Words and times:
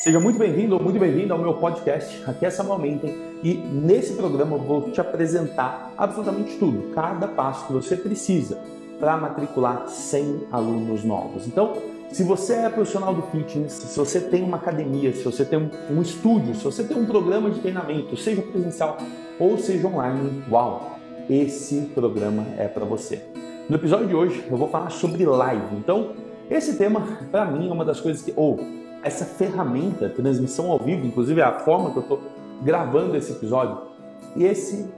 Seja 0.00 0.18
muito 0.18 0.38
bem-vindo 0.38 0.74
ou 0.74 0.82
muito 0.82 0.98
bem-vindo 0.98 1.34
ao 1.34 1.38
meu 1.38 1.52
podcast. 1.52 2.24
Aqui 2.26 2.46
é 2.46 2.50
Samuel 2.50 2.78
Menten 2.78 3.14
e 3.42 3.52
nesse 3.52 4.14
programa 4.14 4.56
eu 4.56 4.58
vou 4.58 4.90
te 4.90 4.98
apresentar 4.98 5.92
absolutamente 5.94 6.56
tudo, 6.56 6.90
cada 6.94 7.28
passo 7.28 7.66
que 7.66 7.74
você 7.74 7.94
precisa 7.96 8.58
para 8.98 9.14
matricular 9.18 9.86
100 9.86 10.46
alunos 10.50 11.04
novos. 11.04 11.46
Então, 11.46 11.74
se 12.10 12.24
você 12.24 12.54
é 12.54 12.70
profissional 12.70 13.12
do 13.12 13.20
fitness, 13.24 13.74
se 13.74 13.98
você 13.98 14.22
tem 14.22 14.42
uma 14.42 14.56
academia, 14.56 15.12
se 15.14 15.22
você 15.22 15.44
tem 15.44 15.70
um 15.90 16.00
estúdio, 16.00 16.54
se 16.54 16.64
você 16.64 16.82
tem 16.82 16.96
um 16.96 17.04
programa 17.04 17.50
de 17.50 17.60
treinamento, 17.60 18.16
seja 18.16 18.40
presencial 18.40 18.96
ou 19.38 19.58
seja 19.58 19.86
online, 19.86 20.42
uau, 20.50 20.98
esse 21.28 21.78
programa 21.94 22.46
é 22.56 22.66
para 22.66 22.86
você. 22.86 23.22
No 23.68 23.76
episódio 23.76 24.06
de 24.06 24.14
hoje 24.14 24.46
eu 24.50 24.56
vou 24.56 24.68
falar 24.68 24.88
sobre 24.88 25.26
live. 25.26 25.76
Então, 25.76 26.12
esse 26.50 26.78
tema 26.78 27.06
para 27.30 27.44
mim 27.44 27.68
é 27.68 27.72
uma 27.72 27.84
das 27.84 28.00
coisas 28.00 28.22
que 28.22 28.32
ou 28.34 28.80
essa 29.02 29.24
ferramenta, 29.24 30.08
transmissão 30.08 30.70
ao 30.70 30.78
vivo, 30.78 31.06
inclusive 31.06 31.40
a 31.40 31.60
forma 31.60 31.90
que 31.90 31.96
eu 31.96 32.02
estou 32.02 32.20
gravando 32.62 33.16
esse 33.16 33.32
episódio, 33.32 33.78
e 34.36 34.44
esse 34.44 34.88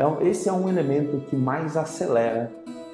é, 0.00 0.28
esse 0.28 0.48
é 0.48 0.52
um 0.52 0.68
elemento 0.68 1.20
que 1.28 1.36
mais 1.36 1.76
acelera 1.76 2.50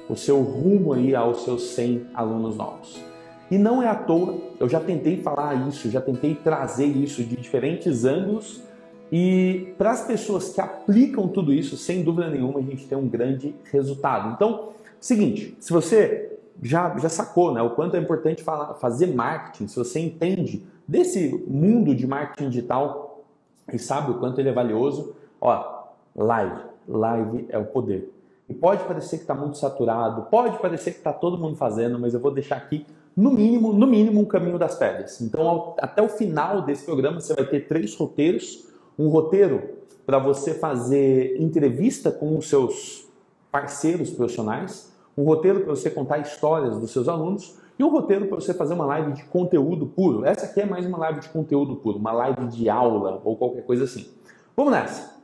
o 0.09 0.15
seu 0.15 0.41
rumo 0.41 0.93
aí 0.93 1.15
aos 1.15 1.43
seus 1.43 1.69
100 1.69 2.07
alunos 2.13 2.57
novos. 2.57 3.01
E 3.49 3.57
não 3.57 3.81
é 3.81 3.87
à 3.87 3.95
toa, 3.95 4.35
eu 4.59 4.67
já 4.67 4.79
tentei 4.79 5.21
falar 5.21 5.67
isso, 5.69 5.89
já 5.89 6.01
tentei 6.01 6.35
trazer 6.35 6.87
isso 6.87 7.23
de 7.23 7.37
diferentes 7.37 8.03
ângulos 8.03 8.61
e 9.09 9.73
para 9.77 9.91
as 9.91 10.05
pessoas 10.05 10.49
que 10.49 10.59
aplicam 10.59 11.29
tudo 11.29 11.53
isso, 11.53 11.77
sem 11.77 12.03
dúvida 12.03 12.29
nenhuma, 12.29 12.59
a 12.59 12.63
gente 12.63 12.85
tem 12.85 12.97
um 12.97 13.07
grande 13.07 13.55
resultado. 13.71 14.33
Então, 14.33 14.73
seguinte, 14.99 15.55
se 15.61 15.71
você 15.71 16.36
já, 16.61 16.97
já 16.97 17.09
sacou 17.09 17.53
né, 17.53 17.61
o 17.61 17.71
quanto 17.71 17.95
é 17.95 17.99
importante 17.99 18.43
falar, 18.43 18.73
fazer 18.75 19.07
marketing, 19.07 19.67
se 19.67 19.77
você 19.77 19.99
entende 19.99 20.65
desse 20.87 21.43
mundo 21.47 21.93
de 21.93 22.07
marketing 22.07 22.49
digital 22.49 23.23
e 23.71 23.77
sabe 23.77 24.11
o 24.11 24.15
quanto 24.15 24.39
ele 24.39 24.49
é 24.49 24.53
valioso, 24.53 25.15
ó, 25.39 25.83
live, 26.15 26.61
live 26.87 27.45
é 27.49 27.57
o 27.57 27.65
poder. 27.65 28.13
E 28.49 28.53
pode 28.53 28.83
parecer 28.85 29.17
que 29.17 29.23
está 29.23 29.35
muito 29.35 29.57
saturado, 29.57 30.23
pode 30.23 30.57
parecer 30.59 30.91
que 30.91 30.97
está 30.97 31.11
todo 31.11 31.37
mundo 31.37 31.57
fazendo, 31.57 31.99
mas 31.99 32.13
eu 32.13 32.19
vou 32.19 32.31
deixar 32.31 32.55
aqui 32.55 32.85
no 33.15 33.31
mínimo, 33.31 33.73
no 33.73 33.87
mínimo, 33.87 34.21
um 34.21 34.25
caminho 34.25 34.59
das 34.59 34.75
pedras. 34.75 35.19
Então, 35.21 35.41
ao, 35.47 35.75
até 35.79 36.01
o 36.01 36.07
final 36.07 36.61
desse 36.61 36.85
programa, 36.85 37.19
você 37.19 37.33
vai 37.33 37.45
ter 37.45 37.67
três 37.67 37.95
roteiros. 37.95 38.67
Um 38.97 39.09
roteiro 39.09 39.77
para 40.05 40.19
você 40.19 40.53
fazer 40.53 41.35
entrevista 41.41 42.11
com 42.11 42.37
os 42.37 42.47
seus 42.47 43.05
parceiros 43.51 44.11
profissionais, 44.11 44.86
um 45.17 45.23
roteiro 45.23 45.61
para 45.61 45.75
você 45.75 45.89
contar 45.89 46.19
histórias 46.19 46.77
dos 46.77 46.91
seus 46.91 47.07
alunos 47.07 47.57
e 47.79 47.83
um 47.83 47.89
roteiro 47.89 48.27
para 48.27 48.35
você 48.35 48.53
fazer 48.53 48.75
uma 48.75 48.85
live 48.85 49.13
de 49.13 49.23
conteúdo 49.25 49.87
puro. 49.87 50.23
Essa 50.25 50.45
aqui 50.45 50.61
é 50.61 50.65
mais 50.65 50.85
uma 50.85 50.97
live 50.99 51.19
de 51.21 51.29
conteúdo 51.29 51.75
puro, 51.75 51.97
uma 51.97 52.11
live 52.11 52.47
de 52.47 52.69
aula 52.69 53.21
ou 53.23 53.35
qualquer 53.35 53.63
coisa 53.65 53.85
assim. 53.85 54.07
Vamos 54.55 54.71
nessa! 54.71 55.17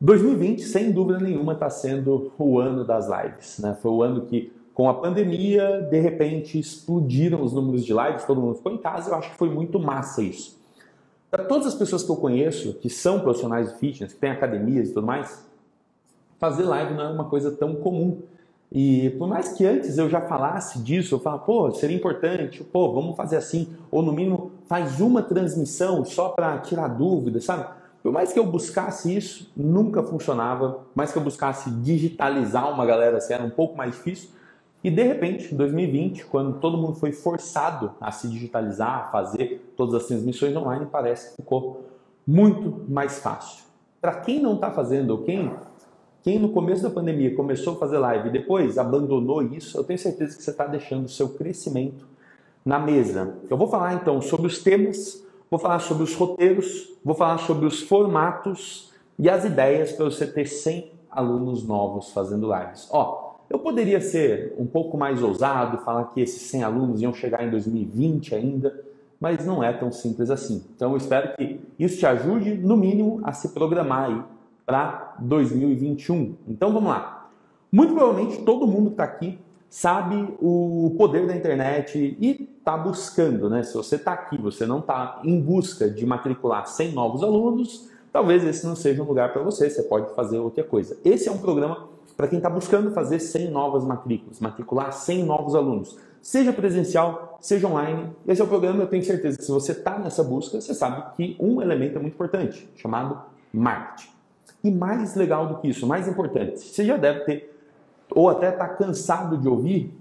2020, 0.00 0.62
sem 0.62 0.92
dúvida 0.92 1.18
nenhuma, 1.18 1.54
está 1.54 1.68
sendo 1.68 2.32
o 2.38 2.58
ano 2.60 2.84
das 2.84 3.08
lives. 3.08 3.58
Né? 3.58 3.76
Foi 3.82 3.90
o 3.90 4.02
ano 4.02 4.26
que, 4.26 4.52
com 4.72 4.88
a 4.88 4.94
pandemia, 4.94 5.80
de 5.90 5.98
repente 5.98 6.58
explodiram 6.58 7.42
os 7.42 7.52
números 7.52 7.84
de 7.84 7.92
lives, 7.92 8.24
todo 8.24 8.40
mundo 8.40 8.54
ficou 8.54 8.72
em 8.72 8.78
casa. 8.78 9.10
Eu 9.10 9.16
acho 9.16 9.30
que 9.30 9.36
foi 9.36 9.50
muito 9.50 9.80
massa 9.80 10.22
isso. 10.22 10.56
Para 11.28 11.44
todas 11.44 11.66
as 11.66 11.74
pessoas 11.74 12.04
que 12.04 12.10
eu 12.10 12.16
conheço, 12.16 12.74
que 12.74 12.88
são 12.88 13.20
profissionais 13.20 13.72
de 13.72 13.78
fitness, 13.78 14.12
que 14.12 14.20
têm 14.20 14.30
academias 14.30 14.88
e 14.88 14.94
tudo 14.94 15.06
mais, 15.06 15.46
fazer 16.38 16.62
live 16.62 16.94
não 16.94 17.04
é 17.04 17.08
uma 17.08 17.24
coisa 17.24 17.50
tão 17.50 17.74
comum. 17.74 18.22
E 18.70 19.10
por 19.10 19.26
mais 19.26 19.52
que 19.52 19.64
antes 19.64 19.96
eu 19.96 20.10
já 20.10 20.20
falasse 20.20 20.78
disso, 20.80 21.14
eu 21.14 21.18
falava, 21.18 21.42
pô, 21.42 21.70
seria 21.70 21.96
importante, 21.96 22.62
pô, 22.62 22.92
vamos 22.92 23.16
fazer 23.16 23.36
assim, 23.36 23.68
ou 23.90 24.02
no 24.02 24.12
mínimo 24.12 24.52
faz 24.66 25.00
uma 25.00 25.22
transmissão 25.22 26.04
só 26.04 26.30
para 26.30 26.58
tirar 26.58 26.88
dúvidas, 26.88 27.44
sabe? 27.44 27.66
Por 28.02 28.12
mais 28.12 28.32
que 28.32 28.38
eu 28.38 28.46
buscasse 28.46 29.14
isso, 29.14 29.50
nunca 29.56 30.02
funcionava. 30.02 30.70
Por 30.70 30.96
mais 30.96 31.10
que 31.10 31.18
eu 31.18 31.22
buscasse 31.22 31.70
digitalizar 31.70 32.72
uma 32.72 32.86
galera 32.86 33.16
assim, 33.16 33.34
era 33.34 33.42
um 33.42 33.50
pouco 33.50 33.76
mais 33.76 33.92
difícil. 33.92 34.30
E 34.82 34.90
de 34.90 35.02
repente, 35.02 35.52
em 35.52 35.56
2020, 35.56 36.26
quando 36.26 36.60
todo 36.60 36.78
mundo 36.78 36.94
foi 36.94 37.10
forçado 37.10 37.92
a 38.00 38.12
se 38.12 38.28
digitalizar, 38.28 39.00
a 39.00 39.10
fazer 39.10 39.72
todas 39.76 39.94
as 39.94 40.06
transmissões 40.06 40.54
online, 40.54 40.86
parece 40.90 41.30
que 41.30 41.36
ficou 41.42 41.84
muito 42.26 42.84
mais 42.88 43.18
fácil. 43.18 43.64
Para 44.00 44.14
quem 44.20 44.40
não 44.40 44.54
está 44.54 44.70
fazendo, 44.70 45.10
ou 45.10 45.18
quem 45.18 45.52
quem 46.22 46.38
no 46.38 46.50
começo 46.50 46.82
da 46.82 46.90
pandemia 46.90 47.34
começou 47.34 47.74
a 47.74 47.76
fazer 47.76 47.98
live 47.98 48.28
e 48.28 48.32
depois 48.32 48.76
abandonou 48.76 49.42
isso, 49.42 49.78
eu 49.78 49.84
tenho 49.84 49.98
certeza 49.98 50.36
que 50.36 50.42
você 50.42 50.50
está 50.50 50.66
deixando 50.66 51.06
o 51.06 51.08
seu 51.08 51.28
crescimento 51.30 52.06
na 52.64 52.78
mesa. 52.78 53.36
Eu 53.48 53.56
vou 53.56 53.68
falar 53.68 53.94
então 53.94 54.20
sobre 54.20 54.46
os 54.46 54.58
temas, 54.62 55.24
vou 55.50 55.58
falar 55.58 55.78
sobre 55.78 56.02
os 56.02 56.14
roteiros, 56.14 56.92
vou 57.04 57.14
falar 57.14 57.38
sobre 57.38 57.66
os 57.66 57.80
formatos 57.80 58.92
e 59.18 59.30
as 59.30 59.44
ideias 59.44 59.92
para 59.92 60.04
você 60.04 60.26
ter 60.26 60.46
100 60.46 60.92
alunos 61.10 61.66
novos 61.66 62.10
fazendo 62.10 62.52
lives. 62.52 62.88
Ó, 62.90 63.36
eu 63.48 63.58
poderia 63.58 64.00
ser 64.00 64.54
um 64.58 64.66
pouco 64.66 64.98
mais 64.98 65.22
ousado, 65.22 65.78
falar 65.78 66.04
que 66.06 66.20
esses 66.20 66.42
100 66.42 66.62
alunos 66.64 67.00
iam 67.00 67.14
chegar 67.14 67.46
em 67.46 67.50
2020 67.50 68.34
ainda, 68.34 68.84
mas 69.18 69.46
não 69.46 69.64
é 69.64 69.72
tão 69.72 69.90
simples 69.90 70.30
assim. 70.30 70.64
Então 70.74 70.90
eu 70.90 70.96
espero 70.96 71.34
que 71.36 71.60
isso 71.78 71.98
te 71.98 72.06
ajude, 72.06 72.54
no 72.54 72.76
mínimo, 72.76 73.20
a 73.24 73.32
se 73.32 73.48
programar 73.48 74.10
aí 74.10 74.37
para 74.68 75.14
2021. 75.20 76.34
Então 76.46 76.70
vamos 76.74 76.90
lá. 76.90 77.30
Muito 77.72 77.94
provavelmente 77.94 78.42
todo 78.42 78.66
mundo 78.66 78.88
que 78.88 78.94
está 78.94 79.04
aqui 79.04 79.38
sabe 79.66 80.36
o 80.42 80.94
poder 80.98 81.26
da 81.26 81.34
internet 81.34 82.18
e 82.20 82.50
está 82.58 82.76
buscando, 82.76 83.48
né? 83.48 83.62
Se 83.62 83.74
você 83.74 83.96
está 83.96 84.12
aqui, 84.12 84.36
você 84.36 84.66
não 84.66 84.80
está 84.80 85.20
em 85.24 85.40
busca 85.40 85.88
de 85.88 86.04
matricular 86.04 86.66
100 86.66 86.92
novos 86.92 87.22
alunos, 87.22 87.88
talvez 88.12 88.44
esse 88.44 88.66
não 88.66 88.76
seja 88.76 89.02
um 89.02 89.06
lugar 89.06 89.32
para 89.32 89.42
você, 89.42 89.70
você 89.70 89.82
pode 89.84 90.14
fazer 90.14 90.38
outra 90.38 90.62
coisa. 90.62 90.98
Esse 91.02 91.30
é 91.30 91.32
um 91.32 91.38
programa 91.38 91.88
para 92.14 92.28
quem 92.28 92.36
está 92.36 92.50
buscando 92.50 92.90
fazer 92.90 93.20
100 93.20 93.50
novas 93.50 93.84
matrículas, 93.84 94.38
matricular 94.38 94.92
100 94.92 95.24
novos 95.24 95.54
alunos, 95.54 95.96
seja 96.20 96.52
presencial, 96.52 97.38
seja 97.40 97.66
online. 97.66 98.10
Esse 98.26 98.42
é 98.42 98.44
o 98.44 98.48
programa, 98.48 98.82
eu 98.82 98.86
tenho 98.86 99.02
certeza 99.02 99.38
que 99.38 99.44
se 99.44 99.50
você 99.50 99.72
está 99.72 99.98
nessa 99.98 100.22
busca, 100.22 100.60
você 100.60 100.74
sabe 100.74 101.16
que 101.16 101.36
um 101.40 101.62
elemento 101.62 101.96
é 101.96 102.02
muito 102.02 102.12
importante, 102.12 102.68
chamado 102.76 103.18
marketing. 103.50 104.17
E 104.62 104.70
mais 104.70 105.14
legal 105.14 105.46
do 105.46 105.58
que 105.58 105.68
isso, 105.68 105.86
mais 105.86 106.08
importante, 106.08 106.58
você 106.58 106.84
já 106.84 106.96
deve 106.96 107.20
ter, 107.20 107.58
ou 108.10 108.28
até 108.28 108.50
está 108.50 108.68
cansado 108.68 109.38
de 109.38 109.48
ouvir 109.48 109.94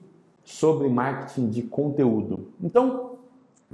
sobre 0.44 0.88
marketing 0.88 1.50
de 1.50 1.62
conteúdo. 1.62 2.48
Então, 2.64 3.18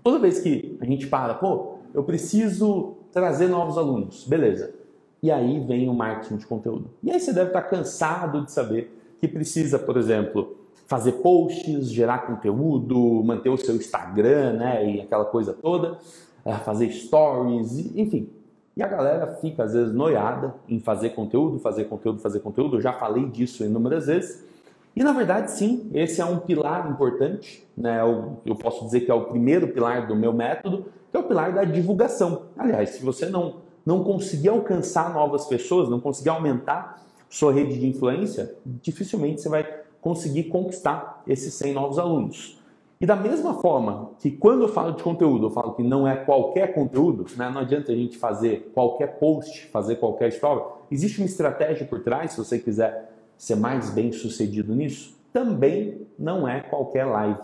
toda 0.04 0.20
vez 0.20 0.40
que 0.40 0.78
a 0.82 0.86
gente 0.86 1.08
para, 1.08 1.36
pô, 1.36 1.76
eu 1.94 2.04
preciso 2.04 2.96
trazer 3.12 3.48
novos 3.48 3.78
alunos, 3.78 4.26
beleza. 4.28 4.74
E 5.22 5.32
aí 5.32 5.60
vem 5.62 5.88
o 5.88 5.94
marketing 5.94 6.38
de 6.38 6.46
conteúdo. 6.46 6.90
E 7.02 7.12
aí 7.12 7.20
você 7.20 7.32
deve 7.32 7.48
estar 7.48 7.62
tá 7.62 7.68
cansado 7.70 8.44
de 8.44 8.52
saber 8.52 9.00
que 9.22 9.28
precisa, 9.28 9.80
por 9.80 9.96
exemplo, 9.96 10.58
fazer 10.88 11.14
posts, 11.14 11.90
gerar 11.90 12.28
conteúdo, 12.28 13.24
manter 13.24 13.50
o 13.50 13.58
seu 13.58 13.76
Instagram, 13.76 14.54
né, 14.54 14.96
e 14.96 15.02
aquela 15.02 15.26
coisa 15.26 15.54
toda, 15.54 15.98
eh, 16.44 16.54
fazer 16.56 16.92
stories, 16.92 17.96
enfim, 17.96 18.28
e 18.76 18.82
a 18.82 18.88
galera 18.88 19.36
fica, 19.36 19.64
às 19.64 19.74
vezes, 19.74 19.94
noiada 19.94 20.56
em 20.68 20.80
fazer 20.80 21.12
conteúdo, 21.12 21.60
fazer 21.60 21.86
conteúdo, 21.86 22.20
fazer 22.20 22.40
conteúdo. 22.40 22.78
Eu 22.78 22.82
já 22.82 22.92
falei 22.94 23.26
disso 23.28 23.64
inúmeras 23.64 24.08
vezes. 24.08 24.44
E, 24.96 25.04
na 25.04 25.12
verdade, 25.12 25.52
sim, 25.52 25.90
esse 25.94 26.22
é 26.22 26.26
um 26.26 26.40
pilar 26.40 26.90
importante. 26.90 27.68
Né? 27.78 28.02
Eu, 28.02 28.42
eu 28.46 28.56
posso 28.56 28.84
dizer 28.86 29.02
que 29.02 29.12
é 29.12 29.14
o 29.14 29.26
primeiro 29.26 29.68
pilar 29.68 30.08
do 30.08 30.16
meu 30.16 30.34
método, 30.34 30.86
que 31.12 31.18
é 31.18 31.20
o 31.20 31.24
pilar 31.24 31.54
da 31.54 31.64
divulgação. 31.64 32.44
Aliás, 32.58 32.92
se 32.92 33.04
você 33.04 33.28
não, 33.28 33.58
não 33.86 34.04
conseguir 34.04 34.50
alcançar 34.50 35.14
novas 35.14 35.46
pessoas, 35.46 35.88
não 35.88 36.00
conseguir 36.00 36.30
aumentar 36.30 37.00
sua 37.30 37.54
rede 37.54 37.80
de 37.80 37.88
influência, 37.88 38.56
dificilmente 38.66 39.42
você 39.42 39.50
vai 39.50 39.68
conseguir 40.02 40.46
conquistar 40.46 41.24
esses 41.28 41.54
100 41.54 41.74
novos 41.74 42.00
alunos. 42.00 42.60
E 43.04 43.06
da 43.06 43.18
mesma 43.18 43.56
forma 43.56 44.12
que 44.18 44.32
quando 44.32 44.62
eu 44.62 44.70
falo 44.70 44.94
de 44.94 45.04
conteúdo, 45.04 45.48
eu 45.48 45.50
falo 45.50 45.74
que 45.74 45.84
não 45.84 46.08
é 46.08 46.16
qualquer 46.16 46.74
conteúdo, 46.74 47.26
né? 47.36 47.50
não 47.50 47.60
adianta 47.60 47.92
a 47.92 47.96
gente 47.96 48.18
fazer 48.18 48.72
qualquer 48.74 49.20
post, 49.20 49.68
fazer 49.74 49.98
qualquer 49.98 50.30
história. 50.30 50.64
Existe 50.90 51.20
uma 51.20 51.26
estratégia 51.26 51.86
por 51.86 52.00
trás, 52.00 52.32
se 52.32 52.38
você 52.38 52.58
quiser 52.58 53.12
ser 53.38 53.56
mais 53.56 53.90
bem 53.90 54.14
sucedido 54.14 54.74
nisso. 54.74 55.18
Também 55.34 56.08
não 56.18 56.48
é 56.48 56.62
qualquer 56.62 57.04
live. 57.04 57.40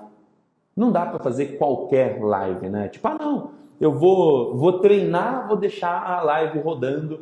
Não 0.78 0.94
dá 0.94 1.06
para 1.06 1.20
fazer 1.20 1.58
qualquer 1.58 2.24
live, 2.24 2.70
né? 2.70 2.88
Tipo, 2.88 3.10
ah, 3.10 3.18
não, 3.20 3.52
eu 3.82 3.92
vou, 3.92 4.56
vou 4.56 4.80
treinar, 4.80 5.46
vou 5.46 5.58
deixar 5.58 6.02
a 6.02 6.22
live 6.22 6.58
rodando 6.60 7.20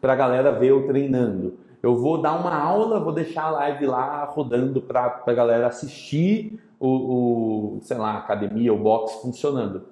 para 0.00 0.12
a 0.12 0.16
galera 0.16 0.52
ver 0.52 0.68
eu 0.68 0.86
treinando. 0.86 1.54
Eu 1.82 1.96
vou 1.96 2.20
dar 2.20 2.38
uma 2.38 2.54
aula, 2.54 3.00
vou 3.00 3.12
deixar 3.12 3.44
a 3.44 3.50
live 3.50 3.86
lá 3.86 4.24
rodando 4.24 4.80
para 4.82 5.22
a 5.26 5.32
galera 5.32 5.66
assistir 5.66 6.60
o, 6.78 6.88
o, 6.88 7.78
sei 7.82 7.96
lá, 7.96 8.18
academia, 8.18 8.72
o 8.72 8.78
box 8.78 9.14
funcionando. 9.22 9.82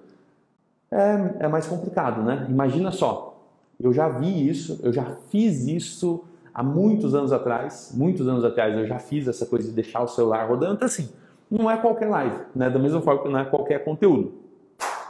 É, 0.90 1.44
é 1.44 1.48
mais 1.48 1.66
complicado, 1.66 2.22
né? 2.22 2.46
Imagina 2.48 2.90
só, 2.90 3.38
eu 3.80 3.92
já 3.92 4.08
vi 4.08 4.48
isso, 4.48 4.80
eu 4.82 4.92
já 4.92 5.04
fiz 5.30 5.66
isso 5.66 6.24
há 6.52 6.62
muitos 6.62 7.14
anos 7.14 7.32
atrás, 7.32 7.92
muitos 7.94 8.26
anos 8.26 8.44
atrás 8.44 8.76
eu 8.76 8.86
já 8.86 8.98
fiz 8.98 9.28
essa 9.28 9.46
coisa 9.46 9.68
de 9.68 9.74
deixar 9.74 10.02
o 10.02 10.08
celular 10.08 10.48
rodando, 10.48 10.74
então 10.74 10.86
assim, 10.86 11.08
não 11.50 11.70
é 11.70 11.76
qualquer 11.76 12.08
live, 12.08 12.36
né? 12.54 12.68
Da 12.68 12.78
mesma 12.78 13.00
forma 13.00 13.22
que 13.22 13.28
não 13.28 13.38
é 13.38 13.44
qualquer 13.44 13.84
conteúdo. 13.84 14.32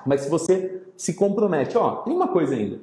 Mas 0.05 0.23
se 0.23 0.31
você 0.31 0.83
se 0.97 1.15
compromete, 1.15 1.77
ó, 1.77 1.97
tem 1.97 2.15
uma 2.15 2.29
coisa 2.29 2.55
ainda. 2.55 2.79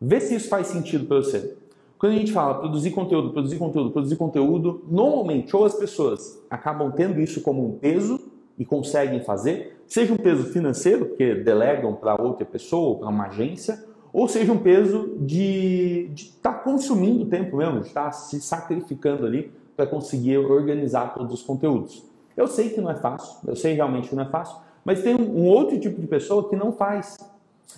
Vê 0.00 0.20
se 0.20 0.34
isso 0.34 0.48
faz 0.48 0.68
sentido 0.68 1.06
para 1.06 1.16
você. 1.18 1.56
Quando 1.98 2.12
a 2.12 2.16
gente 2.16 2.32
fala 2.32 2.54
produzir 2.54 2.92
conteúdo, 2.92 3.30
produzir 3.30 3.58
conteúdo, 3.58 3.90
produzir 3.90 4.16
conteúdo, 4.16 4.84
normalmente 4.88 5.54
ou 5.56 5.64
as 5.64 5.74
pessoas 5.74 6.40
acabam 6.48 6.92
tendo 6.92 7.20
isso 7.20 7.40
como 7.40 7.66
um 7.66 7.72
peso 7.72 8.20
e 8.56 8.64
conseguem 8.64 9.20
fazer, 9.24 9.82
seja 9.84 10.12
um 10.12 10.16
peso 10.16 10.44
financeiro, 10.44 11.06
porque 11.06 11.34
delegam 11.34 11.94
para 11.94 12.20
outra 12.20 12.46
pessoa, 12.46 12.98
para 12.98 13.08
uma 13.08 13.26
agência, 13.26 13.84
ou 14.12 14.28
seja 14.28 14.52
um 14.52 14.58
peso 14.58 15.16
de 15.18 16.10
estar 16.14 16.52
tá 16.52 16.58
consumindo 16.60 17.26
tempo 17.26 17.56
mesmo, 17.56 17.80
de 17.80 17.88
estar 17.88 18.04
tá 18.04 18.12
se 18.12 18.40
sacrificando 18.40 19.26
ali 19.26 19.50
para 19.76 19.86
conseguir 19.86 20.38
organizar 20.38 21.14
todos 21.14 21.34
os 21.34 21.42
conteúdos. 21.42 22.04
Eu 22.36 22.46
sei 22.46 22.70
que 22.70 22.80
não 22.80 22.90
é 22.90 22.94
fácil, 22.94 23.38
eu 23.44 23.56
sei 23.56 23.74
realmente 23.74 24.08
que 24.08 24.14
não 24.14 24.22
é 24.22 24.28
fácil, 24.28 24.56
mas 24.84 25.02
tem 25.02 25.16
um 25.16 25.46
outro 25.46 25.78
tipo 25.80 26.00
de 26.00 26.06
pessoa 26.06 26.48
que 26.48 26.54
não 26.54 26.70
faz. 26.72 27.18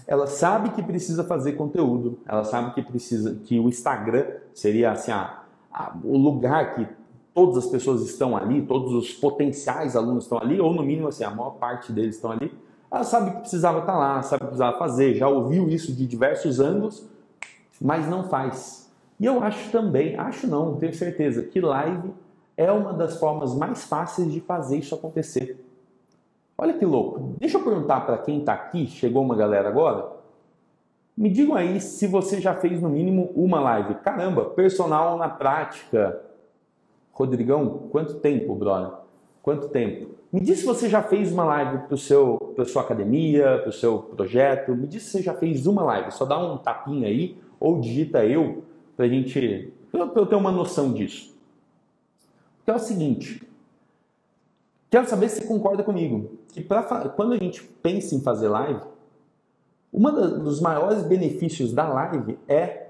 Ela 0.06 0.26
sabe 0.26 0.70
que 0.70 0.82
precisa 0.82 1.24
fazer 1.24 1.52
conteúdo, 1.52 2.18
ela 2.26 2.44
sabe 2.44 2.74
que 2.74 2.82
precisa 2.82 3.34
que 3.44 3.58
o 3.58 3.68
Instagram 3.68 4.26
seria 4.54 4.92
assim 4.92 5.10
a, 5.10 5.42
a, 5.72 5.96
o 6.04 6.16
lugar 6.16 6.74
que 6.74 6.86
todas 7.34 7.56
as 7.58 7.66
pessoas 7.66 8.02
estão 8.02 8.36
ali, 8.36 8.62
todos 8.62 8.92
os 8.92 9.12
potenciais 9.12 9.96
alunos 9.96 10.24
estão 10.24 10.38
ali, 10.38 10.60
ou 10.60 10.72
no 10.72 10.82
mínimo 10.82 11.08
assim 11.08 11.24
a 11.24 11.30
maior 11.30 11.52
parte 11.52 11.92
deles 11.92 12.16
estão 12.16 12.30
ali. 12.32 12.52
Ela 12.90 13.04
sabe 13.04 13.30
que 13.30 13.40
precisava 13.40 13.80
estar 13.80 13.96
lá, 13.96 14.22
sabe 14.22 14.40
que 14.40 14.46
precisava 14.46 14.78
fazer, 14.78 15.14
já 15.14 15.28
ouviu 15.28 15.68
isso 15.68 15.92
de 15.92 16.06
diversos 16.06 16.58
ângulos, 16.58 17.08
mas 17.80 18.08
não 18.08 18.24
faz. 18.24 18.90
E 19.18 19.26
eu 19.26 19.42
acho 19.42 19.70
também, 19.70 20.16
acho 20.16 20.46
não, 20.46 20.76
tenho 20.76 20.94
certeza, 20.94 21.42
que 21.42 21.60
live 21.60 22.10
é 22.56 22.70
uma 22.70 22.92
das 22.92 23.18
formas 23.18 23.54
mais 23.54 23.84
fáceis 23.84 24.32
de 24.32 24.40
fazer 24.40 24.78
isso 24.78 24.94
acontecer. 24.94 25.58
Olha 26.62 26.74
que 26.74 26.84
louco. 26.84 27.36
Deixa 27.38 27.56
eu 27.56 27.64
perguntar 27.64 28.02
para 28.02 28.18
quem 28.18 28.40
está 28.40 28.52
aqui, 28.52 28.86
chegou 28.86 29.22
uma 29.22 29.34
galera 29.34 29.66
agora. 29.66 30.12
Me 31.16 31.30
digam 31.30 31.56
aí 31.56 31.80
se 31.80 32.06
você 32.06 32.38
já 32.38 32.54
fez 32.54 32.82
no 32.82 32.90
mínimo 32.90 33.32
uma 33.34 33.58
live. 33.60 33.94
Caramba, 33.94 34.44
personal 34.44 35.16
na 35.16 35.26
prática. 35.26 36.20
Rodrigão, 37.12 37.88
quanto 37.90 38.16
tempo, 38.16 38.54
brother? 38.54 38.92
Quanto 39.42 39.70
tempo? 39.70 40.10
Me 40.30 40.38
diz 40.38 40.58
se 40.58 40.66
você 40.66 40.86
já 40.86 41.02
fez 41.02 41.32
uma 41.32 41.44
live 41.44 41.78
para 41.86 41.94
a 41.94 42.66
sua 42.66 42.82
academia, 42.82 43.60
para 43.60 43.70
o 43.70 43.72
seu 43.72 43.98
projeto. 43.98 44.76
Me 44.76 44.86
diz 44.86 45.04
se 45.04 45.12
você 45.12 45.22
já 45.22 45.32
fez 45.32 45.66
uma 45.66 45.82
live. 45.82 46.10
Só 46.10 46.26
dá 46.26 46.38
um 46.38 46.58
tapinha 46.58 47.08
aí 47.08 47.38
ou 47.58 47.80
digita 47.80 48.22
eu 48.26 48.64
para 48.98 49.08
gente, 49.08 49.72
para 49.90 50.10
eu 50.14 50.26
ter 50.26 50.36
uma 50.36 50.52
noção 50.52 50.92
disso. 50.92 51.34
Que 52.66 52.70
é 52.70 52.74
o 52.74 52.78
seguinte, 52.78 53.49
Quero 54.90 55.08
saber 55.08 55.28
se 55.28 55.46
concorda 55.46 55.82
comigo. 55.84 56.38
Que 56.52 56.60
pra, 56.60 56.82
quando 57.10 57.32
a 57.32 57.38
gente 57.38 57.62
pensa 57.62 58.14
em 58.14 58.20
fazer 58.20 58.48
live, 58.48 58.80
um 59.92 60.02
dos 60.42 60.60
maiores 60.60 61.02
benefícios 61.02 61.72
da 61.72 61.88
live 61.88 62.38
é 62.48 62.88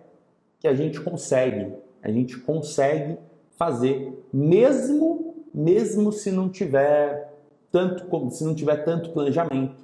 que 0.59 0.69
a 0.69 0.75
gente 0.75 1.01
consegue, 1.01 1.73
a 2.03 2.11
gente 2.11 2.39
consegue 2.39 3.19
fazer 3.57 4.27
mesmo 4.33 5.35
mesmo 5.53 6.13
se 6.13 6.31
não 6.31 6.49
tiver 6.49 7.35
tanto 7.73 8.31
se 8.31 8.45
não 8.45 8.55
tiver 8.55 8.77
tanto 8.85 9.11
planejamento. 9.11 9.75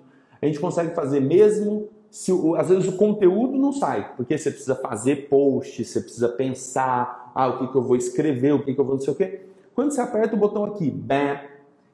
A 0.41 0.47
gente 0.47 0.61
consegue 0.61 0.95
fazer 0.95 1.21
mesmo 1.21 1.89
se 2.11 2.33
às 2.57 2.69
vezes 2.69 2.89
o 2.89 2.97
conteúdo 2.97 3.59
não 3.59 3.73
sai, 3.73 4.15
porque 4.17 4.39
você 4.39 4.51
precisa 4.51 4.75
fazer 4.75 5.29
post, 5.29 5.85
você 5.85 6.01
precisa 6.01 6.29
pensar, 6.29 7.33
ah, 7.35 7.49
o 7.49 7.59
que, 7.59 7.69
que 7.69 7.77
eu 7.77 7.83
vou 7.83 7.97
escrever, 7.97 8.53
o 8.53 8.63
que, 8.63 8.75
que 8.75 8.81
eu 8.81 8.85
vou 8.85 8.95
não 8.95 9.03
sei 9.03 9.13
o 9.13 9.17
quê. 9.17 9.41
Quando 9.75 9.91
você 9.91 10.01
aperta 10.01 10.35
o 10.35 10.39
botão 10.39 10.65
aqui, 10.65 10.91
bam, 10.91 11.39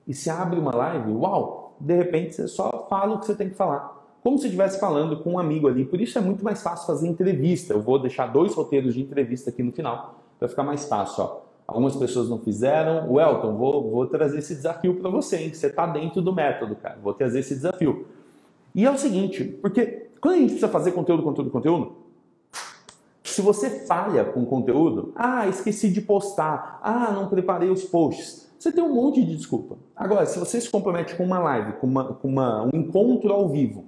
e 0.07 0.15
se 0.15 0.31
abre 0.31 0.59
uma 0.59 0.75
live, 0.75 1.13
uau, 1.13 1.77
de 1.79 1.95
repente 1.95 2.35
você 2.35 2.49
só 2.49 2.87
fala 2.89 3.15
o 3.15 3.21
que 3.21 3.27
você 3.27 3.35
tem 3.35 3.49
que 3.49 3.55
falar. 3.55 4.01
Como 4.23 4.39
se 4.39 4.47
estivesse 4.47 4.79
falando 4.79 5.17
com 5.23 5.33
um 5.33 5.39
amigo 5.39 5.67
ali. 5.67 5.85
Por 5.85 6.01
isso 6.01 6.17
é 6.17 6.21
muito 6.21 6.45
mais 6.45 6.63
fácil 6.63 6.87
fazer 6.87 7.09
entrevista. 7.09 7.75
Eu 7.75 7.83
vou 7.83 7.99
deixar 7.99 8.27
dois 8.27 8.55
roteiros 8.55 8.95
de 8.95 9.01
entrevista 9.01 9.51
aqui 9.51 9.63
no 9.63 9.73
final 9.73 10.21
para 10.39 10.49
ficar 10.49 10.63
mais 10.63 10.85
fácil. 10.85 11.25
Ó. 11.25 11.41
Algumas 11.67 11.97
pessoas 11.97 12.29
não 12.29 12.39
fizeram. 12.39 13.11
O 13.11 13.21
Elton, 13.21 13.57
vou, 13.57 13.91
vou 13.91 14.07
trazer 14.07 14.39
esse 14.39 14.55
desafio 14.55 14.95
para 14.95 15.11
você, 15.11 15.39
hein? 15.39 15.53
Você 15.53 15.67
está 15.67 15.87
dentro 15.87 16.23
do 16.23 16.33
método, 16.33 16.77
cara. 16.77 16.99
Vou 17.03 17.13
trazer 17.13 17.41
esse 17.41 17.55
desafio. 17.55 18.07
E 18.75 18.87
é 18.87 18.91
o 18.91 18.97
seguinte, 18.97 19.45
porque 19.61 20.09
quando 20.21 20.35
a 20.35 20.39
gente 20.39 20.51
precisa 20.51 20.69
fazer 20.69 20.93
conteúdo, 20.93 21.23
conteúdo, 21.23 21.51
conteúdo, 21.51 21.97
se 23.25 23.43
você 23.43 23.87
falha 23.87 24.25
com 24.25 24.45
conteúdo, 24.45 25.13
ah, 25.17 25.49
esqueci 25.49 25.91
de 25.91 26.01
postar, 26.01 26.79
ah, 26.83 27.11
não 27.13 27.29
preparei 27.29 27.71
os 27.71 27.85
posts, 27.85 28.42
você 28.63 28.71
tem 28.71 28.85
um 28.85 28.95
monte 28.95 29.25
de 29.25 29.35
desculpa. 29.35 29.77
Agora, 29.97 30.25
se 30.25 30.39
você 30.39 30.61
se 30.61 30.71
compromete 30.71 31.17
com 31.17 31.25
uma 31.25 31.41
live, 31.41 31.73
com, 31.81 31.87
uma, 31.89 32.15
com 32.15 32.29
uma, 32.29 32.63
um 32.63 32.71
encontro 32.73 33.33
ao 33.33 33.49
vivo, 33.49 33.85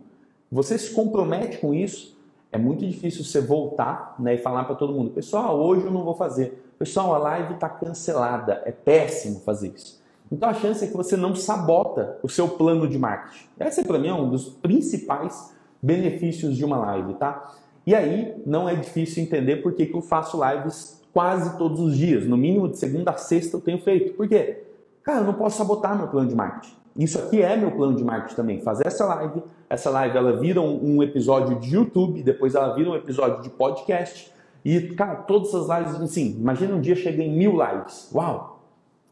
você 0.50 0.76
se 0.76 0.90
compromete 0.92 1.58
com 1.58 1.72
isso, 1.72 2.18
é 2.50 2.58
muito 2.58 2.84
difícil 2.84 3.22
você 3.22 3.40
voltar 3.40 4.16
né, 4.18 4.34
e 4.34 4.38
falar 4.38 4.64
para 4.64 4.74
todo 4.74 4.92
mundo: 4.92 5.10
pessoal, 5.10 5.60
hoje 5.60 5.84
eu 5.84 5.92
não 5.92 6.02
vou 6.02 6.16
fazer. 6.16 6.60
Pessoal, 6.76 7.14
a 7.14 7.18
live 7.18 7.54
está 7.54 7.68
cancelada. 7.68 8.62
É 8.64 8.72
péssimo 8.72 9.38
fazer 9.38 9.72
isso. 9.76 10.02
Então 10.30 10.48
a 10.48 10.54
chance 10.54 10.84
é 10.84 10.88
que 10.88 10.96
você 10.96 11.16
não 11.16 11.36
sabota 11.36 12.18
o 12.20 12.28
seu 12.28 12.48
plano 12.48 12.88
de 12.88 12.98
marketing. 12.98 13.46
Esse 13.60 13.84
para 13.84 13.96
mim 13.96 14.08
é 14.08 14.14
um 14.14 14.28
dos 14.28 14.48
principais 14.48 15.54
benefícios 15.80 16.56
de 16.56 16.64
uma 16.64 16.78
live, 16.78 17.14
tá? 17.14 17.54
E 17.86 17.94
aí 17.94 18.42
não 18.44 18.68
é 18.68 18.74
difícil 18.74 19.22
entender 19.22 19.58
por 19.58 19.72
que, 19.72 19.86
que 19.86 19.94
eu 19.94 20.02
faço 20.02 20.40
lives 20.44 21.00
quase 21.12 21.56
todos 21.56 21.78
os 21.78 21.96
dias. 21.96 22.26
No 22.26 22.36
mínimo 22.36 22.68
de 22.68 22.76
segunda 22.76 23.12
a 23.12 23.16
sexta 23.16 23.56
eu 23.56 23.60
tenho 23.60 23.78
feito. 23.78 24.14
Por 24.14 24.28
quê? 24.28 24.63
Cara, 25.04 25.20
eu 25.20 25.24
não 25.24 25.34
posso 25.34 25.58
sabotar 25.58 25.96
meu 25.96 26.08
plano 26.08 26.28
de 26.28 26.34
marketing. 26.34 26.74
Isso 26.96 27.18
aqui 27.18 27.42
é 27.42 27.54
meu 27.56 27.70
plano 27.70 27.94
de 27.94 28.02
marketing 28.02 28.34
também. 28.34 28.60
Fazer 28.62 28.86
essa 28.86 29.04
live, 29.04 29.42
essa 29.68 29.90
live 29.90 30.16
ela 30.16 30.32
vira 30.32 30.62
um, 30.62 30.96
um 30.96 31.02
episódio 31.02 31.60
de 31.60 31.74
YouTube, 31.74 32.22
depois 32.22 32.54
ela 32.54 32.74
vira 32.74 32.90
um 32.90 32.94
episódio 32.94 33.42
de 33.42 33.50
podcast. 33.50 34.32
E, 34.64 34.80
cara, 34.94 35.16
todas 35.16 35.48
essas 35.48 35.68
lives, 35.68 36.00
assim, 36.00 36.36
imagina 36.40 36.74
um 36.74 36.80
dia 36.80 36.96
chega 36.96 37.22
em 37.22 37.36
mil 37.36 37.52
lives. 37.52 38.10
Uau! 38.14 38.62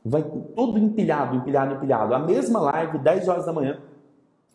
Vai 0.03 0.25
todo 0.57 0.79
empilhado, 0.79 1.37
empilhado, 1.37 1.75
empilhado. 1.75 2.15
A 2.15 2.19
mesma 2.19 2.59
live, 2.59 2.99
10 2.99 3.29
horas 3.29 3.45
da 3.45 3.53
manhã, 3.53 3.79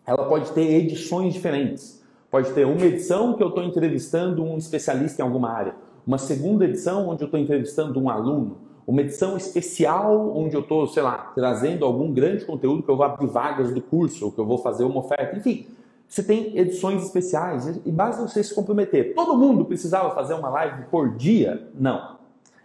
ela 0.08 0.26
pode 0.28 0.52
ter 0.54 0.74
edições 0.74 1.34
diferentes. 1.34 2.04
Pode 2.32 2.52
ter 2.52 2.66
uma 2.66 2.84
edição 2.84 3.36
que 3.36 3.44
eu 3.44 3.50
estou 3.50 3.64
entrevistando 3.64 4.44
um 4.44 4.58
especialista 4.58 5.22
em 5.22 5.26
alguma 5.26 5.52
área. 5.52 5.76
Uma 6.06 6.18
segunda 6.18 6.66
edição 6.66 7.08
onde 7.08 7.24
eu 7.24 7.28
estou 7.28 7.40
entrevistando 7.40 8.00
um 8.00 8.10
aluno 8.10 8.67
uma 8.88 9.02
edição 9.02 9.36
especial 9.36 10.32
onde 10.34 10.56
eu 10.56 10.62
estou, 10.62 10.88
sei 10.88 11.04
lá, 11.04 11.34
trazendo 11.36 11.84
algum 11.84 12.10
grande 12.14 12.46
conteúdo 12.46 12.82
que 12.82 12.90
eu 12.90 12.96
vou 12.96 13.06
abrir 13.06 13.28
vagas 13.28 13.74
do 13.74 13.82
curso, 13.82 14.26
ou 14.26 14.32
que 14.32 14.40
eu 14.40 14.46
vou 14.46 14.58
fazer 14.58 14.86
uma 14.86 15.00
oferta, 15.00 15.36
enfim. 15.36 15.68
Você 16.08 16.24
tem 16.24 16.58
edições 16.58 17.04
especiais 17.04 17.82
e 17.86 17.92
basta 17.92 18.26
você 18.26 18.42
se 18.42 18.56
comprometer. 18.56 19.14
Todo 19.14 19.36
mundo 19.36 19.66
precisava 19.66 20.16
fazer 20.16 20.36
uma 20.36 20.48
live 20.48 20.84
por 20.84 21.18
dia? 21.18 21.68
Não. 21.78 22.16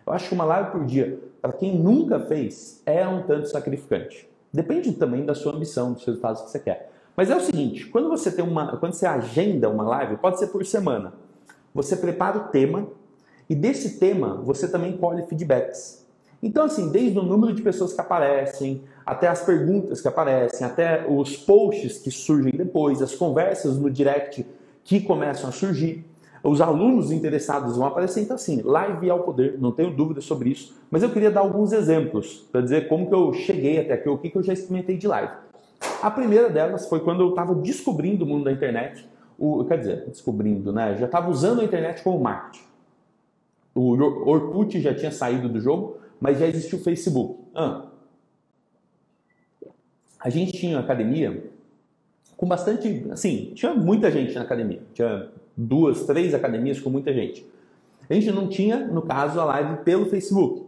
Eu 0.07 0.13
acho 0.13 0.29
que 0.29 0.35
uma 0.35 0.45
live 0.45 0.71
por 0.71 0.85
dia, 0.85 1.19
para 1.41 1.53
quem 1.53 1.77
nunca 1.77 2.21
fez, 2.21 2.81
é 2.87 3.07
um 3.07 3.25
tanto 3.25 3.49
sacrificante. 3.49 4.31
Depende 4.53 4.93
também 4.93 5.25
da 5.25 5.35
sua 5.35 5.53
ambição, 5.53 5.93
dos 5.93 6.05
resultados 6.05 6.43
que 6.43 6.51
você 6.51 6.61
quer. 6.61 6.93
Mas 7.17 7.31
é 7.31 7.37
o 7.37 7.41
seguinte, 7.41 7.87
quando 7.87 8.09
você 8.09 8.31
tem 8.31 8.45
uma, 8.45 8.77
quando 8.77 8.93
você 8.93 9.07
agenda 9.07 9.69
uma 9.69 9.83
live, 9.83 10.17
pode 10.19 10.39
ser 10.39 10.47
por 10.49 10.65
semana. 10.65 11.15
Você 11.75 11.97
prepara 11.97 12.39
o 12.39 12.45
tema 12.45 12.87
e 13.51 13.57
desse 13.57 13.99
tema 13.99 14.37
você 14.37 14.69
também 14.69 14.97
colhe 14.97 15.27
feedbacks. 15.27 16.02
Então, 16.43 16.65
assim, 16.65 16.91
desde 16.91 17.17
o 17.19 17.23
número 17.23 17.53
de 17.53 17.63
pessoas 17.63 17.93
que 17.93 18.01
aparecem, 18.01 18.83
até 19.07 19.29
as 19.29 19.45
perguntas 19.45 20.01
que 20.01 20.09
aparecem, 20.09 20.67
até 20.67 21.07
os 21.09 21.37
posts 21.37 21.99
que 21.99 22.11
surgem 22.11 22.53
depois, 22.53 23.01
as 23.01 23.15
conversas 23.15 23.79
no 23.79 23.89
direct 23.89 24.45
que 24.83 25.01
começam 25.01 25.49
a 25.49 25.53
surgir, 25.53 26.05
os 26.43 26.61
alunos 26.61 27.13
interessados 27.13 27.77
vão 27.77 27.87
aparecer. 27.87 28.23
Então, 28.23 28.35
assim, 28.35 28.61
live 28.63 29.09
ao 29.09 29.21
poder, 29.21 29.57
não 29.61 29.71
tenho 29.71 29.95
dúvida 29.95 30.21
sobre 30.21 30.51
isso, 30.51 30.75
mas 30.91 31.05
eu 31.05 31.11
queria 31.11 31.31
dar 31.31 31.41
alguns 31.41 31.73
exemplos 31.73 32.45
para 32.51 32.61
dizer 32.61 32.89
como 32.89 33.07
que 33.07 33.15
eu 33.15 33.33
cheguei 33.33 33.79
até 33.79 33.93
aqui, 33.95 34.09
o 34.09 34.19
que, 34.19 34.29
que 34.29 34.37
eu 34.37 34.43
já 34.43 34.53
experimentei 34.53 34.97
de 34.97 35.07
live. 35.07 35.33
A 36.03 36.11
primeira 36.11 36.51
delas 36.51 36.89
foi 36.89 36.99
quando 36.99 37.23
eu 37.23 37.31
estava 37.31 37.55
descobrindo 37.55 38.25
o 38.25 38.27
mundo 38.27 38.45
da 38.45 38.53
internet, 38.53 39.07
o, 39.39 39.65
quer 39.65 39.79
dizer, 39.79 40.05
descobrindo, 40.09 40.73
né? 40.73 40.97
Já 40.97 41.07
estava 41.07 41.31
usando 41.31 41.61
a 41.61 41.65
internet 41.65 42.03
como 42.03 42.19
marketing. 42.19 42.65
O 43.75 43.93
Orkut 44.29 44.81
já 44.81 44.93
tinha 44.95 45.11
saído 45.11 45.49
do 45.49 45.61
jogo, 45.61 46.02
mas 46.23 46.39
já 46.39 46.47
existia 46.47 46.79
o 46.79 46.83
Facebook. 46.83 47.41
Ah. 47.53 47.87
A 50.21 50.31
gente 50.31 50.53
tinha 50.53 50.77
uma 50.77 50.85
academia 50.85 51.51
com 52.37 52.47
bastante, 52.47 53.05
assim, 53.11 53.51
tinha 53.57 53.75
muita 53.75 54.09
gente 54.09 54.33
na 54.33 54.43
academia. 54.43 54.81
Tinha 54.95 55.29
duas, 55.57 56.05
três 56.07 56.33
academias 56.33 56.79
com 56.79 56.91
muita 56.91 57.13
gente. 57.13 57.45
A 58.09 58.15
gente 58.15 58.31
não 58.31 58.47
tinha, 58.47 58.87
no 58.87 59.03
caso, 59.03 59.41
a 59.41 59.45
live 59.47 59.79
pelo 59.79 60.07
Facebook. 60.07 60.65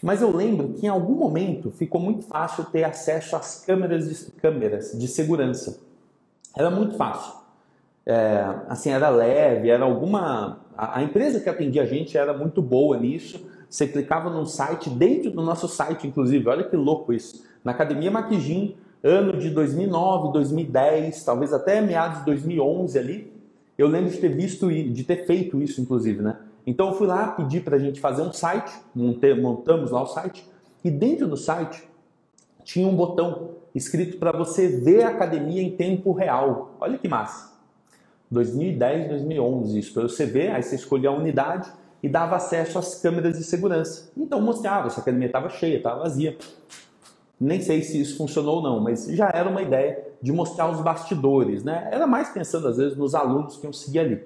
Mas 0.00 0.22
eu 0.22 0.30
lembro 0.30 0.74
que 0.74 0.86
em 0.86 0.88
algum 0.88 1.16
momento 1.16 1.72
ficou 1.72 2.00
muito 2.00 2.24
fácil 2.24 2.64
ter 2.66 2.84
acesso 2.84 3.34
às 3.34 3.64
câmeras 3.64 4.08
de, 4.08 4.30
câmeras 4.40 4.96
de 4.96 5.08
segurança. 5.08 5.80
Era 6.56 6.70
muito 6.70 6.96
fácil. 6.96 7.40
É, 8.06 8.54
assim, 8.68 8.90
era 8.90 9.08
leve, 9.08 9.68
era 9.68 9.84
alguma. 9.84 10.60
A, 10.76 11.00
a 11.00 11.02
empresa 11.02 11.40
que 11.40 11.48
atendia 11.48 11.82
a 11.82 11.86
gente 11.86 12.16
era 12.16 12.32
muito 12.32 12.62
boa 12.62 12.96
nisso 12.96 13.50
você 13.72 13.88
clicava 13.88 14.28
num 14.28 14.44
site, 14.44 14.90
dentro 14.90 15.30
do 15.30 15.40
nosso 15.40 15.66
site, 15.66 16.06
inclusive, 16.06 16.46
olha 16.46 16.62
que 16.62 16.76
louco 16.76 17.10
isso. 17.10 17.42
Na 17.64 17.72
Academia 17.72 18.10
Maquijim, 18.10 18.76
ano 19.02 19.38
de 19.38 19.48
2009, 19.48 20.30
2010, 20.30 21.24
talvez 21.24 21.54
até 21.54 21.80
meados 21.80 22.18
de 22.18 22.26
2011 22.26 22.98
ali, 22.98 23.32
eu 23.78 23.88
lembro 23.88 24.10
de 24.10 24.18
ter 24.18 24.28
visto 24.28 24.70
de 24.70 25.04
ter 25.04 25.24
feito 25.24 25.62
isso, 25.62 25.80
inclusive, 25.80 26.20
né? 26.20 26.36
Então 26.66 26.88
eu 26.88 26.94
fui 26.96 27.06
lá 27.06 27.28
pedir 27.28 27.64
para 27.64 27.76
a 27.76 27.78
gente 27.78 27.98
fazer 27.98 28.20
um 28.20 28.30
site, 28.30 28.70
montamos 28.94 29.90
lá 29.90 30.02
o 30.02 30.06
site, 30.06 30.46
e 30.84 30.90
dentro 30.90 31.26
do 31.26 31.36
site 31.38 31.82
tinha 32.62 32.86
um 32.86 32.94
botão 32.94 33.52
escrito 33.74 34.18
para 34.18 34.36
você 34.36 34.68
ver 34.68 35.04
a 35.04 35.08
academia 35.08 35.62
em 35.62 35.70
tempo 35.70 36.12
real. 36.12 36.76
Olha 36.78 36.98
que 36.98 37.08
massa! 37.08 37.50
2010, 38.30 39.08
2011, 39.08 39.78
isso 39.78 39.94
para 39.94 40.02
você 40.02 40.26
ver, 40.26 40.50
aí 40.50 40.62
você 40.62 40.74
escolhia 40.74 41.08
a 41.08 41.14
unidade 41.14 41.72
e 42.02 42.08
dava 42.08 42.36
acesso 42.36 42.78
às 42.78 43.00
câmeras 43.00 43.38
de 43.38 43.44
segurança. 43.44 44.10
Então 44.16 44.40
mostrava 44.40 44.90
se 44.90 44.98
a 44.98 45.02
academia 45.02 45.26
estava 45.26 45.48
cheia, 45.48 45.76
estava 45.76 46.00
vazia. 46.00 46.36
Nem 47.40 47.60
sei 47.60 47.82
se 47.82 48.00
isso 48.00 48.16
funcionou 48.16 48.56
ou 48.56 48.62
não, 48.62 48.80
mas 48.80 49.06
já 49.06 49.30
era 49.32 49.48
uma 49.48 49.62
ideia 49.62 50.04
de 50.20 50.32
mostrar 50.32 50.70
os 50.70 50.80
bastidores, 50.80 51.64
né? 51.64 51.88
Era 51.90 52.06
mais 52.06 52.28
pensando 52.30 52.68
às 52.68 52.76
vezes 52.76 52.96
nos 52.96 53.14
alunos 53.14 53.56
que 53.56 53.66
iam 53.66 53.72
seguir 53.72 54.00
ali. 54.00 54.22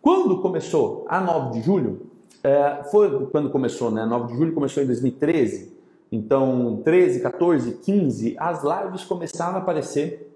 Quando 0.00 0.40
começou 0.40 1.04
a 1.08 1.20
9 1.20 1.58
de 1.58 1.64
julho, 1.64 2.06
é, 2.42 2.82
foi 2.90 3.26
quando 3.26 3.50
começou, 3.50 3.90
né? 3.90 4.04
9 4.04 4.32
de 4.32 4.38
julho 4.38 4.52
começou 4.52 4.82
em 4.82 4.86
2013, 4.86 5.72
então 6.10 6.80
13, 6.84 7.20
14, 7.20 7.72
15, 7.74 8.36
as 8.38 8.62
lives 8.64 9.04
começaram 9.04 9.56
a 9.56 9.58
aparecer. 9.58 10.28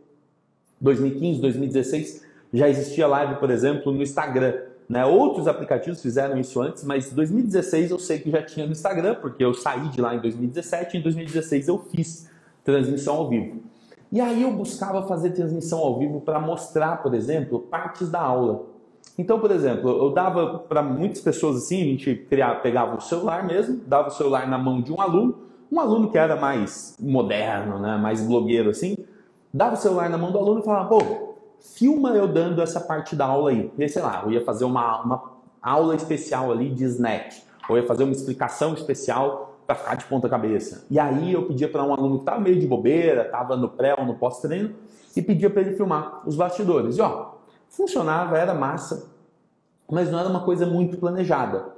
2015, 0.81 1.41
2016 1.41 2.23
já 2.53 2.69
existia 2.69 3.07
live, 3.07 3.37
por 3.37 3.51
exemplo, 3.51 3.93
no 3.93 4.03
Instagram. 4.03 4.55
Né? 4.88 5.05
Outros 5.05 5.49
aplicativos 5.49 6.00
fizeram 6.00 6.38
isso 6.38 6.61
antes, 6.61 6.85
mas 6.85 7.11
2016 7.11 7.90
eu 7.90 7.99
sei 7.99 8.19
que 8.19 8.31
já 8.31 8.43
tinha 8.43 8.66
no 8.66 8.73
Instagram, 8.73 9.16
porque 9.16 9.45
eu 9.45 9.52
saí 9.52 9.88
de 9.88 10.00
lá 10.00 10.14
em 10.14 10.21
2017 10.21 10.97
e 10.97 11.00
em 11.00 11.02
2016 11.02 11.69
eu 11.69 11.78
fiz 11.78 12.31
transmissão 12.62 13.16
ao 13.16 13.28
vivo. 13.28 13.62
E 14.12 14.21
aí 14.21 14.43
eu 14.43 14.52
buscava 14.52 15.07
fazer 15.07 15.31
transmissão 15.31 15.81
ao 15.81 15.99
vivo 15.99 16.21
para 16.21 16.38
mostrar, 16.38 17.02
por 17.02 17.14
exemplo, 17.14 17.59
partes 17.59 18.09
da 18.09 18.21
aula. 18.21 18.66
Então, 19.19 19.40
por 19.40 19.50
exemplo, 19.50 19.90
eu 19.90 20.12
dava 20.12 20.59
para 20.59 20.83
muitas 20.83 21.21
pessoas 21.21 21.57
assim, 21.57 21.83
a 21.83 21.85
gente 21.87 22.14
criava, 22.28 22.61
pegava 22.61 22.97
o 22.97 23.00
celular 23.00 23.45
mesmo, 23.45 23.81
dava 23.87 24.09
o 24.09 24.11
celular 24.11 24.47
na 24.47 24.59
mão 24.59 24.81
de 24.81 24.93
um 24.93 25.00
aluno, 25.00 25.35
um 25.73 25.81
aluno 25.81 26.11
que 26.11 26.19
era 26.19 26.37
mais 26.37 26.97
moderno, 27.00 27.78
né, 27.78 27.97
mais 27.97 28.23
blogueiro 28.23 28.71
assim, 28.71 28.97
dava 29.52 29.75
o 29.75 29.78
celular 29.78 30.09
na 30.11 30.19
mão 30.19 30.31
do 30.31 30.38
aluno 30.38 30.61
e 30.61 30.64
falava, 30.64 30.88
pô, 30.88 31.36
filma 31.61 32.11
eu 32.11 32.27
dando 32.27 32.63
essa 32.63 32.81
parte 32.81 33.15
da 33.15 33.27
aula 33.27 33.51
aí. 33.51 33.71
E 33.79 33.89
sei 33.89 34.03
lá, 34.03 34.23
eu 34.25 34.33
ia 34.33 34.45
fazer 34.45 34.65
uma, 34.65 35.03
uma 35.03 35.23
aula 35.63 35.95
especial 35.95 36.51
ali 36.53 36.71
de 36.71 36.85
snack, 36.85 37.43
ou 37.69 37.77
ia 37.77 37.87
fazer 37.87 38.05
uma 38.05 38.13
explicação 38.13 38.75
especial 38.75 39.59
para 39.67 39.75
ficar 39.75 39.95
de 39.97 40.05
ponta 40.05 40.29
cabeça. 40.29 40.87
E 40.91 40.99
aí 40.99 41.33
eu 41.33 41.47
pedia 41.47 41.69
para 41.69 41.83
um 41.83 41.93
aluno 41.93 42.17
que 42.17 42.23
estava 42.23 42.41
meio 42.41 42.59
de 42.59 42.67
bobeira, 42.67 43.23
estava 43.23 43.57
no 43.57 43.69
pré 43.69 43.95
ou 43.99 44.05
no 44.05 44.15
pós-treino, 44.15 44.75
e 45.17 45.23
pedia 45.23 45.51
para 45.51 45.63
ele 45.63 45.75
filmar 45.75 46.23
os 46.27 46.37
bastidores. 46.37 46.97
E 46.99 47.01
ó, 47.01 47.33
funcionava, 47.69 48.39
era 48.39 48.55
massa, 48.55 49.11
mas 49.91 50.11
não 50.11 50.19
era 50.19 50.29
uma 50.29 50.45
coisa 50.45 50.67
muito 50.67 50.99
planejada. 50.99 51.75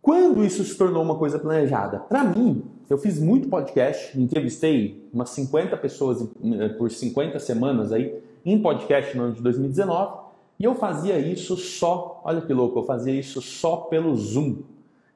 Quando 0.00 0.44
isso 0.44 0.62
se 0.64 0.76
tornou 0.76 1.02
uma 1.02 1.16
coisa 1.16 1.38
planejada? 1.38 1.98
Para 1.98 2.24
mim, 2.24 2.62
eu 2.88 2.98
fiz 2.98 3.18
muito 3.18 3.48
podcast, 3.48 4.18
entrevistei 4.18 5.08
umas 5.12 5.30
50 5.30 5.76
pessoas 5.78 6.22
eh, 6.22 6.68
por 6.70 6.90
50 6.90 7.38
semanas 7.38 7.90
aí 7.90 8.22
em 8.44 8.60
podcast 8.60 9.16
no 9.16 9.24
ano 9.24 9.34
de 9.34 9.42
2019, 9.42 10.24
e 10.58 10.64
eu 10.64 10.74
fazia 10.74 11.18
isso 11.18 11.56
só, 11.56 12.20
olha 12.24 12.40
que 12.40 12.52
louco, 12.52 12.78
eu 12.78 12.84
fazia 12.84 13.12
isso 13.12 13.40
só 13.42 13.76
pelo 13.76 14.14
Zoom. 14.14 14.58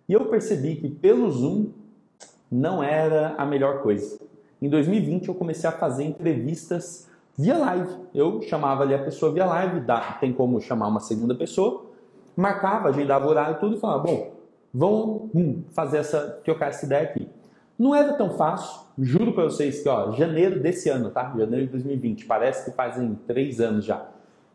E 0.09 0.13
eu 0.13 0.25
percebi 0.27 0.77
que 0.77 0.89
pelo 0.89 1.31
Zoom 1.31 1.71
não 2.51 2.83
era 2.83 3.35
a 3.37 3.45
melhor 3.45 3.83
coisa. 3.83 4.19
Em 4.61 4.69
2020 4.69 5.29
eu 5.29 5.35
comecei 5.35 5.69
a 5.69 5.73
fazer 5.73 6.05
entrevistas 6.05 7.09
via 7.37 7.57
live. 7.57 7.95
Eu 8.13 8.43
chamava 8.43 8.83
ali 8.83 8.95
a 8.95 9.03
pessoa 9.03 9.33
via 9.33 9.47
live, 9.47 9.81
dá, 9.81 10.01
tem 10.21 10.33
como 10.33 10.61
chamar 10.61 10.89
uma 10.89 11.01
segunda 11.01 11.35
pessoa, 11.35 11.87
marcava, 12.37 12.89
agendava 12.89 13.27
o 13.27 13.29
horário 13.29 13.61
tudo 13.61 13.77
e 13.77 13.81
falava, 13.81 14.03
bom, 14.03 14.33
vamos 14.75 15.31
hum, 15.35 15.63
fazer 15.71 15.99
essa, 15.99 16.41
trocar 16.45 16.71
essa 16.71 16.85
ideia 16.85 17.03
aqui. 17.03 17.29
Não 17.79 17.95
era 17.95 18.15
tão 18.15 18.31
fácil, 18.31 18.81
juro 18.99 19.33
para 19.33 19.45
vocês 19.45 19.83
que, 19.83 19.89
ó, 19.89 20.11
janeiro 20.11 20.61
desse 20.61 20.89
ano, 20.89 21.11
tá? 21.11 21.33
Janeiro 21.39 21.67
de 21.67 21.73
2020, 21.73 22.27
parece 22.27 22.69
que 22.69 22.77
fazem 22.77 23.17
três 23.27 23.61
anos 23.61 23.85
já. 23.85 24.09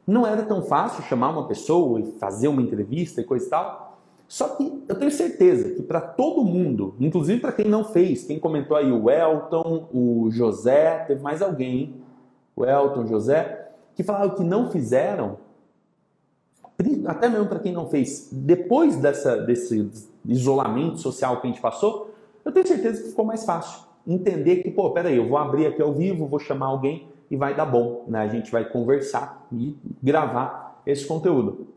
Não 0.06 0.28
era 0.28 0.44
tão 0.44 0.62
fácil 0.62 1.02
chamar 1.04 1.30
uma 1.30 1.48
pessoa 1.48 2.02
e 2.02 2.12
fazer 2.20 2.50
uma 2.50 2.62
entrevista 2.62 3.22
e 3.22 3.24
coisa 3.24 3.46
e 3.46 3.50
tal. 3.50 3.98
Só 4.28 4.50
que 4.50 4.84
eu 4.90 4.96
tenho 4.96 5.12
certeza 5.12 5.70
que 5.76 5.82
para 5.82 6.02
todo 6.02 6.44
mundo, 6.44 6.96
inclusive 7.00 7.40
para 7.40 7.54
quem 7.54 7.66
não 7.66 7.86
fez, 7.86 8.26
quem 8.26 8.40
comentou 8.40 8.76
aí 8.76 8.92
o 8.92 9.10
Elton, 9.10 9.88
o 9.94 10.30
José, 10.30 11.06
teve 11.08 11.22
mais 11.22 11.42
alguém, 11.42 12.02
o 12.56 12.66
Elton, 12.66 13.08
José, 13.08 13.70
que 13.96 14.04
falaram 14.04 14.32
que 14.32 14.44
não 14.44 14.70
fizeram, 14.70 15.38
até 17.06 17.30
mesmo 17.30 17.46
para 17.46 17.60
quem 17.60 17.72
não 17.72 17.88
fez, 17.88 18.30
depois 18.32 18.98
dessa, 18.98 19.38
desse 19.38 19.90
isolamento 20.26 20.98
social 20.98 21.40
que 21.40 21.48
a 21.48 21.50
gente 21.50 21.62
passou, 21.62 22.13
eu 22.46 22.52
tenho 22.52 22.68
certeza 22.68 23.04
que 23.04 23.10
ficou 23.10 23.26
mais 23.26 23.46
fácil. 23.46 23.84
Entender 24.06 24.58
que, 24.58 24.72
pô, 24.72 24.92
peraí, 24.92 25.18
eu 25.18 25.28
vou 25.28 25.38
abrir 25.38 25.66
aqui 25.66 25.82
ao 25.82 25.94
vivo, 25.94 26.28
vou 26.28 26.40
chamar 26.40 26.68
alguém 26.68 27.08
e 27.32 27.38
vai 27.38 27.56
dar 27.56 27.66
bom, 27.66 28.06
né? 28.08 28.20
A 28.20 28.28
gente 28.28 28.52
vai 28.52 28.66
conversar 28.66 29.48
e 29.52 29.76
gravar 30.02 30.82
esse 30.86 31.06
conteúdo. 31.06 31.68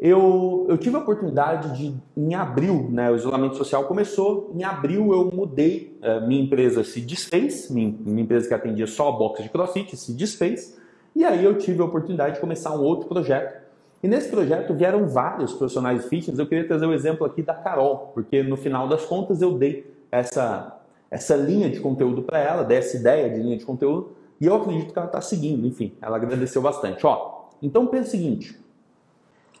Eu, 0.00 0.64
eu 0.66 0.78
tive 0.78 0.96
a 0.96 0.98
oportunidade 0.98 1.76
de, 1.76 1.94
em 2.16 2.34
abril, 2.34 2.88
né, 2.90 3.10
o 3.10 3.16
isolamento 3.16 3.56
social 3.56 3.84
começou, 3.84 4.50
em 4.54 4.64
abril 4.64 5.12
eu 5.12 5.30
mudei, 5.30 5.94
uh, 6.02 6.26
minha 6.26 6.42
empresa 6.42 6.82
se 6.82 7.02
desfez, 7.02 7.70
minha, 7.70 7.94
minha 8.00 8.22
empresa 8.22 8.48
que 8.48 8.54
atendia 8.54 8.86
só 8.86 9.12
box 9.12 9.42
de 9.42 9.50
crossfit 9.50 9.94
se 9.98 10.14
desfez, 10.14 10.80
e 11.14 11.22
aí 11.22 11.44
eu 11.44 11.58
tive 11.58 11.82
a 11.82 11.84
oportunidade 11.84 12.36
de 12.36 12.40
começar 12.40 12.74
um 12.74 12.82
outro 12.82 13.08
projeto. 13.08 13.60
E 14.02 14.08
nesse 14.08 14.30
projeto 14.30 14.72
vieram 14.72 15.06
vários 15.06 15.52
profissionais 15.52 16.02
de 16.02 16.08
fitness, 16.08 16.38
eu 16.38 16.46
queria 16.46 16.66
trazer 16.66 16.86
o 16.86 16.94
exemplo 16.94 17.26
aqui 17.26 17.42
da 17.42 17.52
Carol, 17.52 18.10
porque 18.14 18.42
no 18.42 18.56
final 18.56 18.88
das 18.88 19.04
contas 19.04 19.42
eu 19.42 19.52
dei 19.58 19.84
essa, 20.10 20.80
essa 21.10 21.36
linha 21.36 21.70
de 21.70 21.80
conteúdo 21.80 22.22
para 22.22 22.38
ela, 22.38 22.62
dessa 22.62 22.96
ideia 22.96 23.28
de 23.30 23.40
linha 23.40 23.56
de 23.56 23.64
conteúdo, 23.64 24.12
e 24.40 24.46
eu 24.46 24.54
acredito 24.54 24.92
que 24.92 24.98
ela 24.98 25.06
está 25.06 25.20
seguindo, 25.20 25.66
enfim, 25.66 25.92
ela 26.00 26.16
agradeceu 26.16 26.62
bastante. 26.62 27.06
Ó, 27.06 27.44
então 27.62 27.86
pensa 27.86 28.08
o 28.08 28.10
seguinte, 28.10 28.58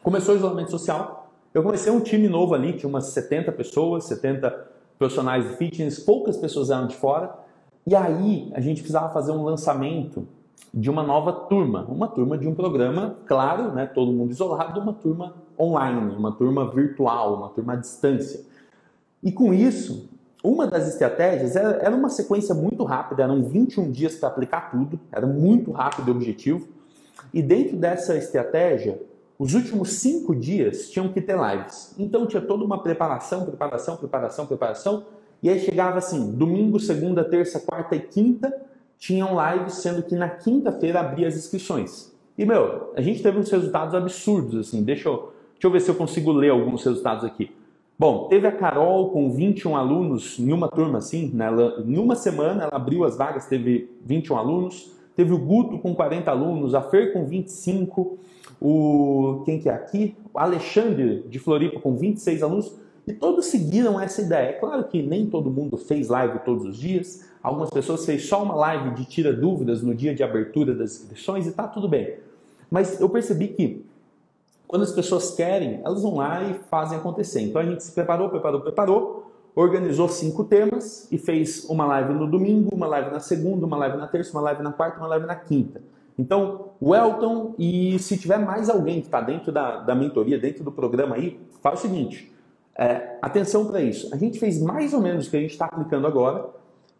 começou 0.02 0.34
o 0.34 0.38
isolamento 0.38 0.70
social, 0.70 1.30
eu 1.52 1.62
comecei 1.62 1.92
um 1.92 2.00
time 2.00 2.28
novo 2.28 2.54
ali, 2.54 2.72
tinha 2.72 2.88
umas 2.88 3.06
70 3.06 3.52
pessoas, 3.52 4.04
70 4.04 4.68
profissionais 4.98 5.48
de 5.48 5.56
fitness, 5.56 5.98
poucas 5.98 6.36
pessoas 6.36 6.70
eram 6.70 6.86
de 6.86 6.96
fora, 6.96 7.34
e 7.86 7.94
aí 7.94 8.50
a 8.54 8.60
gente 8.60 8.78
precisava 8.78 9.12
fazer 9.12 9.32
um 9.32 9.42
lançamento 9.42 10.26
de 10.72 10.88
uma 10.88 11.02
nova 11.02 11.32
turma, 11.32 11.84
uma 11.88 12.06
turma 12.06 12.38
de 12.38 12.46
um 12.46 12.54
programa, 12.54 13.16
claro, 13.26 13.72
né, 13.72 13.86
todo 13.86 14.12
mundo 14.12 14.30
isolado, 14.30 14.80
uma 14.80 14.92
turma 14.92 15.34
online, 15.58 16.14
uma 16.14 16.32
turma 16.32 16.70
virtual, 16.70 17.34
uma 17.34 17.48
turma 17.48 17.72
à 17.72 17.76
distância. 17.76 18.44
E 19.22 19.32
com 19.32 19.52
isso, 19.52 20.08
uma 20.42 20.66
das 20.66 20.88
estratégias 20.88 21.54
era, 21.54 21.78
era 21.82 21.94
uma 21.94 22.08
sequência 22.08 22.54
muito 22.54 22.82
rápida, 22.84 23.22
eram 23.22 23.42
21 23.42 23.90
dias 23.90 24.14
para 24.14 24.28
aplicar 24.28 24.70
tudo, 24.70 24.98
era 25.12 25.26
muito 25.26 25.70
rápido 25.70 26.08
e 26.08 26.10
objetivo. 26.10 26.66
E 27.32 27.42
dentro 27.42 27.76
dessa 27.76 28.16
estratégia, 28.16 29.00
os 29.38 29.54
últimos 29.54 29.94
cinco 29.94 30.34
dias 30.34 30.90
tinham 30.90 31.08
que 31.08 31.20
ter 31.20 31.36
lives. 31.36 31.94
Então 31.98 32.26
tinha 32.26 32.40
toda 32.40 32.64
uma 32.64 32.82
preparação, 32.82 33.44
preparação, 33.44 33.96
preparação, 33.96 34.46
preparação. 34.46 35.04
E 35.42 35.48
aí 35.48 35.60
chegava 35.60 35.98
assim, 35.98 36.32
domingo, 36.32 36.80
segunda, 36.80 37.22
terça, 37.24 37.60
quarta 37.60 37.94
e 37.94 38.00
quinta, 38.00 38.54
tinham 38.98 39.30
lives, 39.30 39.74
sendo 39.74 40.02
que 40.02 40.14
na 40.14 40.28
quinta-feira 40.28 41.00
abria 41.00 41.28
as 41.28 41.36
inscrições. 41.36 42.14
E, 42.36 42.44
meu, 42.44 42.92
a 42.94 43.00
gente 43.00 43.22
teve 43.22 43.38
uns 43.38 43.50
resultados 43.50 43.94
absurdos, 43.94 44.68
assim. 44.68 44.82
Deixa 44.82 45.08
eu, 45.08 45.32
deixa 45.52 45.66
eu 45.66 45.70
ver 45.70 45.80
se 45.80 45.90
eu 45.90 45.94
consigo 45.94 46.32
ler 46.32 46.50
alguns 46.50 46.84
resultados 46.84 47.24
aqui. 47.24 47.50
Bom, 48.00 48.28
teve 48.28 48.46
a 48.46 48.52
Carol 48.52 49.10
com 49.10 49.30
21 49.30 49.76
alunos 49.76 50.38
em 50.38 50.50
uma 50.54 50.68
turma 50.68 50.96
assim, 50.96 51.30
né? 51.34 51.44
ela, 51.44 51.84
em 51.86 51.98
uma 51.98 52.16
semana 52.16 52.62
ela 52.62 52.76
abriu 52.76 53.04
as 53.04 53.14
vagas, 53.14 53.44
teve 53.44 53.90
21 54.06 54.38
alunos. 54.38 54.90
Teve 55.14 55.34
o 55.34 55.38
Guto 55.38 55.78
com 55.78 55.94
40 55.94 56.30
alunos, 56.30 56.74
a 56.74 56.80
Fer 56.80 57.12
com 57.12 57.26
25, 57.26 58.16
o 58.58 59.42
quem 59.44 59.58
que 59.58 59.68
é 59.68 59.74
aqui? 59.74 60.16
O 60.32 60.38
Alexandre 60.38 61.26
de 61.28 61.38
Floripa 61.38 61.78
com 61.78 61.94
26 61.94 62.42
alunos. 62.42 62.74
E 63.06 63.12
todos 63.12 63.44
seguiram 63.44 64.00
essa 64.00 64.22
ideia. 64.22 64.48
É 64.48 64.52
claro 64.54 64.84
que 64.84 65.02
nem 65.02 65.26
todo 65.26 65.50
mundo 65.50 65.76
fez 65.76 66.08
live 66.08 66.38
todos 66.38 66.64
os 66.64 66.78
dias. 66.78 67.28
Algumas 67.42 67.68
pessoas 67.68 68.06
fez 68.06 68.26
só 68.26 68.42
uma 68.42 68.54
live 68.54 68.94
de 68.94 69.04
tira 69.04 69.30
dúvidas 69.30 69.82
no 69.82 69.94
dia 69.94 70.14
de 70.14 70.22
abertura 70.22 70.74
das 70.74 71.02
inscrições 71.02 71.46
e 71.46 71.52
tá 71.52 71.68
tudo 71.68 71.86
bem. 71.86 72.14
Mas 72.70 72.98
eu 72.98 73.10
percebi 73.10 73.48
que 73.48 73.84
quando 74.70 74.82
as 74.82 74.92
pessoas 74.92 75.32
querem, 75.32 75.80
elas 75.84 76.00
vão 76.00 76.14
lá 76.14 76.44
e 76.44 76.54
fazem 76.70 76.96
acontecer. 76.96 77.40
Então 77.40 77.60
a 77.60 77.64
gente 77.64 77.82
se 77.82 77.90
preparou, 77.90 78.28
preparou, 78.28 78.60
preparou, 78.60 79.32
organizou 79.52 80.08
cinco 80.08 80.44
temas 80.44 81.08
e 81.10 81.18
fez 81.18 81.64
uma 81.68 81.84
live 81.86 82.12
no 82.12 82.30
domingo, 82.30 82.72
uma 82.72 82.86
live 82.86 83.10
na 83.10 83.18
segunda, 83.18 83.66
uma 83.66 83.76
live 83.76 83.96
na 83.96 84.06
terça, 84.06 84.30
uma 84.30 84.42
live 84.42 84.62
na 84.62 84.72
quarta, 84.72 84.98
uma 84.98 85.08
live 85.08 85.26
na 85.26 85.34
quinta. 85.34 85.82
Então, 86.16 86.66
o 86.80 86.94
Elton, 86.94 87.52
e 87.58 87.98
se 87.98 88.16
tiver 88.16 88.38
mais 88.38 88.70
alguém 88.70 89.00
que 89.00 89.08
está 89.08 89.20
dentro 89.20 89.50
da, 89.50 89.78
da 89.78 89.92
mentoria, 89.92 90.38
dentro 90.38 90.62
do 90.62 90.70
programa 90.70 91.16
aí, 91.16 91.40
faz 91.60 91.80
o 91.80 91.82
seguinte: 91.82 92.32
é, 92.78 93.18
atenção 93.20 93.66
para 93.66 93.82
isso. 93.82 94.08
A 94.14 94.16
gente 94.16 94.38
fez 94.38 94.62
mais 94.62 94.94
ou 94.94 95.00
menos 95.00 95.26
o 95.26 95.30
que 95.32 95.36
a 95.36 95.40
gente 95.40 95.50
está 95.50 95.64
aplicando 95.64 96.06
agora, 96.06 96.48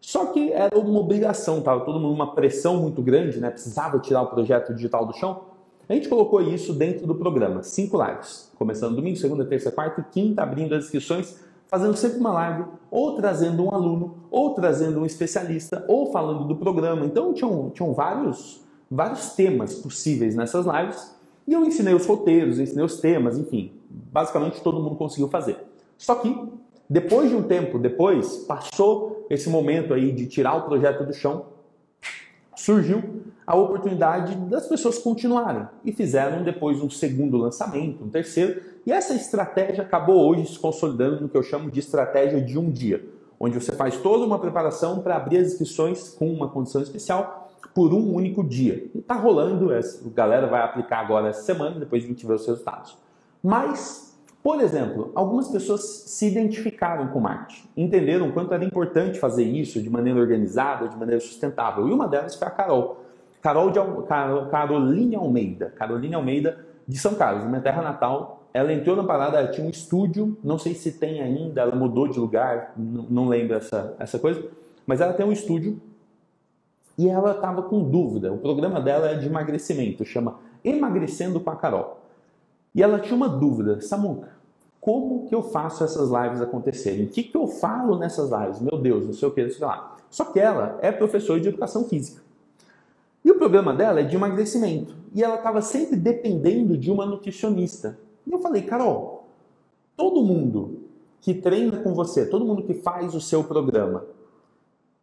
Só 0.00 0.26
que 0.26 0.52
era 0.52 0.76
uma 0.76 0.98
obrigação, 0.98 1.58
estava 1.58 1.84
todo 1.84 2.00
mundo 2.00 2.14
uma 2.14 2.34
pressão 2.34 2.78
muito 2.78 3.00
grande, 3.00 3.38
né? 3.38 3.48
precisava 3.48 4.00
tirar 4.00 4.22
o 4.22 4.26
projeto 4.26 4.74
digital 4.74 5.06
do 5.06 5.12
chão. 5.12 5.50
A 5.90 5.94
gente 5.94 6.08
colocou 6.08 6.40
isso 6.40 6.72
dentro 6.72 7.04
do 7.04 7.16
programa, 7.16 7.64
cinco 7.64 8.00
lives, 8.00 8.48
começando 8.56 8.94
domingo, 8.94 9.16
segunda, 9.16 9.44
terça, 9.44 9.72
quarta 9.72 10.00
e 10.00 10.04
quinta, 10.04 10.40
abrindo 10.40 10.72
as 10.72 10.84
inscrições, 10.84 11.40
fazendo 11.66 11.96
sempre 11.96 12.20
uma 12.20 12.32
live, 12.32 12.64
ou 12.92 13.16
trazendo 13.16 13.64
um 13.64 13.74
aluno, 13.74 14.18
ou 14.30 14.54
trazendo 14.54 15.00
um 15.00 15.04
especialista, 15.04 15.84
ou 15.88 16.12
falando 16.12 16.46
do 16.46 16.54
programa. 16.54 17.04
Então 17.04 17.34
tinham, 17.34 17.70
tinham 17.70 17.92
vários, 17.92 18.60
vários 18.88 19.32
temas 19.32 19.74
possíveis 19.74 20.36
nessas 20.36 20.64
lives, 20.64 21.12
e 21.44 21.54
eu 21.54 21.64
ensinei 21.64 21.92
os 21.92 22.06
roteiros, 22.06 22.60
ensinei 22.60 22.84
os 22.84 23.00
temas, 23.00 23.36
enfim, 23.36 23.72
basicamente 23.90 24.62
todo 24.62 24.80
mundo 24.80 24.94
conseguiu 24.94 25.26
fazer. 25.26 25.56
Só 25.98 26.14
que 26.14 26.32
depois 26.88 27.30
de 27.30 27.34
um 27.34 27.42
tempo 27.42 27.80
depois, 27.80 28.36
passou 28.44 29.26
esse 29.28 29.50
momento 29.50 29.92
aí 29.92 30.12
de 30.12 30.28
tirar 30.28 30.54
o 30.54 30.62
projeto 30.62 31.04
do 31.04 31.12
chão, 31.12 31.46
surgiu 32.54 33.19
a 33.50 33.56
oportunidade 33.56 34.36
das 34.36 34.68
pessoas 34.68 34.96
continuarem 34.96 35.66
e 35.84 35.90
fizeram 35.90 36.44
depois 36.44 36.80
um 36.80 36.88
segundo 36.88 37.36
lançamento, 37.36 38.04
um 38.04 38.08
terceiro, 38.08 38.62
e 38.86 38.92
essa 38.92 39.12
estratégia 39.12 39.82
acabou 39.82 40.24
hoje 40.30 40.52
se 40.52 40.56
consolidando 40.56 41.20
no 41.20 41.28
que 41.28 41.36
eu 41.36 41.42
chamo 41.42 41.68
de 41.68 41.80
estratégia 41.80 42.40
de 42.40 42.56
um 42.56 42.70
dia, 42.70 43.04
onde 43.40 43.60
você 43.60 43.72
faz 43.72 43.96
toda 43.96 44.24
uma 44.24 44.38
preparação 44.38 45.00
para 45.00 45.16
abrir 45.16 45.38
as 45.38 45.48
inscrições 45.48 46.10
com 46.10 46.32
uma 46.32 46.48
condição 46.48 46.80
especial 46.80 47.52
por 47.74 47.92
um 47.92 48.14
único 48.14 48.44
dia. 48.44 48.88
E 48.94 49.00
está 49.00 49.14
rolando, 49.14 49.74
a 49.74 49.80
galera 50.14 50.46
vai 50.46 50.62
aplicar 50.62 51.00
agora 51.00 51.26
essa 51.26 51.42
semana, 51.42 51.80
depois 51.80 52.04
a 52.04 52.06
gente 52.06 52.24
vê 52.24 52.32
os 52.32 52.46
resultados. 52.46 52.96
Mas 53.42 54.14
por 54.44 54.60
exemplo, 54.60 55.10
algumas 55.14 55.48
pessoas 55.48 55.82
se 56.06 56.26
identificaram 56.26 57.08
com 57.08 57.20
marketing, 57.20 57.68
entenderam 57.76 58.30
quanto 58.30 58.54
era 58.54 58.64
importante 58.64 59.18
fazer 59.18 59.42
isso 59.42 59.82
de 59.82 59.90
maneira 59.90 60.18
organizada, 60.18 60.88
de 60.88 60.96
maneira 60.96 61.20
sustentável. 61.20 61.86
E 61.88 61.92
uma 61.92 62.08
delas 62.08 62.36
foi 62.36 62.48
a 62.48 62.50
Carol. 62.50 63.09
Carol 63.40 63.70
de 63.70 63.78
Carol, 64.06 64.46
Caroline 64.46 65.16
Almeida. 65.16 65.72
Caroline 65.76 66.14
Almeida 66.14 66.58
de 66.86 66.98
São 66.98 67.14
Carlos, 67.14 67.44
minha 67.44 67.60
terra 67.60 67.82
natal. 67.82 68.48
Ela 68.52 68.72
entrou 68.72 68.96
na 68.96 69.04
parada, 69.04 69.38
ela 69.38 69.48
tinha 69.48 69.66
um 69.66 69.70
estúdio, 69.70 70.36
não 70.42 70.58
sei 70.58 70.74
se 70.74 70.92
tem 70.92 71.22
ainda, 71.22 71.60
ela 71.60 71.74
mudou 71.74 72.08
de 72.08 72.18
lugar, 72.18 72.72
não, 72.76 73.04
não 73.04 73.28
lembro 73.28 73.56
essa, 73.56 73.94
essa 73.96 74.18
coisa, 74.18 74.44
mas 74.84 75.00
ela 75.00 75.12
tem 75.12 75.24
um 75.24 75.30
estúdio 75.30 75.80
e 76.98 77.08
ela 77.08 77.30
estava 77.30 77.62
com 77.62 77.88
dúvida. 77.88 78.32
O 78.32 78.38
programa 78.38 78.80
dela 78.80 79.08
é 79.08 79.14
de 79.14 79.26
emagrecimento, 79.26 80.04
chama 80.04 80.38
Emagrecendo 80.64 81.38
com 81.38 81.50
a 81.50 81.56
Carol. 81.56 82.00
E 82.74 82.82
ela 82.82 82.98
tinha 82.98 83.14
uma 83.14 83.28
dúvida, 83.28 83.80
Samuca, 83.80 84.30
como 84.80 85.28
que 85.28 85.34
eu 85.34 85.42
faço 85.42 85.84
essas 85.84 86.10
lives 86.10 86.40
acontecerem? 86.40 87.04
O 87.04 87.08
que, 87.08 87.22
que 87.22 87.36
eu 87.36 87.46
falo 87.46 87.98
nessas 87.98 88.30
lives? 88.30 88.60
Meu 88.60 88.78
Deus, 88.78 89.06
não 89.06 89.12
sei 89.12 89.28
o 89.28 89.30
que, 89.30 89.44
não 89.44 89.50
sei 89.50 89.64
lá. 89.64 89.96
Só 90.10 90.24
que 90.24 90.40
ela 90.40 90.78
é 90.82 90.90
professora 90.90 91.38
de 91.38 91.48
educação 91.48 91.84
física. 91.84 92.20
E 93.24 93.30
o 93.30 93.36
problema 93.36 93.74
dela 93.74 94.00
é 94.00 94.02
de 94.02 94.16
emagrecimento. 94.16 94.94
E 95.14 95.22
ela 95.22 95.36
estava 95.36 95.60
sempre 95.60 95.96
dependendo 95.96 96.76
de 96.76 96.90
uma 96.90 97.04
nutricionista. 97.04 97.98
E 98.26 98.32
eu 98.32 98.38
falei, 98.38 98.62
Carol, 98.62 99.28
todo 99.96 100.22
mundo 100.22 100.80
que 101.20 101.34
treina 101.34 101.78
com 101.78 101.92
você, 101.92 102.24
todo 102.26 102.44
mundo 102.44 102.62
que 102.62 102.74
faz 102.74 103.14
o 103.14 103.20
seu 103.20 103.44
programa, 103.44 104.04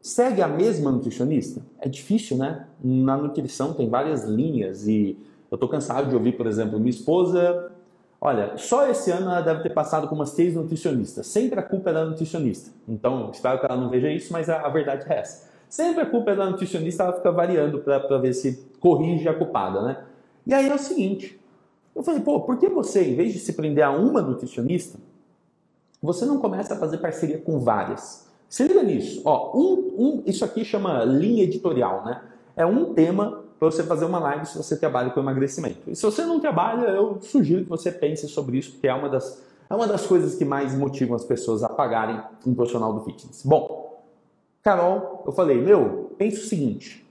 segue 0.02 0.42
a 0.42 0.48
mesma 0.48 0.92
nutricionista? 0.92 1.62
É 1.80 1.88
difícil, 1.88 2.38
né? 2.38 2.68
Na 2.84 3.18
nutrição 3.18 3.74
tem 3.74 3.90
várias 3.90 4.24
linhas 4.24 4.88
e 4.88 5.18
eu 5.52 5.56
estou 5.56 5.70
cansado 5.70 6.10
de 6.10 6.16
ouvir, 6.16 6.34
por 6.34 6.48
exemplo, 6.48 6.80
minha 6.80 6.90
esposa. 6.90 7.72
Olha, 8.20 8.58
só 8.58 8.90
esse 8.90 9.12
ano 9.12 9.30
ela 9.30 9.42
deve 9.42 9.62
ter 9.62 9.70
passado 9.70 10.08
com 10.08 10.16
umas 10.16 10.30
seis 10.30 10.56
nutricionistas. 10.56 11.28
Sempre 11.28 11.60
a 11.60 11.64
culpa 11.64 11.92
é 11.92 11.94
da 11.94 12.06
nutricionista. 12.06 12.72
Então, 12.88 13.30
espero 13.32 13.60
que 13.60 13.66
ela 13.66 13.78
não 13.78 13.90
veja 13.90 14.10
isso, 14.10 14.34
mas 14.34 14.50
a, 14.50 14.62
a 14.62 14.70
verdade 14.70 15.06
é 15.08 15.20
essa. 15.20 15.47
Sempre 15.70 16.02
a 16.02 16.06
culpa 16.06 16.32
é 16.32 16.36
da 16.36 16.50
nutricionista, 16.50 17.04
ela 17.04 17.14
fica 17.14 17.32
variando 17.32 17.80
para 17.80 18.18
ver 18.18 18.34
se 18.34 18.66
corrige 18.80 19.28
a 19.28 19.34
culpada, 19.34 19.82
né? 19.82 20.04
E 20.46 20.54
aí 20.54 20.70
é 20.70 20.74
o 20.74 20.80
seguinte: 20.80 21.40
eu 21.96 22.04
falei, 22.04 22.22
pô, 22.22 22.42
por 22.42 22.58
que 22.58 22.70
você, 22.70 23.04
em 23.04 23.16
vez 23.16 23.34
de 23.34 23.40
se 23.40 23.54
prender 23.54 23.84
a 23.84 23.92
uma 23.92 24.22
nutricionista, 24.22 24.98
você 26.02 26.26
não 26.26 26.38
começa 26.38 26.74
a 26.74 26.78
fazer 26.78 27.00
parceria 27.00 27.40
com 27.40 27.60
várias? 27.60 28.28
Se 28.48 28.66
liga 28.66 28.82
nisso, 28.82 29.22
ó, 29.26 29.58
um, 29.58 29.94
um, 29.98 30.24
isso 30.26 30.46
aqui 30.46 30.64
chama 30.64 31.04
linha 31.04 31.44
editorial, 31.44 32.06
né? 32.06 32.22
É 32.56 32.66
um 32.66 32.94
tema 32.94 33.44
para 33.60 33.72
você 33.72 33.84
fazer 33.84 34.06
uma 34.06 34.20
live 34.20 34.46
se 34.46 34.58
você 34.58 34.78
trabalha 34.78 35.10
com 35.10 35.20
emagrecimento. 35.20 35.90
E 35.90 35.96
se 35.96 36.04
você 36.04 36.24
não 36.24 36.40
trabalha, 36.40 36.88
eu 36.88 37.18
sugiro 37.22 37.64
que 37.64 37.70
você 37.70 37.92
pense 37.92 38.28
sobre 38.30 38.58
isso, 38.58 38.72
porque 38.72 38.88
é 38.88 38.94
uma 38.94 39.10
das, 39.10 39.44
é 39.70 39.76
uma 39.76 39.88
das 39.88 40.06
coisas 40.06 40.36
que 40.36 40.46
mais 40.46 40.76
motivam 40.78 41.16
as 41.16 41.26
pessoas 41.26 41.64
a 41.64 41.70
pagarem 41.70 42.22
um 42.46 42.54
profissional 42.54 42.94
do 42.94 43.02
fitness. 43.02 43.44
Bom, 43.44 43.87
Carol, 44.68 45.24
eu 45.26 45.32
falei, 45.32 45.62
meu, 45.62 46.12
pense 46.18 46.42
o 46.42 46.46
seguinte: 46.46 47.08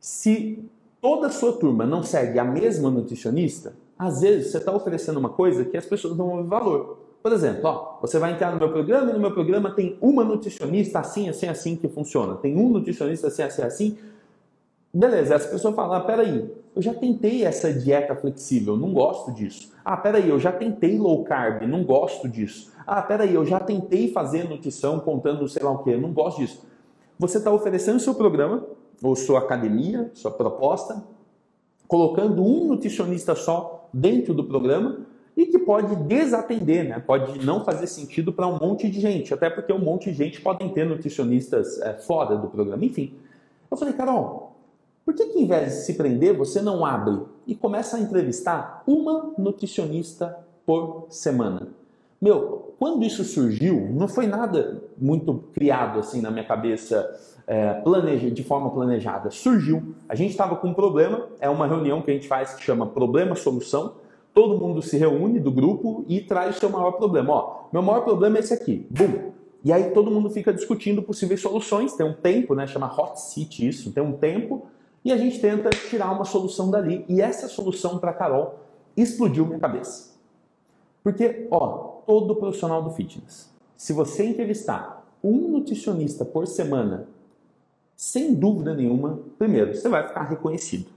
se 0.00 0.68
toda 1.00 1.28
a 1.28 1.30
sua 1.30 1.52
turma 1.52 1.86
não 1.86 2.02
segue 2.02 2.36
a 2.36 2.44
mesma 2.44 2.90
nutricionista, 2.90 3.74
às 3.96 4.22
vezes 4.22 4.50
você 4.50 4.58
está 4.58 4.74
oferecendo 4.74 5.20
uma 5.20 5.28
coisa 5.28 5.64
que 5.64 5.76
as 5.76 5.86
pessoas 5.86 6.16
não 6.16 6.26
vão 6.26 6.42
ver 6.42 6.48
valor. 6.48 6.98
Por 7.22 7.32
exemplo, 7.32 7.60
ó, 7.62 7.98
você 8.00 8.18
vai 8.18 8.32
entrar 8.32 8.50
no 8.50 8.58
meu 8.58 8.72
programa 8.72 9.08
e 9.08 9.12
no 9.12 9.20
meu 9.20 9.30
programa 9.30 9.70
tem 9.70 9.96
uma 10.00 10.24
nutricionista 10.24 10.98
assim, 10.98 11.28
assim, 11.28 11.46
assim 11.46 11.76
que 11.76 11.86
funciona. 11.86 12.34
Tem 12.34 12.56
um 12.56 12.68
nutricionista 12.70 13.28
assim, 13.28 13.42
assim, 13.42 13.62
assim 13.62 13.98
Beleza, 14.98 15.36
essa 15.36 15.48
pessoa 15.48 15.72
fala, 15.72 15.98
ah, 15.98 16.00
peraí, 16.00 16.50
eu 16.74 16.82
já 16.82 16.92
tentei 16.92 17.44
essa 17.44 17.72
dieta 17.72 18.16
flexível, 18.16 18.76
não 18.76 18.92
gosto 18.92 19.30
disso. 19.30 19.72
Ah, 19.84 19.96
peraí, 19.96 20.28
eu 20.28 20.40
já 20.40 20.50
tentei 20.50 20.98
low 20.98 21.22
carb, 21.22 21.62
não 21.68 21.84
gosto 21.84 22.28
disso. 22.28 22.72
Ah, 22.84 23.00
peraí, 23.00 23.32
eu 23.32 23.46
já 23.46 23.60
tentei 23.60 24.10
fazer 24.10 24.48
nutrição 24.48 24.98
contando 24.98 25.46
sei 25.46 25.62
lá 25.62 25.70
o 25.70 25.84
que, 25.84 25.96
não 25.96 26.12
gosto 26.12 26.38
disso. 26.38 26.66
Você 27.16 27.38
está 27.38 27.52
oferecendo 27.52 28.00
seu 28.00 28.12
programa, 28.12 28.66
ou 29.00 29.14
sua 29.14 29.38
academia, 29.38 30.10
sua 30.14 30.32
proposta, 30.32 31.00
colocando 31.86 32.42
um 32.42 32.64
nutricionista 32.64 33.36
só 33.36 33.88
dentro 33.92 34.34
do 34.34 34.42
programa 34.42 35.06
e 35.36 35.46
que 35.46 35.60
pode 35.60 35.94
desatender, 35.94 36.88
né? 36.88 36.98
pode 36.98 37.46
não 37.46 37.64
fazer 37.64 37.86
sentido 37.86 38.32
para 38.32 38.48
um 38.48 38.58
monte 38.58 38.90
de 38.90 38.98
gente, 38.98 39.32
até 39.32 39.48
porque 39.48 39.72
um 39.72 39.78
monte 39.78 40.10
de 40.10 40.16
gente 40.16 40.40
podem 40.40 40.68
ter 40.70 40.84
nutricionistas 40.84 41.80
é, 41.82 41.92
fora 41.94 42.36
do 42.36 42.48
programa. 42.48 42.84
Enfim, 42.84 43.14
eu 43.70 43.76
falei, 43.76 43.94
Carol, 43.94 44.47
por 45.08 45.14
que, 45.14 45.24
que, 45.24 45.38
em 45.40 45.46
vez 45.46 45.64
de 45.72 45.80
se 45.86 45.94
prender, 45.94 46.36
você 46.36 46.60
não 46.60 46.84
abre 46.84 47.18
e 47.46 47.54
começa 47.54 47.96
a 47.96 48.00
entrevistar 48.00 48.82
uma 48.86 49.32
nutricionista 49.38 50.38
por 50.66 51.06
semana? 51.08 51.68
Meu, 52.20 52.74
quando 52.78 53.02
isso 53.06 53.24
surgiu, 53.24 53.88
não 53.90 54.06
foi 54.06 54.26
nada 54.26 54.82
muito 54.98 55.44
criado 55.54 55.98
assim 55.98 56.20
na 56.20 56.30
minha 56.30 56.44
cabeça 56.44 57.10
é, 57.46 57.72
planeja, 57.72 58.30
de 58.30 58.44
forma 58.44 58.68
planejada. 58.68 59.30
Surgiu. 59.30 59.94
A 60.06 60.14
gente 60.14 60.32
estava 60.32 60.56
com 60.56 60.68
um 60.68 60.74
problema, 60.74 61.26
é 61.40 61.48
uma 61.48 61.66
reunião 61.66 62.02
que 62.02 62.10
a 62.10 62.14
gente 62.14 62.28
faz 62.28 62.52
que 62.52 62.62
chama 62.62 62.84
problema-solução. 62.86 63.94
Todo 64.34 64.58
mundo 64.58 64.82
se 64.82 64.98
reúne 64.98 65.40
do 65.40 65.50
grupo 65.50 66.04
e 66.06 66.20
traz 66.20 66.56
seu 66.56 66.68
maior 66.68 66.90
problema. 66.92 67.32
Ó, 67.32 67.68
meu 67.72 67.80
maior 67.80 68.02
problema 68.02 68.36
é 68.36 68.40
esse 68.40 68.52
aqui. 68.52 68.86
Bum! 68.90 69.32
E 69.64 69.72
aí 69.72 69.90
todo 69.92 70.10
mundo 70.10 70.28
fica 70.28 70.52
discutindo 70.52 71.00
possíveis 71.00 71.40
soluções. 71.40 71.94
Tem 71.94 72.04
um 72.04 72.12
tempo, 72.12 72.54
né? 72.54 72.66
Chama 72.66 72.94
hot 72.94 73.18
seat 73.18 73.66
isso. 73.66 73.90
Tem 73.90 74.04
um 74.04 74.12
tempo 74.12 74.66
e 75.08 75.12
a 75.12 75.16
gente 75.16 75.40
tenta 75.40 75.70
tirar 75.70 76.12
uma 76.12 76.26
solução 76.26 76.70
dali. 76.70 77.02
E 77.08 77.22
essa 77.22 77.48
solução 77.48 77.98
para 77.98 78.12
Carol 78.12 78.60
explodiu 78.94 79.46
minha 79.46 79.58
cabeça. 79.58 80.10
Porque, 81.02 81.48
ó, 81.50 82.02
todo 82.06 82.36
profissional 82.36 82.82
do 82.82 82.90
fitness, 82.90 83.48
se 83.74 83.94
você 83.94 84.26
entrevistar 84.26 85.08
um 85.24 85.48
nutricionista 85.48 86.26
por 86.26 86.46
semana, 86.46 87.08
sem 87.96 88.34
dúvida 88.34 88.74
nenhuma, 88.74 89.20
primeiro, 89.38 89.74
você 89.74 89.88
vai 89.88 90.06
ficar 90.06 90.24
reconhecido. 90.24 90.90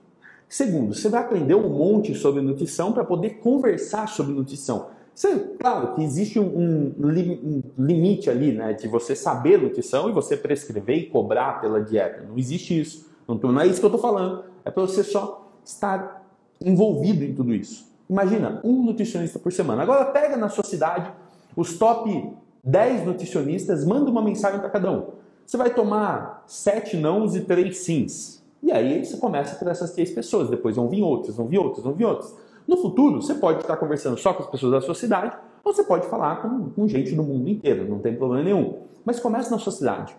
Segundo, 0.49 0.93
você 0.93 1.07
vai 1.07 1.21
aprender 1.21 1.55
um 1.55 1.69
monte 1.69 2.13
sobre 2.13 2.41
nutrição 2.41 2.91
para 2.91 3.05
poder 3.05 3.35
conversar 3.35 4.09
sobre 4.09 4.33
nutrição. 4.33 4.87
Você, 5.15 5.39
claro 5.57 5.95
que 5.95 6.03
existe 6.03 6.37
um, 6.37 6.47
um, 6.47 6.95
um, 6.99 7.63
limite 7.77 8.29
ali, 8.29 8.51
né, 8.51 8.73
de 8.73 8.89
você 8.89 9.15
saber 9.15 9.57
nutrição 9.57 10.09
e 10.09 10.11
você 10.11 10.35
prescrever 10.35 10.97
e 10.97 11.05
cobrar 11.05 11.61
pela 11.61 11.81
dieta. 11.81 12.25
Não 12.27 12.37
existe 12.37 12.77
isso. 12.77 13.10
Não, 13.35 13.61
é 13.61 13.67
isso 13.67 13.79
que 13.79 13.85
eu 13.85 13.89
estou 13.89 14.01
falando. 14.01 14.43
É 14.63 14.71
para 14.71 14.81
você 14.81 15.03
só 15.03 15.51
estar 15.63 16.23
envolvido 16.59 17.23
em 17.23 17.33
tudo 17.33 17.53
isso. 17.53 17.89
Imagina, 18.09 18.59
um 18.63 18.83
nutricionista 18.83 19.39
por 19.39 19.51
semana. 19.51 19.83
Agora 19.83 20.05
pega 20.05 20.35
na 20.37 20.49
sua 20.49 20.63
cidade 20.63 21.11
os 21.55 21.77
top 21.77 22.33
10 22.63 23.05
nutricionistas, 23.05 23.85
manda 23.85 24.09
uma 24.09 24.21
mensagem 24.21 24.59
para 24.59 24.69
cada 24.69 24.91
um. 24.91 25.09
Você 25.45 25.57
vai 25.57 25.73
tomar 25.73 26.43
sete 26.47 26.95
nãos 26.95 27.35
e 27.35 27.41
três 27.41 27.79
sims. 27.79 28.41
E 28.61 28.71
aí 28.71 29.03
você 29.03 29.17
começa 29.17 29.55
por 29.55 29.67
essas 29.67 29.91
três 29.91 30.11
pessoas. 30.11 30.49
Depois 30.49 30.75
vão 30.75 30.87
vir 30.87 31.01
outras, 31.01 31.35
vão 31.35 31.47
vir 31.47 31.57
outras, 31.57 31.83
vão 31.83 31.93
vir 31.93 32.05
outras. 32.05 32.35
No 32.67 32.77
futuro, 32.77 33.21
você 33.21 33.33
pode 33.33 33.61
estar 33.61 33.75
conversando 33.77 34.17
só 34.17 34.33
com 34.33 34.43
as 34.43 34.49
pessoas 34.49 34.71
da 34.71 34.81
sua 34.81 34.95
cidade, 34.95 35.35
ou 35.63 35.73
você 35.73 35.83
pode 35.83 36.07
falar 36.07 36.41
com, 36.41 36.69
com 36.69 36.87
gente 36.87 37.13
do 37.13 37.23
mundo 37.23 37.49
inteiro, 37.49 37.89
não 37.89 37.99
tem 37.99 38.15
problema 38.15 38.43
nenhum. 38.43 38.79
Mas 39.03 39.19
comece 39.19 39.49
na 39.49 39.57
sua 39.57 39.71
cidade. 39.71 40.15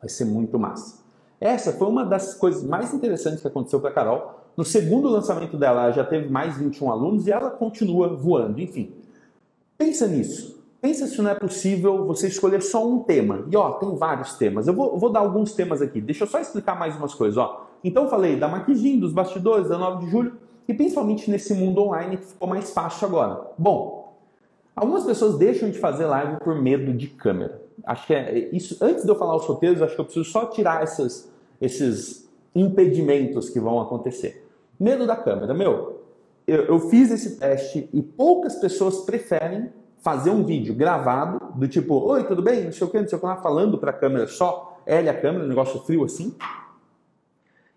Vai 0.00 0.08
ser 0.08 0.24
muito 0.24 0.58
massa. 0.58 0.98
Essa 1.40 1.72
foi 1.72 1.86
uma 1.86 2.04
das 2.04 2.34
coisas 2.34 2.64
mais 2.64 2.92
interessantes 2.92 3.40
que 3.40 3.46
aconteceu 3.46 3.80
para 3.80 3.90
a 3.90 3.92
Carol. 3.92 4.40
No 4.56 4.64
segundo 4.64 5.08
lançamento 5.08 5.56
dela, 5.56 5.84
ela 5.84 5.92
já 5.92 6.04
teve 6.04 6.28
mais 6.28 6.56
21 6.56 6.90
alunos 6.90 7.26
e 7.26 7.30
ela 7.30 7.50
continua 7.50 8.08
voando. 8.08 8.60
Enfim, 8.60 8.92
pensa 9.76 10.06
nisso. 10.08 10.58
pensa 10.80 11.06
se 11.06 11.20
não 11.22 11.30
é 11.30 11.34
possível 11.34 12.06
você 12.06 12.26
escolher 12.26 12.60
só 12.60 12.86
um 12.86 13.00
tema. 13.00 13.44
E 13.50 13.56
ó, 13.56 13.72
tem 13.72 13.94
vários 13.96 14.34
temas. 14.34 14.66
Eu 14.66 14.74
vou, 14.74 14.98
vou 14.98 15.10
dar 15.10 15.20
alguns 15.20 15.52
temas 15.52 15.80
aqui. 15.80 16.00
Deixa 16.00 16.24
eu 16.24 16.28
só 16.28 16.40
explicar 16.40 16.76
mais 16.76 16.96
umas 16.96 17.14
coisas. 17.14 17.36
Ó. 17.36 17.68
Então 17.84 18.04
eu 18.04 18.10
falei 18.10 18.36
da 18.36 18.48
maquiagem, 18.48 18.98
dos 18.98 19.12
bastidores, 19.12 19.68
da 19.68 19.78
9 19.78 20.04
de 20.04 20.10
julho 20.10 20.32
e 20.66 20.74
principalmente 20.74 21.30
nesse 21.30 21.54
mundo 21.54 21.82
online 21.82 22.16
que 22.16 22.26
ficou 22.26 22.48
mais 22.48 22.70
fácil 22.72 23.06
agora. 23.06 23.52
Bom, 23.56 24.12
algumas 24.74 25.04
pessoas 25.04 25.38
deixam 25.38 25.70
de 25.70 25.78
fazer 25.78 26.04
live 26.04 26.36
por 26.40 26.60
medo 26.60 26.92
de 26.92 27.06
câmera. 27.06 27.67
Acho 27.84 28.06
que 28.06 28.14
é 28.14 28.48
isso. 28.52 28.76
Antes 28.80 29.04
de 29.04 29.10
eu 29.10 29.16
falar 29.16 29.36
os 29.36 29.44
roteiros, 29.44 29.80
acho 29.82 29.94
que 29.94 30.00
eu 30.00 30.04
preciso 30.04 30.28
só 30.30 30.46
tirar 30.46 30.82
essas, 30.82 31.30
esses 31.60 32.28
impedimentos 32.54 33.48
que 33.50 33.60
vão 33.60 33.80
acontecer. 33.80 34.46
Medo 34.78 35.06
da 35.06 35.16
câmera. 35.16 35.54
Meu, 35.54 36.02
eu, 36.46 36.64
eu 36.64 36.80
fiz 36.80 37.10
esse 37.10 37.38
teste 37.38 37.88
e 37.92 38.02
poucas 38.02 38.56
pessoas 38.56 39.00
preferem 39.00 39.70
fazer 40.00 40.30
um 40.30 40.44
vídeo 40.44 40.74
gravado, 40.74 41.52
do 41.54 41.66
tipo, 41.66 41.94
oi, 41.94 42.24
tudo 42.24 42.42
bem? 42.42 42.64
Não 42.64 42.72
sei 42.72 42.86
o 42.86 42.90
que, 42.90 43.00
não 43.00 43.08
sei 43.08 43.18
o 43.18 43.20
que 43.20 43.42
falando 43.42 43.78
para 43.78 43.90
a 43.90 43.94
câmera 43.94 44.26
só, 44.26 44.78
L 44.86 45.08
a 45.08 45.20
câmera, 45.20 45.44
um 45.44 45.48
negócio 45.48 45.80
frio 45.80 46.04
assim. 46.04 46.34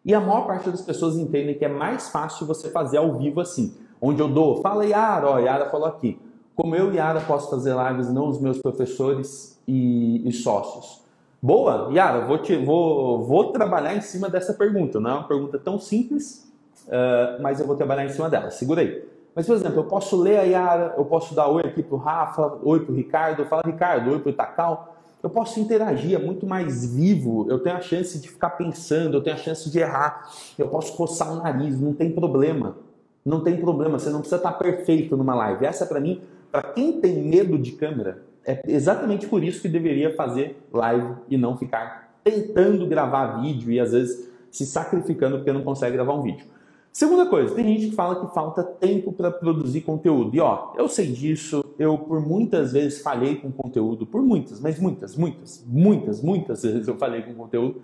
E 0.06 0.14
a 0.14 0.20
maior 0.20 0.48
parte 0.48 0.70
das 0.70 0.82
pessoas 0.82 1.16
entendem 1.16 1.58
que 1.58 1.66
é 1.66 1.68
mais 1.68 2.10
fácil 2.10 2.46
você 2.46 2.70
fazer 2.70 2.98
ao 2.98 3.18
vivo 3.18 3.42
assim, 3.42 3.76
onde 4.00 4.22
eu 4.22 4.28
dou, 4.28 4.62
fala 4.62 4.86
Yara, 4.86 5.30
ó, 5.30 5.40
Yara 5.40 5.70
falou 5.70 5.88
aqui. 5.88 6.20
Como 6.56 6.76
eu 6.76 6.92
e 6.92 6.98
Yara 6.98 7.22
posso 7.22 7.50
fazer 7.50 7.74
lives, 7.76 8.12
não 8.12 8.28
os 8.28 8.40
meus 8.40 8.60
professores 8.60 9.60
e, 9.68 10.28
e 10.28 10.32
sócios. 10.32 11.02
Boa, 11.42 11.90
Yara, 11.92 12.26
vou, 12.26 12.38
te, 12.38 12.56
vou, 12.56 13.24
vou 13.24 13.52
trabalhar 13.52 13.96
em 13.96 14.02
cima 14.02 14.30
dessa 14.30 14.54
pergunta. 14.54 15.00
Não 15.00 15.10
é 15.10 15.14
uma 15.14 15.28
pergunta 15.28 15.58
tão 15.58 15.80
simples, 15.80 16.52
uh, 16.88 17.42
mas 17.42 17.60
eu 17.60 17.66
vou 17.66 17.76
trabalhar 17.76 18.06
em 18.06 18.10
cima 18.10 18.30
dela. 18.30 18.52
Segura 18.52 18.82
aí. 18.82 19.04
Mas, 19.34 19.48
por 19.48 19.56
exemplo, 19.56 19.80
eu 19.80 19.86
posso 19.86 20.18
ler 20.18 20.38
a 20.38 20.44
Yara, 20.44 20.94
eu 20.98 21.06
posso 21.06 21.34
dar 21.34 21.48
oi 21.48 21.64
aqui 21.64 21.82
para 21.82 21.96
o 21.96 21.98
Rafa, 21.98 22.60
oi 22.64 22.82
para 22.82 22.92
o 22.92 22.96
Ricardo, 22.96 23.46
fala 23.46 23.64
Ricardo, 23.66 24.12
oi 24.12 24.20
para 24.20 24.30
o 24.30 24.34
Takal. 24.34 24.96
Eu 25.24 25.30
posso 25.30 25.60
interagir, 25.60 26.20
é 26.20 26.24
muito 26.24 26.46
mais 26.46 26.94
vivo, 26.94 27.46
eu 27.50 27.60
tenho 27.60 27.78
a 27.78 27.82
chance 27.82 28.20
de 28.20 28.28
ficar 28.28 28.52
pensando, 28.52 29.18
eu 29.18 29.22
tenho 29.22 29.36
a 29.36 29.40
chance 29.40 29.70
de 29.70 29.80
errar, 29.80 30.30
eu 30.58 30.68
posso 30.68 30.98
coçar 30.98 31.32
o 31.32 31.36
nariz, 31.36 31.80
não 31.80 31.94
tem 31.94 32.12
problema. 32.12 32.76
Não 33.24 33.44
tem 33.44 33.56
problema, 33.58 34.00
você 34.00 34.10
não 34.10 34.20
precisa 34.20 34.38
estar 34.38 34.54
perfeito 34.54 35.16
numa 35.16 35.36
live. 35.36 35.64
Essa, 35.64 35.86
para 35.86 36.00
mim, 36.00 36.22
para 36.52 36.64
quem 36.74 37.00
tem 37.00 37.24
medo 37.24 37.58
de 37.58 37.72
câmera, 37.74 38.24
é 38.46 38.62
exatamente 38.68 39.28
por 39.28 39.44
isso 39.44 39.62
que 39.62 39.70
deveria 39.70 40.16
fazer 40.16 40.62
live 40.74 41.16
e 41.30 41.38
não 41.38 41.58
ficar 41.58 42.20
tentando 42.24 42.86
gravar 42.88 43.42
vídeo 43.42 43.72
e 43.72 43.80
às 43.80 43.92
vezes 43.92 44.30
se 44.50 44.66
sacrificando 44.66 45.38
porque 45.38 45.52
não 45.52 45.64
consegue 45.64 45.94
gravar 45.94 46.14
um 46.14 46.22
vídeo. 46.22 46.46
Segunda 46.92 47.26
coisa, 47.26 47.56
tem 47.56 47.66
gente 47.66 47.90
que 47.90 47.96
fala 47.96 48.20
que 48.20 48.34
falta 48.34 48.64
tempo 48.64 49.14
para 49.14 49.32
produzir 49.32 49.80
conteúdo. 49.82 50.36
E 50.36 50.42
ó, 50.42 50.74
eu 50.76 50.90
sei 50.90 51.08
disso, 51.08 51.64
eu 51.80 51.98
por 51.98 52.20
muitas 52.20 52.74
vezes 52.74 53.02
falhei 53.02 53.38
com 53.38 53.50
conteúdo, 53.50 54.06
por 54.06 54.22
muitas, 54.22 54.60
mas 54.60 54.78
muitas, 54.78 55.16
muitas, 55.16 55.64
muitas, 55.66 56.22
muitas 56.22 56.64
vezes 56.64 56.88
eu 56.90 56.98
falhei 56.98 57.22
com 57.22 57.34
conteúdo. 57.34 57.82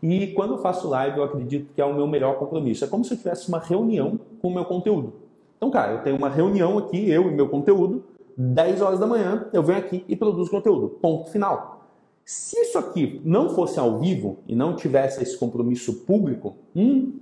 E 0.00 0.28
quando 0.28 0.54
eu 0.54 0.58
faço 0.58 0.88
live, 0.88 1.18
eu 1.18 1.24
acredito 1.24 1.74
que 1.74 1.80
é 1.80 1.84
o 1.84 1.92
meu 1.92 2.06
melhor 2.06 2.38
compromisso. 2.38 2.84
É 2.84 2.88
como 2.88 3.04
se 3.04 3.14
eu 3.14 3.18
tivesse 3.18 3.48
uma 3.48 3.58
reunião 3.58 4.20
com 4.40 4.48
o 4.48 4.54
meu 4.54 4.64
conteúdo. 4.64 5.25
Então, 5.56 5.70
cara, 5.70 5.92
eu 5.92 6.02
tenho 6.02 6.16
uma 6.16 6.28
reunião 6.28 6.78
aqui, 6.78 7.10
eu 7.10 7.30
e 7.30 7.34
meu 7.34 7.48
conteúdo, 7.48 8.04
10 8.36 8.82
horas 8.82 8.98
da 8.98 9.06
manhã, 9.06 9.46
eu 9.52 9.62
venho 9.62 9.78
aqui 9.78 10.04
e 10.06 10.14
produzo 10.14 10.50
conteúdo. 10.50 10.88
Ponto 11.00 11.30
final. 11.30 11.76
Se 12.24 12.58
isso 12.60 12.76
aqui 12.76 13.20
não 13.24 13.50
fosse 13.50 13.78
ao 13.78 13.98
vivo 13.98 14.38
e 14.46 14.54
não 14.54 14.74
tivesse 14.74 15.22
esse 15.22 15.38
compromisso 15.38 16.04
público, 16.04 16.56
hum, 16.74 17.14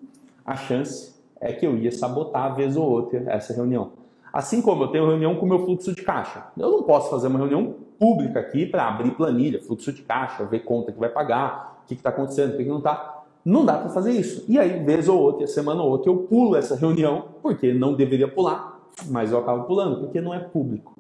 a 0.45 0.57
chance 0.57 1.15
é 1.41 1.53
que 1.53 1.67
eu 1.67 1.77
ia 1.77 1.93
sabotar 1.93 2.57
vez 2.57 2.77
ou 2.77 2.91
outra 2.91 3.23
essa 3.29 3.53
reunião. 3.53 3.93
Assim 4.33 4.61
como 4.61 4.83
eu 4.83 4.89
tenho 4.89 5.07
reunião 5.07 5.37
com 5.37 5.47
o 5.47 5.49
meu 5.49 5.65
fluxo 5.65 5.95
de 5.95 6.03
caixa. 6.03 6.47
Eu 6.57 6.71
não 6.71 6.83
posso 6.83 7.11
fazer 7.11 7.29
uma 7.29 7.39
reunião 7.39 7.77
pública 7.99 8.41
aqui 8.41 8.67
para 8.67 8.89
abrir 8.89 9.13
planilha, 9.13 9.63
fluxo 9.63 9.93
de 9.93 10.03
caixa, 10.03 10.45
ver 10.45 10.61
conta 10.61 10.91
que 10.91 10.99
vai 10.99 11.09
pagar, 11.09 11.81
o 11.85 11.87
que 11.87 11.95
está 11.95 12.09
acontecendo, 12.09 12.55
o 12.55 12.57
que 12.57 12.65
não 12.65 12.79
está. 12.79 13.14
Não 13.45 13.65
dá 13.65 13.77
para 13.77 13.91
fazer 13.91 14.13
isso. 14.13 14.45
E 14.49 14.59
aí, 14.59 14.83
vez 14.83 15.09
ou 15.09 15.21
outra, 15.21 15.47
semana 15.47 15.83
ou 15.83 15.91
outra, 15.91 16.11
eu 16.11 16.17
pulo 16.17 16.57
essa 16.57 16.75
reunião, 16.75 17.27
porque 17.43 17.75
não 17.75 17.95
deveria 17.95 18.29
pular, 18.29 18.81
mas 19.07 19.31
eu 19.31 19.39
acabo 19.39 19.65
pulando, 19.65 20.01
porque 20.01 20.21
não 20.21 20.33
é 20.33 20.39
público. 20.39 20.97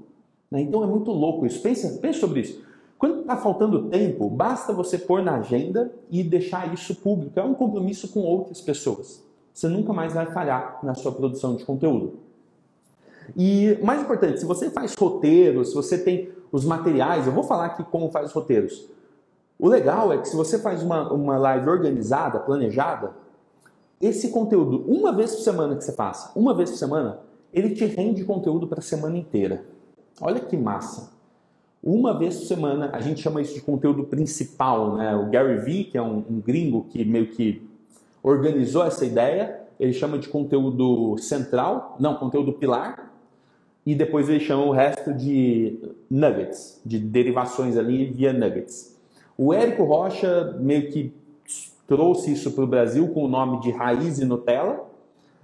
Né? 0.50 0.61
Então 0.61 0.85
é 0.85 0.87
muito 0.87 1.11
louco 1.11 1.46
isso. 1.46 1.61
Pensa, 1.62 1.98
pensa 2.00 2.20
sobre 2.20 2.40
isso. 2.40 2.62
Quando 2.98 3.20
está 3.20 3.37
faltando 3.37 3.88
tempo, 3.88 4.28
basta 4.28 4.72
você 4.72 4.98
pôr 4.98 5.22
na 5.22 5.37
agenda 5.37 5.92
e 6.11 6.22
deixar 6.22 6.72
isso 6.72 6.94
público. 6.94 7.38
É 7.38 7.42
um 7.42 7.54
compromisso 7.54 8.09
com 8.09 8.20
outras 8.20 8.61
pessoas 8.61 9.24
você 9.54 9.68
nunca 9.68 9.92
mais 9.92 10.12
vai 10.12 10.26
falhar 10.26 10.80
na 10.83 10.94
sua 10.94 11.12
produção 11.12 11.54
de 11.54 11.64
conteúdo. 11.64 12.18
E 13.37 13.78
mais 13.83 14.02
importante, 14.02 14.40
se 14.40 14.44
você 14.44 14.68
faz 14.68 14.94
roteiros, 14.94 15.68
se 15.68 15.74
você 15.74 15.96
tem 15.96 16.30
os 16.50 16.64
materiais, 16.64 17.26
eu 17.26 17.33
vou 17.33 17.44
falar 17.44 17.66
aqui 17.66 17.85
como 17.85 18.11
faz 18.11 18.26
os 18.26 18.33
roteiros. 18.33 18.87
O 19.58 19.68
legal 19.68 20.12
é 20.12 20.18
que 20.18 20.28
se 20.28 20.36
você 20.36 20.58
faz 20.58 20.82
uma, 20.82 21.12
uma 21.12 21.38
live 21.38 21.68
organizada, 21.68 22.40
planejada, 22.40 23.12
esse 24.00 24.28
conteúdo, 24.30 24.84
uma 24.86 25.12
vez 25.12 25.34
por 25.34 25.42
semana 25.42 25.76
que 25.76 25.84
você 25.84 25.92
faça, 25.92 26.32
uma 26.36 26.54
vez 26.54 26.70
por 26.70 26.76
semana, 26.76 27.20
ele 27.52 27.70
te 27.70 27.84
rende 27.84 28.24
conteúdo 28.24 28.66
para 28.66 28.80
a 28.80 28.82
semana 28.82 29.16
inteira. 29.16 29.64
Olha 30.20 30.40
que 30.40 30.56
massa. 30.56 31.12
Uma 31.82 32.18
vez 32.18 32.36
por 32.38 32.46
semana, 32.46 32.90
a 32.92 33.00
gente 33.00 33.20
chama 33.20 33.40
isso 33.40 33.54
de 33.54 33.60
conteúdo 33.60 34.04
principal, 34.04 34.96
né? 34.96 35.14
O 35.14 35.30
Gary 35.30 35.58
Vee, 35.58 35.84
que 35.84 35.98
é 35.98 36.02
um, 36.02 36.24
um 36.28 36.40
gringo 36.40 36.86
que 36.88 37.04
meio 37.04 37.28
que 37.28 37.62
organizou 38.22 38.84
essa 38.84 39.04
ideia, 39.04 39.60
ele 39.78 39.92
chama 39.92 40.18
de 40.18 40.28
conteúdo 40.28 41.16
central, 41.18 41.96
não, 42.00 42.14
conteúdo 42.16 42.52
pilar, 42.54 43.12
e 43.84 43.94
depois 43.94 44.28
ele 44.28 44.40
chama 44.40 44.64
o 44.64 44.70
resto 44.70 45.12
de 45.12 45.78
nuggets, 46.10 46.80
de 46.84 46.98
derivações 46.98 47.76
ali 47.76 48.06
via 48.06 48.32
nuggets. 48.32 48.93
O 49.37 49.53
Érico 49.53 49.85
Rocha 49.85 50.57
meio 50.61 50.90
que 50.90 51.12
trouxe 51.87 52.33
isso 52.33 52.53
para 52.53 52.64
o 52.64 52.66
Brasil 52.66 53.09
com 53.09 53.25
o 53.25 53.29
nome 53.29 53.61
de 53.61 53.70
Raiz 53.70 54.18
e 54.18 54.25
Nutella, 54.25 54.85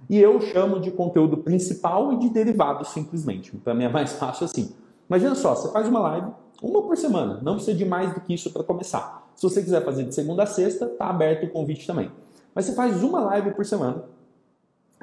e 0.09 0.17
eu 0.17 0.41
chamo 0.41 0.79
de 0.79 0.91
conteúdo 0.91 1.37
principal 1.37 2.13
e 2.13 2.17
de 2.17 2.29
derivados 2.29 2.89
simplesmente. 2.89 3.55
Para 3.57 3.73
mim 3.73 3.83
é 3.83 3.89
mais 3.89 4.13
fácil 4.13 4.45
assim. 4.45 4.73
Imagina 5.07 5.35
só, 5.35 5.55
você 5.55 5.71
faz 5.71 5.87
uma 5.87 5.99
live, 5.99 6.27
uma 6.61 6.81
por 6.81 6.97
semana, 6.97 7.39
não 7.41 7.55
precisa 7.55 7.77
de 7.77 7.85
mais 7.85 8.13
do 8.13 8.21
que 8.21 8.33
isso 8.33 8.51
para 8.51 8.63
começar. 8.63 9.29
Se 9.35 9.43
você 9.43 9.61
quiser 9.61 9.83
fazer 9.83 10.03
de 10.03 10.15
segunda 10.15 10.43
a 10.43 10.45
sexta, 10.45 10.85
está 10.85 11.09
aberto 11.09 11.45
o 11.45 11.49
convite 11.49 11.85
também. 11.85 12.11
Mas 12.53 12.65
você 12.65 12.73
faz 12.73 13.03
uma 13.03 13.19
live 13.21 13.51
por 13.51 13.65
semana 13.65 14.03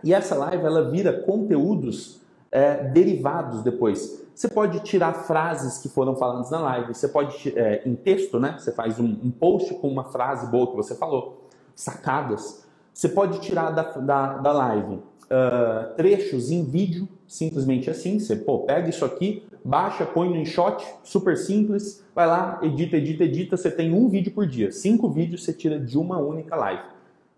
e 0.03 0.13
essa 0.15 0.35
live 0.35 0.65
ela 0.65 0.91
vira 0.91 1.13
conteúdos 1.13 2.21
é, 2.51 2.85
derivados 2.85 3.63
depois. 3.63 4.25
Você 4.35 4.49
pode 4.49 4.81
tirar 4.81 5.13
frases 5.13 5.79
que 5.79 5.89
foram 5.89 6.15
faladas 6.15 6.51
na 6.51 6.61
live, 6.61 6.95
você 6.95 7.09
pode, 7.09 7.53
é, 7.59 7.83
em 7.85 7.95
texto, 7.95 8.39
né? 8.39 8.57
Você 8.59 8.73
faz 8.73 8.99
um, 9.01 9.05
um, 9.05 9.31
post 9.31 9.75
com 9.75 9.89
uma 9.89 10.05
frase 10.05 10.51
boa 10.51 10.69
que 10.69 10.77
você 10.77 10.95
falou, 10.95 11.49
sacadas. 11.75 12.65
Você 12.95 13.09
pode 13.09 13.41
tirar 13.41 13.71
da, 13.71 13.83
da, 13.83 14.39
da 14.39 14.53
live 14.53 14.95
uh, 14.95 15.95
trechos 15.97 16.51
em 16.51 16.65
vídeo, 16.65 17.09
simplesmente 17.27 17.91
assim. 17.91 18.19
Você 18.19 18.37
pô, 18.37 18.61
pega 18.61 18.89
isso 18.89 19.05
aqui, 19.05 19.43
baixa, 19.65 20.05
põe 20.07 20.29
no 20.29 20.37
InShot, 20.37 20.85
super 21.03 21.37
simples, 21.37 22.05
vai 22.15 22.27
lá, 22.27 22.59
edita, 22.63 22.97
edita, 22.97 23.25
edita. 23.25 23.57
Você 23.57 23.71
tem 23.71 23.93
um 23.93 24.09
vídeo 24.09 24.33
por 24.33 24.47
dia. 24.47 24.73
Cinco 24.73 25.09
vídeos 25.09 25.45
você 25.45 25.53
tira 25.53 25.79
de 25.79 25.99
uma 25.99 26.19
única 26.19 26.57
live. 26.57 26.83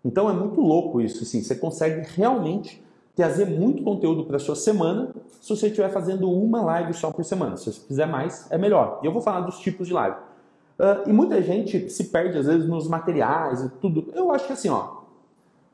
Então 0.03 0.29
é 0.29 0.33
muito 0.33 0.59
louco 0.59 0.99
isso, 0.99 1.23
assim, 1.23 1.43
você 1.43 1.53
consegue 1.53 2.07
realmente 2.15 2.83
trazer 3.15 3.45
muito 3.45 3.83
conteúdo 3.83 4.23
para 4.25 4.39
sua 4.39 4.55
semana 4.55 5.13
se 5.39 5.49
você 5.49 5.67
estiver 5.67 5.89
fazendo 5.89 6.31
uma 6.31 6.61
live 6.61 6.93
só 6.93 7.11
por 7.11 7.23
semana. 7.25 7.57
Se 7.57 7.71
você 7.71 7.81
fizer 7.81 8.05
mais, 8.05 8.49
é 8.51 8.57
melhor. 8.57 8.99
E 9.03 9.05
eu 9.05 9.11
vou 9.11 9.21
falar 9.21 9.41
dos 9.41 9.59
tipos 9.59 9.87
de 9.87 9.93
live. 9.93 10.15
Uh, 10.79 11.09
e 11.09 11.13
muita 11.13 11.41
gente 11.41 11.89
se 11.89 12.05
perde 12.05 12.37
às 12.37 12.45
vezes 12.45 12.67
nos 12.67 12.87
materiais 12.87 13.63
e 13.63 13.69
tudo. 13.69 14.11
Eu 14.15 14.31
acho 14.31 14.47
que 14.47 14.53
assim, 14.53 14.69
ó, 14.69 15.01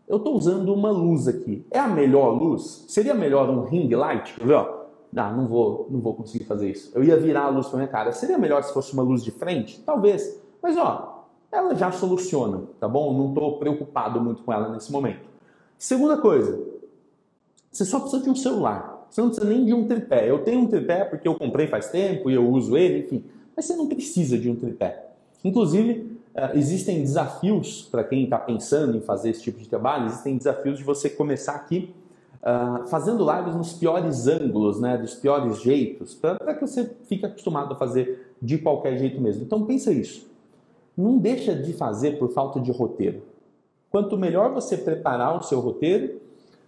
eu 0.07 0.17
estou 0.17 0.35
usando 0.35 0.73
uma 0.73 0.89
luz 0.89 1.27
aqui. 1.27 1.65
É 1.69 1.79
a 1.79 1.87
melhor 1.87 2.29
luz? 2.29 2.85
Seria 2.87 3.13
melhor 3.13 3.49
um 3.49 3.63
ring 3.63 3.89
light? 3.93 4.33
Quer 4.35 4.45
ver, 4.45 4.53
ó? 4.53 4.77
Ah, 5.15 5.31
não 5.31 5.47
vou, 5.47 5.87
não 5.89 5.99
vou 5.99 6.13
conseguir 6.13 6.45
fazer 6.45 6.71
isso. 6.71 6.91
Eu 6.93 7.03
ia 7.03 7.17
virar 7.17 7.43
a 7.43 7.49
luz 7.49 7.67
para 7.67 7.77
minha 7.77 7.87
cara. 7.87 8.11
Seria 8.11 8.37
melhor 8.37 8.63
se 8.63 8.73
fosse 8.73 8.93
uma 8.93 9.03
luz 9.03 9.23
de 9.23 9.31
frente? 9.31 9.79
Talvez. 9.81 10.41
Mas 10.61 10.77
ó, 10.77 11.25
ela 11.51 11.75
já 11.75 11.91
soluciona, 11.91 12.63
tá 12.79 12.87
bom? 12.87 13.17
Não 13.17 13.29
estou 13.29 13.57
preocupado 13.57 14.19
muito 14.21 14.43
com 14.43 14.51
ela 14.51 14.69
nesse 14.69 14.91
momento. 14.91 15.27
Segunda 15.77 16.17
coisa, 16.17 16.59
você 17.71 17.85
só 17.85 17.99
precisa 17.99 18.23
de 18.23 18.29
um 18.29 18.35
celular. 18.35 19.07
Você 19.09 19.21
não 19.21 19.29
precisa 19.29 19.49
nem 19.49 19.65
de 19.65 19.73
um 19.73 19.87
tripé. 19.87 20.29
Eu 20.29 20.39
tenho 20.43 20.61
um 20.61 20.67
tripé 20.67 21.05
porque 21.05 21.27
eu 21.27 21.35
comprei 21.35 21.67
faz 21.67 21.89
tempo 21.89 22.29
e 22.29 22.33
eu 22.33 22.47
uso 22.47 22.75
ele, 22.77 22.99
enfim. 22.99 23.23
Mas 23.55 23.65
você 23.65 23.75
não 23.75 23.87
precisa 23.87 24.37
de 24.37 24.49
um 24.49 24.55
tripé. 24.55 25.05
Inclusive, 25.43 26.17
eh, 26.35 26.51
existem 26.55 27.01
desafios 27.01 27.87
para 27.89 28.03
quem 28.03 28.23
está 28.23 28.37
pensando 28.37 28.97
em 28.97 29.01
fazer 29.01 29.29
esse 29.29 29.41
tipo 29.41 29.59
de 29.59 29.67
trabalho. 29.67 30.07
Existem 30.07 30.37
desafios 30.37 30.77
de 30.77 30.83
você 30.83 31.09
começar 31.09 31.53
aqui 31.53 31.93
uh, 32.41 32.85
fazendo 32.87 33.25
lives 33.31 33.55
nos 33.55 33.73
piores 33.73 34.27
ângulos, 34.27 34.79
né, 34.79 34.97
dos 34.97 35.15
piores 35.15 35.61
jeitos, 35.61 36.13
para 36.13 36.53
que 36.53 36.61
você 36.61 36.91
fique 37.05 37.25
acostumado 37.25 37.73
a 37.73 37.75
fazer 37.75 38.33
de 38.41 38.57
qualquer 38.57 38.97
jeito 38.97 39.21
mesmo. 39.21 39.43
Então 39.43 39.65
pensa 39.65 39.91
isso 39.91 40.27
não 40.97 41.19
deixa 41.19 41.53
de 41.53 41.73
fazer 41.73 42.17
por 42.17 42.29
falta 42.31 42.59
de 42.59 42.71
roteiro. 42.71 43.21
Quanto 43.91 44.17
melhor 44.17 44.51
você 44.51 44.75
preparar 44.75 45.37
o 45.37 45.43
seu 45.43 45.59
roteiro, 45.59 46.19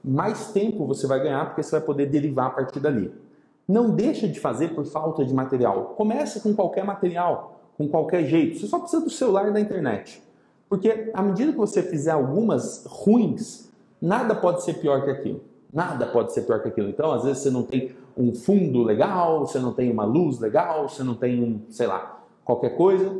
mais 0.04 0.52
tempo 0.52 0.86
você 0.86 1.06
vai 1.06 1.22
ganhar, 1.22 1.46
porque 1.46 1.64
você 1.64 1.72
vai 1.72 1.82
poder 1.82 2.06
derivar 2.08 2.48
a 2.48 2.52
partir 2.52 2.80
dali. 2.80 3.14
Não 3.68 3.92
deixa 3.92 4.28
de 4.28 4.40
fazer 4.40 4.70
por 4.70 4.86
falta 4.86 5.24
de 5.24 5.34
material. 5.34 5.94
Comece 5.96 6.40
com 6.42 6.54
qualquer 6.54 6.84
material, 6.84 7.62
com 7.78 7.88
qualquer 7.88 8.26
jeito. 8.26 8.60
Você 8.60 8.68
só 8.68 8.80
precisa 8.80 9.04
do 9.04 9.10
celular 9.10 9.50
e 9.50 9.54
da 9.54 9.60
internet. 9.60 10.22
Porque 10.68 11.12
à 11.14 11.22
medida 11.22 11.52
que 11.52 11.58
você 11.58 11.84
fizer 11.84 12.12
algumas 12.12 12.86
ruins, 12.88 13.70
nada 14.02 14.34
pode 14.36 14.64
ser 14.64 14.76
pior 14.76 15.04
que 15.04 15.10
aquilo. 15.12 15.42
Nada 15.72 16.06
pode 16.08 16.34
ser 16.34 16.44
pior 16.44 16.62
que 16.62 16.68
aquilo. 16.68 16.90
Então, 16.90 17.12
às 17.12 17.24
vezes 17.24 17.44
você 17.44 17.50
não 17.50 17.64
tem 17.64 17.92
um 18.18 18.34
fundo 18.34 18.84
legal, 18.84 19.46
você 19.46 19.60
não 19.60 19.72
tem 19.72 19.92
uma 19.92 20.04
luz 20.04 20.40
legal, 20.40 20.90
você 20.90 21.04
não 21.04 21.16
tem 21.16 21.44
um, 21.44 21.62
sei 21.70 21.88
lá, 21.88 22.24
qualquer 22.44 22.76
coisa. 22.76 23.16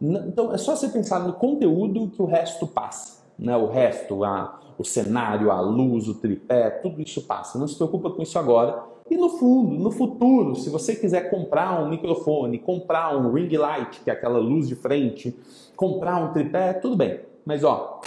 Então, 0.00 0.52
é 0.52 0.58
só 0.58 0.74
você 0.74 0.88
pensar 0.88 1.20
no 1.20 1.32
conteúdo 1.34 2.08
que 2.08 2.20
o 2.20 2.26
resto 2.26 2.66
passa. 2.66 3.22
Né? 3.38 3.56
O 3.56 3.66
resto, 3.66 4.24
a, 4.24 4.60
o 4.82 4.84
cenário, 4.84 5.50
a 5.50 5.60
luz, 5.60 6.08
o 6.08 6.14
tripé, 6.14 6.70
tudo 6.70 7.00
isso 7.00 7.22
passa. 7.22 7.58
Não 7.58 7.66
se 7.66 7.76
preocupa 7.76 8.10
com 8.10 8.22
isso 8.22 8.38
agora. 8.38 8.84
E 9.08 9.16
no 9.16 9.30
fundo, 9.30 9.76
no 9.76 9.90
futuro, 9.90 10.54
se 10.56 10.68
você 10.68 10.94
quiser 10.94 11.30
comprar 11.30 11.82
um 11.82 11.88
microfone, 11.88 12.58
comprar 12.58 13.16
um 13.16 13.32
ring 13.32 13.56
light, 13.56 14.00
que 14.02 14.10
é 14.10 14.12
aquela 14.12 14.38
luz 14.38 14.68
de 14.68 14.74
frente, 14.74 15.36
comprar 15.76 16.16
um 16.16 16.32
tripé, 16.32 16.72
tudo 16.74 16.96
bem. 16.96 17.20
Mas 17.44 17.64
ó, 17.64 18.00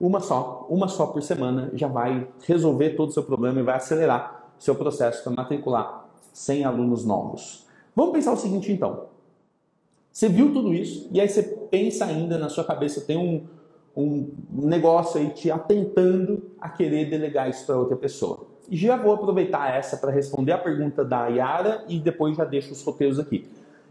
uma 0.00 0.20
só, 0.20 0.66
uma 0.68 0.88
só 0.88 1.06
por 1.06 1.22
semana 1.22 1.70
já 1.74 1.88
vai 1.88 2.26
resolver 2.46 2.90
todo 2.90 3.08
o 3.08 3.12
seu 3.12 3.22
problema 3.22 3.60
e 3.60 3.62
vai 3.62 3.76
acelerar 3.76 4.52
o 4.58 4.62
seu 4.62 4.74
processo 4.74 5.22
para 5.22 5.32
matricular 5.32 6.06
100 6.32 6.64
alunos 6.64 7.04
novos. 7.04 7.66
Vamos 7.94 8.12
pensar 8.12 8.32
o 8.32 8.36
seguinte 8.36 8.70
então. 8.72 9.06
Você 10.12 10.28
viu 10.28 10.52
tudo 10.52 10.72
isso 10.72 11.08
e 11.10 11.20
aí 11.20 11.28
você 11.28 11.42
pensa 11.42 12.04
ainda 12.04 12.38
na 12.38 12.48
sua 12.48 12.64
cabeça, 12.64 13.00
tem 13.00 13.16
um, 13.16 13.44
um 13.96 14.28
negócio 14.50 15.20
aí 15.20 15.30
te 15.30 15.50
atentando 15.50 16.50
a 16.60 16.68
querer 16.68 17.08
delegar 17.08 17.48
isso 17.48 17.64
para 17.64 17.78
outra 17.78 17.96
pessoa. 17.96 18.46
E 18.68 18.76
já 18.76 18.96
vou 18.96 19.12
aproveitar 19.12 19.74
essa 19.74 19.96
para 19.96 20.10
responder 20.10 20.52
a 20.52 20.58
pergunta 20.58 21.04
da 21.04 21.26
Yara 21.28 21.84
e 21.88 21.98
depois 21.98 22.36
já 22.36 22.44
deixo 22.44 22.72
os 22.72 22.82
roteiros 22.82 23.18
aqui. 23.18 23.46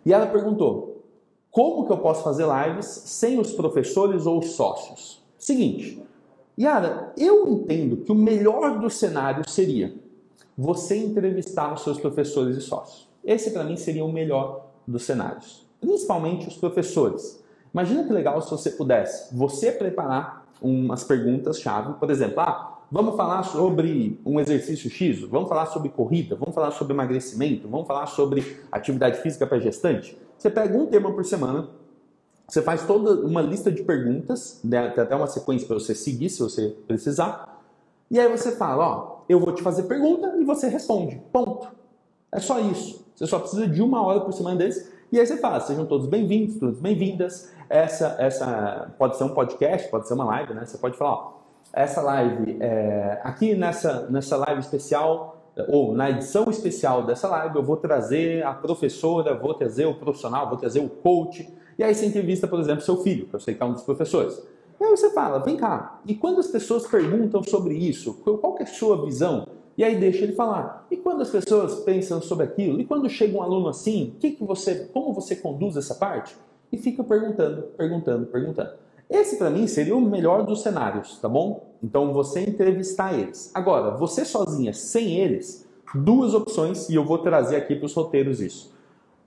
Ela 0.06 0.28
perguntou: 0.28 1.04
como 1.52 1.86
que 1.86 1.92
eu 1.92 1.98
posso 1.98 2.24
fazer 2.24 2.46
lives 2.46 2.86
sem 2.86 3.40
os 3.40 3.52
professores 3.54 4.26
ou 4.26 4.40
os 4.40 4.52
sócios? 4.52 5.22
Seguinte, 5.38 6.02
Yara, 6.60 7.14
eu 7.18 7.48
entendo 7.48 7.98
que 7.98 8.12
o 8.12 8.16
melhor 8.16 8.80
do 8.80 8.90
cenário 8.90 9.48
seria 9.48 9.94
você 10.58 10.98
entrevistar 10.98 11.74
os 11.74 11.84
seus 11.84 12.00
professores 12.00 12.58
e 12.58 12.62
sócios. 12.62 13.08
Esse 13.24 13.52
para 13.52 13.64
mim 13.64 13.78
seria 13.78 14.04
o 14.04 14.12
melhor 14.12 14.68
dos 14.88 15.04
cenários, 15.04 15.66
principalmente 15.80 16.48
os 16.48 16.56
professores. 16.56 17.43
Imagina 17.74 18.04
que 18.04 18.14
legal 18.14 18.40
se 18.42 18.52
você 18.52 18.70
pudesse 18.70 19.36
você 19.36 19.72
preparar 19.72 20.46
umas 20.62 21.04
perguntas 21.04 21.60
chave, 21.60 21.94
por 21.94 22.10
exemplo, 22.12 22.40
ah, 22.40 22.80
vamos 22.92 23.16
falar 23.16 23.42
sobre 23.44 24.20
um 24.24 24.40
exercício 24.40 24.90
X, 24.90 25.22
vamos 25.22 25.50
falar 25.50 25.66
sobre 25.66 25.90
corrida, 25.90 26.36
vamos 26.36 26.54
falar 26.54 26.72
sobre 26.72 26.94
emagrecimento, 26.94 27.68
vamos 27.68 27.88
falar 27.88 28.06
sobre 28.06 28.60
atividade 28.72 29.18
física 29.18 29.48
para 29.48 29.60
gestante. 29.60 30.16
Você 30.38 30.50
pega 30.50 30.78
um 30.78 30.86
tema 30.86 31.12
por 31.12 31.26
semana, 31.26 31.68
você 32.48 32.62
faz 32.62 32.86
toda 32.86 33.26
uma 33.26 33.42
lista 33.42 33.72
de 33.72 33.82
perguntas, 33.82 34.60
né, 34.64 34.90
tem 34.90 35.04
até 35.04 35.16
uma 35.16 35.28
sequência 35.28 35.68
para 35.68 35.80
você 35.80 35.96
seguir 35.96 36.30
se 36.30 36.42
você 36.42 36.76
precisar. 36.88 37.60
E 38.12 38.20
aí 38.20 38.30
você 38.30 38.52
fala, 38.52 38.86
ó, 38.86 39.14
eu 39.28 39.40
vou 39.40 39.52
te 39.52 39.64
fazer 39.64 39.84
pergunta 39.84 40.36
e 40.38 40.44
você 40.44 40.68
responde. 40.68 41.20
Ponto. 41.32 41.68
É 42.32 42.40
só 42.40 42.60
isso. 42.60 43.04
Você 43.16 43.26
só 43.26 43.40
precisa 43.40 43.68
de 43.68 43.82
uma 43.82 44.06
hora 44.06 44.20
por 44.22 44.34
semana 44.34 44.58
desse. 44.58 44.93
E 45.14 45.20
aí 45.20 45.28
você 45.28 45.38
fala, 45.38 45.60
sejam 45.60 45.86
todos 45.86 46.08
bem-vindos, 46.08 46.58
todas 46.58 46.80
bem-vindas. 46.80 47.54
Essa, 47.70 48.16
essa 48.18 48.92
pode 48.98 49.16
ser 49.16 49.24
um 49.26 49.30
podcast, 49.30 49.88
pode 49.92 50.08
ser 50.08 50.16
uma 50.16 50.26
live, 50.26 50.56
né? 50.56 50.66
Você 50.66 50.76
pode 50.80 50.98
falar, 50.98 51.14
ó, 51.14 51.34
essa 51.72 52.02
live, 52.02 52.58
é, 52.60 53.22
aqui 53.24 53.54
nessa, 53.54 54.10
nessa 54.10 54.36
live 54.38 54.62
especial, 54.62 55.52
ou 55.68 55.94
na 55.94 56.10
edição 56.10 56.50
especial 56.50 57.06
dessa 57.06 57.28
live, 57.28 57.58
eu 57.58 57.62
vou 57.62 57.78
trazer 57.78 58.44
a 58.44 58.56
professora, 58.56 59.38
vou 59.38 59.54
trazer 59.54 59.86
o 59.86 59.94
profissional, 59.94 60.50
vou 60.50 60.58
trazer 60.58 60.80
o 60.80 60.90
coach 60.90 61.48
e 61.78 61.84
aí 61.84 61.94
você 61.94 62.08
entrevista, 62.08 62.48
por 62.48 62.60
exemplo, 62.60 62.82
seu 62.82 62.98
filho, 62.98 63.28
que 63.28 63.36
eu 63.36 63.40
sei 63.40 63.54
que 63.54 63.62
é 63.62 63.66
um 63.68 63.74
dos 63.74 63.84
professores. 63.84 64.44
E 64.82 64.84
aí 64.84 64.90
você 64.90 65.12
fala, 65.12 65.38
vem 65.38 65.58
cá, 65.58 66.02
e 66.08 66.16
quando 66.16 66.40
as 66.40 66.48
pessoas 66.48 66.88
perguntam 66.88 67.44
sobre 67.44 67.76
isso, 67.76 68.16
qual 68.16 68.58
é 68.58 68.64
a 68.64 68.66
sua 68.66 69.06
visão? 69.06 69.46
E 69.78 69.84
aí 69.84 70.00
deixa 70.00 70.24
ele 70.24 70.34
falar. 70.34 70.86
E 70.92 70.98
quando 70.98 71.22
as 71.22 71.30
pessoas 71.30 71.76
pensam 71.84 72.22
sobre 72.22 72.46
aquilo? 72.46 72.80
E 72.80 72.86
quando 72.86 73.10
chega 73.10 73.38
um 73.38 73.42
aluno 73.42 73.68
assim, 73.70 74.14
que 74.20 74.32
que 74.32 74.44
você, 74.44 74.88
como 74.94 75.14
você 75.14 75.36
conduz 75.36 75.76
essa 75.76 75.96
parte? 75.96 76.36
E 76.72 76.78
fica 76.78 77.04
perguntando, 77.04 77.64
perguntando, 77.78 78.26
perguntando. 78.28 78.72
Esse 79.10 79.38
para 79.38 79.50
mim 79.50 79.68
seria 79.68 79.96
o 79.96 80.02
melhor 80.02 80.44
dos 80.46 80.62
cenários, 80.62 81.18
tá 81.20 81.28
bom? 81.28 81.68
Então 81.84 82.14
você 82.14 82.42
entrevistar 82.42 83.14
eles. 83.14 83.52
Agora, 83.54 83.96
você 83.98 84.26
sozinha, 84.26 84.74
sem 84.74 85.18
eles, 85.18 85.68
duas 85.94 86.34
opções 86.34 86.90
e 86.90 86.96
eu 86.96 87.04
vou 87.04 87.18
trazer 87.20 87.56
aqui 87.56 87.76
para 87.76 87.86
os 87.86 87.94
roteiros 87.94 88.42
isso. 88.42 88.74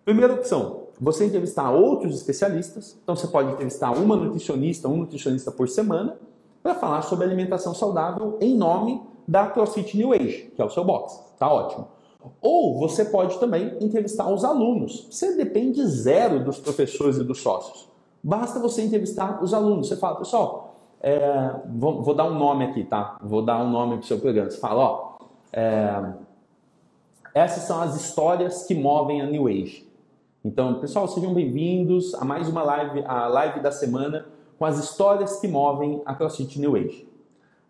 Primeira 0.04 0.34
opção, 0.34 0.84
você 1.00 1.26
entrevistar 1.26 1.70
outros 1.70 2.16
especialistas. 2.16 2.96
Então 3.02 3.14
você 3.14 3.26
pode 3.26 3.52
entrevistar 3.52 3.90
uma 3.92 4.16
nutricionista, 4.16 4.88
um 4.88 4.98
nutricionista 4.98 5.50
por 5.50 5.68
semana, 5.68 6.16
para 6.62 6.74
falar 6.74 7.02
sobre 7.02 7.24
alimentação 7.24 7.74
saudável 7.74 8.38
em 8.40 8.56
nome 8.56 9.00
da 9.26 9.46
CrossFit 9.48 9.96
New 9.96 10.12
Age, 10.12 10.52
que 10.54 10.60
é 10.60 10.64
o 10.64 10.70
seu 10.70 10.84
box. 10.84 11.20
Tá 11.38 11.52
ótimo. 11.52 11.88
Ou 12.40 12.78
você 12.78 13.04
pode 13.04 13.38
também 13.38 13.76
entrevistar 13.80 14.32
os 14.32 14.44
alunos. 14.44 15.06
Você 15.10 15.36
depende 15.36 15.84
zero 15.86 16.44
dos 16.44 16.58
professores 16.58 17.16
e 17.16 17.24
dos 17.24 17.40
sócios. 17.40 17.88
Basta 18.22 18.58
você 18.58 18.82
entrevistar 18.82 19.42
os 19.42 19.54
alunos. 19.54 19.88
Você 19.88 19.96
fala, 19.96 20.16
pessoal, 20.16 20.76
é, 21.00 21.54
vou, 21.66 22.02
vou, 22.02 22.14
dar 22.14 22.24
um 22.24 22.38
nome 22.38 22.64
aqui, 22.64 22.84
tá? 22.84 23.16
Vou 23.22 23.42
dar 23.42 23.62
um 23.62 23.70
nome 23.70 23.96
para 23.96 24.04
o 24.04 24.06
seu 24.06 24.18
programa. 24.18 24.50
Você 24.50 24.58
fala, 24.58 24.82
ó, 24.82 25.18
é, 25.52 26.12
essas 27.34 27.64
são 27.64 27.80
as 27.80 27.94
histórias 27.94 28.64
que 28.64 28.74
movem 28.74 29.20
a 29.20 29.26
New 29.26 29.46
Age. 29.46 29.86
Então, 30.44 30.80
pessoal, 30.80 31.06
sejam 31.06 31.34
bem-vindos 31.34 32.14
a 32.14 32.24
mais 32.24 32.48
uma 32.48 32.62
live, 32.62 33.04
a 33.04 33.26
live 33.28 33.60
da 33.60 33.70
semana 33.70 34.26
com 34.58 34.64
as 34.64 34.78
histórias 34.78 35.38
que 35.40 35.46
movem 35.46 36.00
a 36.04 36.14
CrossFit 36.14 36.58
New 36.58 36.74
Age. 36.76 37.06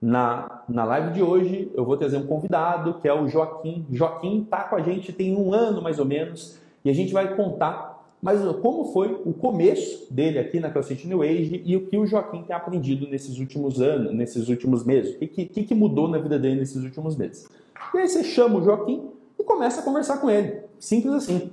Na, 0.07 0.63
na 0.69 0.85
live 0.85 1.15
de 1.15 1.21
hoje, 1.21 1.69
eu 1.75 1.85
vou 1.85 1.97
trazer 1.97 2.17
um 2.17 2.29
convidado 2.29 2.95
que 3.01 3.09
é 3.09 3.13
o 3.13 3.27
Joaquim. 3.27 3.85
Joaquim 3.91 4.43
está 4.43 4.63
com 4.63 4.77
a 4.77 4.81
gente 4.81 5.13
tem 5.13 5.37
um 5.37 5.53
ano 5.53 5.83
mais 5.83 5.99
ou 5.99 6.05
menos 6.05 6.61
e 6.85 6.91
a 6.91 6.95
gente 6.95 7.13
vai 7.13 7.35
contar 7.35 7.97
mas 8.23 8.41
como 8.61 8.93
foi 8.93 9.21
o 9.25 9.33
começo 9.33 10.13
dele 10.13 10.39
aqui 10.39 10.61
na 10.61 10.71
CrossFit 10.71 11.09
New 11.09 11.23
Age 11.23 11.61
e 11.65 11.77
o 11.77 11.87
que 11.87 11.99
o 11.99 12.07
Joaquim 12.07 12.43
tem 12.43 12.55
aprendido 12.55 13.09
nesses 13.09 13.39
últimos 13.39 13.81
anos, 13.81 14.15
nesses 14.15 14.49
últimos 14.49 14.85
meses. 14.85 15.15
O 15.17 15.19
que, 15.19 15.45
que, 15.45 15.65
que 15.65 15.75
mudou 15.75 16.09
na 16.09 16.19
vida 16.19 16.39
dele 16.39 16.61
nesses 16.61 16.83
últimos 16.83 17.17
meses. 17.17 17.49
E 17.93 17.99
aí 17.99 18.09
você 18.09 18.23
chama 18.23 18.59
o 18.59 18.63
Joaquim 18.63 19.11
e 19.39 19.43
começa 19.43 19.81
a 19.81 19.85
conversar 19.85 20.19
com 20.19 20.31
ele. 20.31 20.61
Simples 20.79 21.15
assim. 21.15 21.51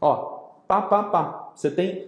Ó, 0.00 0.38
pá, 0.68 0.82
pá, 0.82 1.02
pá. 1.02 1.52
Você 1.54 1.70
tem 1.70 2.06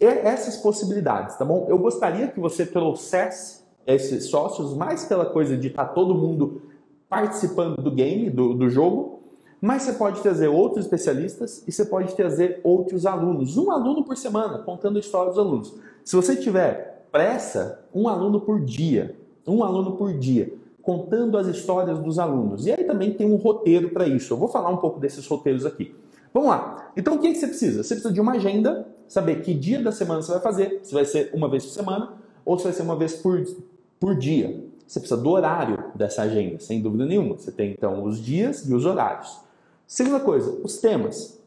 essas 0.00 0.56
possibilidades, 0.56 1.36
tá 1.36 1.44
bom? 1.44 1.66
Eu 1.68 1.78
gostaria 1.78 2.28
que 2.28 2.40
você 2.40 2.64
trouxesse 2.64 3.63
esses 3.86 4.26
sócios 4.26 4.74
mais 4.74 5.04
pela 5.04 5.26
coisa 5.26 5.56
de 5.56 5.68
estar 5.68 5.86
tá 5.86 5.92
todo 5.92 6.14
mundo 6.14 6.62
participando 7.08 7.80
do 7.80 7.90
game, 7.90 8.30
do, 8.30 8.54
do 8.54 8.68
jogo, 8.68 9.20
mas 9.60 9.82
você 9.82 9.92
pode 9.94 10.20
trazer 10.20 10.48
outros 10.48 10.84
especialistas 10.84 11.64
e 11.66 11.72
você 11.72 11.84
pode 11.84 12.14
trazer 12.14 12.60
outros 12.62 13.06
alunos. 13.06 13.56
Um 13.56 13.70
aluno 13.70 14.04
por 14.04 14.16
semana, 14.16 14.58
contando 14.58 14.96
a 14.96 15.00
história 15.00 15.30
dos 15.30 15.38
alunos. 15.38 15.74
Se 16.04 16.14
você 16.14 16.36
tiver 16.36 17.06
pressa, 17.10 17.86
um 17.94 18.08
aluno 18.08 18.40
por 18.40 18.60
dia. 18.60 19.16
Um 19.46 19.62
aluno 19.62 19.92
por 19.92 20.12
dia, 20.12 20.52
contando 20.82 21.38
as 21.38 21.46
histórias 21.46 21.98
dos 21.98 22.18
alunos. 22.18 22.66
E 22.66 22.72
aí 22.72 22.84
também 22.84 23.12
tem 23.12 23.26
um 23.26 23.36
roteiro 23.36 23.90
para 23.90 24.06
isso. 24.06 24.34
Eu 24.34 24.36
vou 24.36 24.48
falar 24.48 24.70
um 24.70 24.78
pouco 24.78 24.98
desses 24.98 25.26
roteiros 25.26 25.64
aqui. 25.64 25.94
Vamos 26.32 26.48
lá. 26.48 26.92
Então 26.96 27.14
o 27.14 27.18
que, 27.18 27.28
que 27.28 27.36
você 27.36 27.46
precisa? 27.46 27.82
Você 27.82 27.94
precisa 27.94 28.12
de 28.12 28.20
uma 28.20 28.32
agenda, 28.32 28.86
saber 29.06 29.42
que 29.42 29.54
dia 29.54 29.80
da 29.80 29.92
semana 29.92 30.20
você 30.20 30.32
vai 30.32 30.40
fazer, 30.40 30.80
se 30.82 30.92
vai 30.92 31.04
ser 31.04 31.30
uma 31.32 31.48
vez 31.48 31.64
por 31.64 31.72
semana 31.72 32.14
ou 32.44 32.58
se 32.58 32.64
vai 32.64 32.72
ser 32.72 32.82
uma 32.82 32.96
vez 32.96 33.14
por, 33.14 33.42
por 33.98 34.14
dia. 34.14 34.64
Você 34.86 35.00
precisa 35.00 35.20
do 35.20 35.30
horário 35.30 35.92
dessa 35.94 36.22
agenda, 36.22 36.58
sem 36.60 36.80
dúvida 36.80 37.06
nenhuma. 37.06 37.36
Você 37.36 37.50
tem 37.50 37.72
então 37.72 38.04
os 38.04 38.22
dias 38.22 38.68
e 38.68 38.74
os 38.74 38.84
horários. 38.84 39.40
Segunda 39.86 40.20
coisa, 40.20 40.50
os 40.62 40.78
temas. 40.78 41.40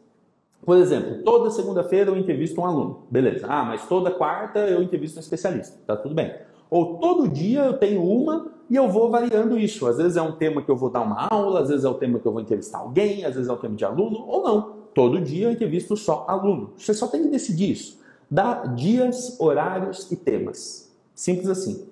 Por 0.66 0.78
exemplo, 0.78 1.24
toda 1.24 1.50
segunda-feira 1.50 2.12
eu 2.12 2.18
entrevisto 2.18 2.60
um 2.60 2.66
aluno. 2.66 3.04
Beleza. 3.10 3.46
Ah, 3.48 3.64
mas 3.64 3.88
toda 3.88 4.12
quarta 4.12 4.60
eu 4.60 4.82
entrevisto 4.82 5.18
um 5.18 5.22
especialista. 5.22 5.78
Tá 5.86 5.96
tudo 5.96 6.14
bem. 6.14 6.34
Ou 6.70 6.98
todo 6.98 7.28
dia 7.28 7.64
eu 7.64 7.78
tenho 7.78 8.04
uma 8.04 8.52
e 8.70 8.76
eu 8.76 8.90
vou 8.90 9.10
variando 9.10 9.58
isso. 9.58 9.88
Às 9.88 9.98
vezes 9.98 10.18
é 10.18 10.22
um 10.22 10.34
tema 10.34 10.62
que 10.62 10.70
eu 10.70 10.76
vou 10.76 10.90
dar 10.90 11.02
uma 11.02 11.28
aula, 11.30 11.62
às 11.62 11.70
vezes 11.70 11.86
é 11.86 11.88
o 11.88 11.92
um 11.92 11.98
tema 11.98 12.20
que 12.20 12.26
eu 12.26 12.32
vou 12.32 12.42
entrevistar 12.42 12.80
alguém, 12.80 13.24
às 13.24 13.36
vezes 13.36 13.50
é 13.50 13.54
um 13.54 13.58
tema 13.58 13.76
de 13.76 13.86
aluno, 13.86 14.26
ou 14.28 14.44
não. 14.44 14.78
Todo 14.94 15.22
dia 15.22 15.48
eu 15.48 15.52
entrevisto 15.52 15.96
só 15.96 16.26
aluno. 16.28 16.74
Você 16.78 16.94
só 16.94 17.08
tem 17.08 17.24
que 17.24 17.30
decidir 17.30 17.72
isso. 17.72 18.00
Dá 18.30 18.66
dias, 18.66 19.40
horários 19.40 20.12
e 20.12 20.18
temas. 20.18 20.92
Simples 21.16 21.48
assim. 21.48 21.88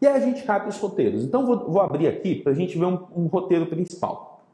E 0.00 0.06
aí 0.06 0.14
a 0.14 0.20
gente 0.20 0.42
cabe 0.42 0.68
os 0.68 0.78
roteiros. 0.78 1.24
Então 1.24 1.46
vou, 1.46 1.70
vou 1.70 1.80
abrir 1.80 2.06
aqui 2.06 2.36
para 2.36 2.52
a 2.52 2.54
gente 2.54 2.78
ver 2.78 2.84
um, 2.84 2.98
um, 3.14 3.26
roteiro 3.26 3.66
principal. 3.66 4.44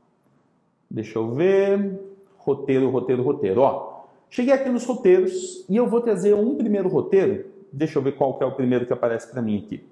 Deixa 0.91 1.19
eu 1.19 1.31
ver. 1.31 2.01
Roteiro, 2.39 2.91
roteiro, 2.91 3.23
roteiro. 3.23 3.61
Ó, 3.61 4.05
cheguei 4.31 4.53
aqui 4.53 4.69
nos 4.69 4.85
roteiros 4.85 5.65
e 5.69 5.77
eu 5.77 5.87
vou 5.87 6.01
trazer 6.01 6.35
um 6.35 6.57
primeiro 6.57 6.89
roteiro. 6.89 7.47
Deixa 7.73 7.99
eu 7.99 8.03
ver 8.03 8.17
qual 8.17 8.35
que 8.35 8.45
é 8.45 8.47
o 8.47 8.53
primeiro 8.53 8.87
que 8.87 8.93
aparece 8.93 9.31
para 9.31 9.43
mim 9.43 9.59
aqui. 9.59 9.85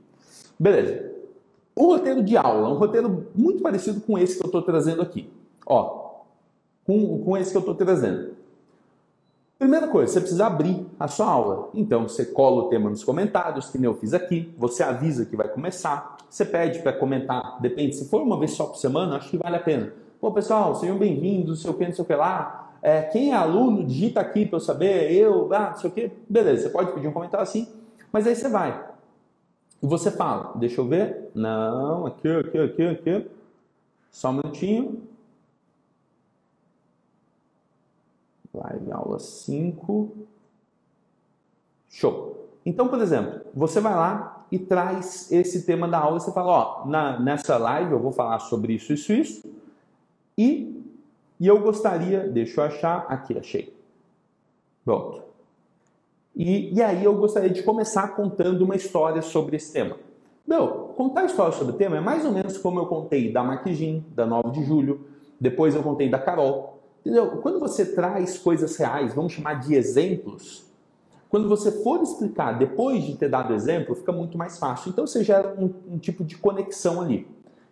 Beleza. 0.59 1.13
O 1.75 1.87
roteiro 1.87 2.23
de 2.23 2.37
aula, 2.37 2.69
um 2.69 2.75
roteiro 2.75 3.29
muito 3.35 3.63
parecido 3.63 4.01
com 4.01 4.19
esse 4.19 4.37
que 4.37 4.45
eu 4.45 4.49
estou 4.49 4.63
trazendo 4.63 5.01
aqui. 5.01 5.31
Ó, 5.65 6.11
com, 6.85 7.25
com 7.25 7.37
esse 7.37 7.51
que 7.51 7.57
eu 7.57 7.61
estou 7.61 7.75
trazendo. 7.75 8.40
Primeira 9.61 9.89
coisa, 9.89 10.11
você 10.11 10.21
precisa 10.21 10.47
abrir 10.47 10.87
a 10.99 11.07
sua 11.07 11.27
aula. 11.27 11.69
Então, 11.75 12.09
você 12.09 12.25
cola 12.25 12.63
o 12.63 12.69
tema 12.71 12.89
nos 12.89 13.05
comentários, 13.05 13.69
que 13.69 13.77
nem 13.77 13.85
eu 13.85 13.95
fiz 13.95 14.15
aqui, 14.15 14.51
você 14.57 14.83
avisa 14.83 15.27
que 15.27 15.37
vai 15.37 15.49
começar, 15.49 16.17
você 16.31 16.47
pede 16.47 16.79
para 16.79 16.95
comentar, 16.95 17.61
depende, 17.61 17.95
se 17.95 18.09
for 18.09 18.23
uma 18.23 18.39
vez 18.39 18.53
só 18.53 18.65
por 18.65 18.77
semana, 18.77 19.17
acho 19.19 19.29
que 19.29 19.37
vale 19.37 19.57
a 19.57 19.61
pena. 19.61 19.93
Pô, 20.19 20.33
pessoal, 20.33 20.75
sejam 20.77 20.97
bem-vindos, 20.97 21.49
não 21.49 21.57
sei 21.57 21.71
o 21.73 21.75
que, 21.75 21.85
não 21.85 21.93
sei 21.93 22.03
o 22.03 22.07
que 22.07 22.15
lá. 22.15 22.73
É, 22.81 23.03
quem 23.03 23.33
é 23.33 23.35
aluno, 23.35 23.85
digita 23.85 24.19
aqui 24.19 24.47
para 24.47 24.57
eu 24.57 24.61
saber, 24.61 25.13
eu, 25.13 25.53
ah, 25.53 25.73
não 25.73 25.77
sei 25.77 25.91
o 25.91 25.93
que. 25.93 26.11
Beleza, 26.27 26.63
você 26.63 26.71
pode 26.71 26.93
pedir 26.93 27.09
um 27.09 27.13
comentário 27.13 27.43
assim, 27.43 27.69
mas 28.11 28.27
aí 28.27 28.35
você 28.35 28.49
vai. 28.49 28.83
E 29.83 29.87
você 29.87 30.11
fala, 30.11 30.55
deixa 30.55 30.81
eu 30.81 30.87
ver. 30.87 31.31
Não, 31.35 32.07
aqui, 32.07 32.29
aqui, 32.29 32.59
aqui, 32.59 32.87
aqui. 32.87 33.31
Só 34.11 34.31
um 34.31 34.41
minutinho. 34.43 35.03
Live 38.53 38.93
aula 38.93 39.19
5. 39.19 40.11
Show. 41.89 42.49
Então, 42.65 42.89
por 42.89 43.01
exemplo, 43.01 43.41
você 43.55 43.81
vai 43.81 43.95
lá 43.95 44.45
e 44.51 44.59
traz 44.59 45.31
esse 45.31 45.65
tema 45.65 45.89
da 45.89 45.99
aula 45.99 46.19
e 46.19 46.21
você 46.21 46.33
fala, 46.33 46.53
ó, 46.53 46.87
na, 46.87 47.19
nessa 47.19 47.57
live 47.57 47.93
eu 47.93 48.01
vou 48.01 48.13
falar 48.13 48.39
sobre 48.41 48.75
isso, 48.75 48.93
isso, 48.93 49.13
isso. 49.13 49.53
E, 50.37 50.83
e 51.39 51.47
eu 51.47 51.61
gostaria, 51.61 52.29
deixa 52.29 52.61
eu 52.61 52.65
achar, 52.65 53.07
aqui, 53.09 53.39
achei. 53.39 53.75
Pronto. 54.85 55.23
E, 56.35 56.75
e 56.75 56.83
aí 56.83 57.05
eu 57.05 57.15
gostaria 57.17 57.51
de 57.51 57.63
começar 57.63 58.09
contando 58.09 58.63
uma 58.63 58.77
história 58.77 59.23
sobre 59.23 59.57
esse 59.57 59.73
tema. 59.73 59.97
Meu, 60.47 60.93
contar 60.97 61.27
história 61.27 61.53
sobre 61.53 61.75
o 61.75 61.77
tema 61.77 61.97
é 61.97 62.01
mais 62.01 62.25
ou 62.25 62.33
menos 62.33 62.59
como 62.59 62.81
eu 62.81 62.87
contei 62.87 63.33
da 63.33 63.43
Marquijin, 63.43 64.05
da 64.15 64.27
9 64.27 64.51
de 64.51 64.65
julho, 64.65 65.07
depois 65.41 65.75
eu 65.75 65.83
contei 65.83 66.09
da 66.09 66.19
Carol, 66.19 66.70
Entendeu? 67.01 67.39
Quando 67.39 67.59
você 67.59 67.85
traz 67.85 68.39
coisas 68.39 68.77
reais, 68.77 69.15
vamos 69.15 69.33
chamar 69.33 69.55
de 69.55 69.75
exemplos, 69.75 70.65
quando 71.31 71.49
você 71.49 71.71
for 71.71 72.03
explicar 72.03 72.59
depois 72.59 73.05
de 73.05 73.17
ter 73.17 73.29
dado 73.29 73.55
exemplo, 73.55 73.95
fica 73.95 74.11
muito 74.11 74.37
mais 74.37 74.59
fácil. 74.59 74.91
Então 74.91 75.07
você 75.07 75.23
gera 75.23 75.55
um, 75.57 75.95
um 75.95 75.99
tipo 75.99 76.25
de 76.25 76.37
conexão 76.37 77.01
ali. 77.01 77.27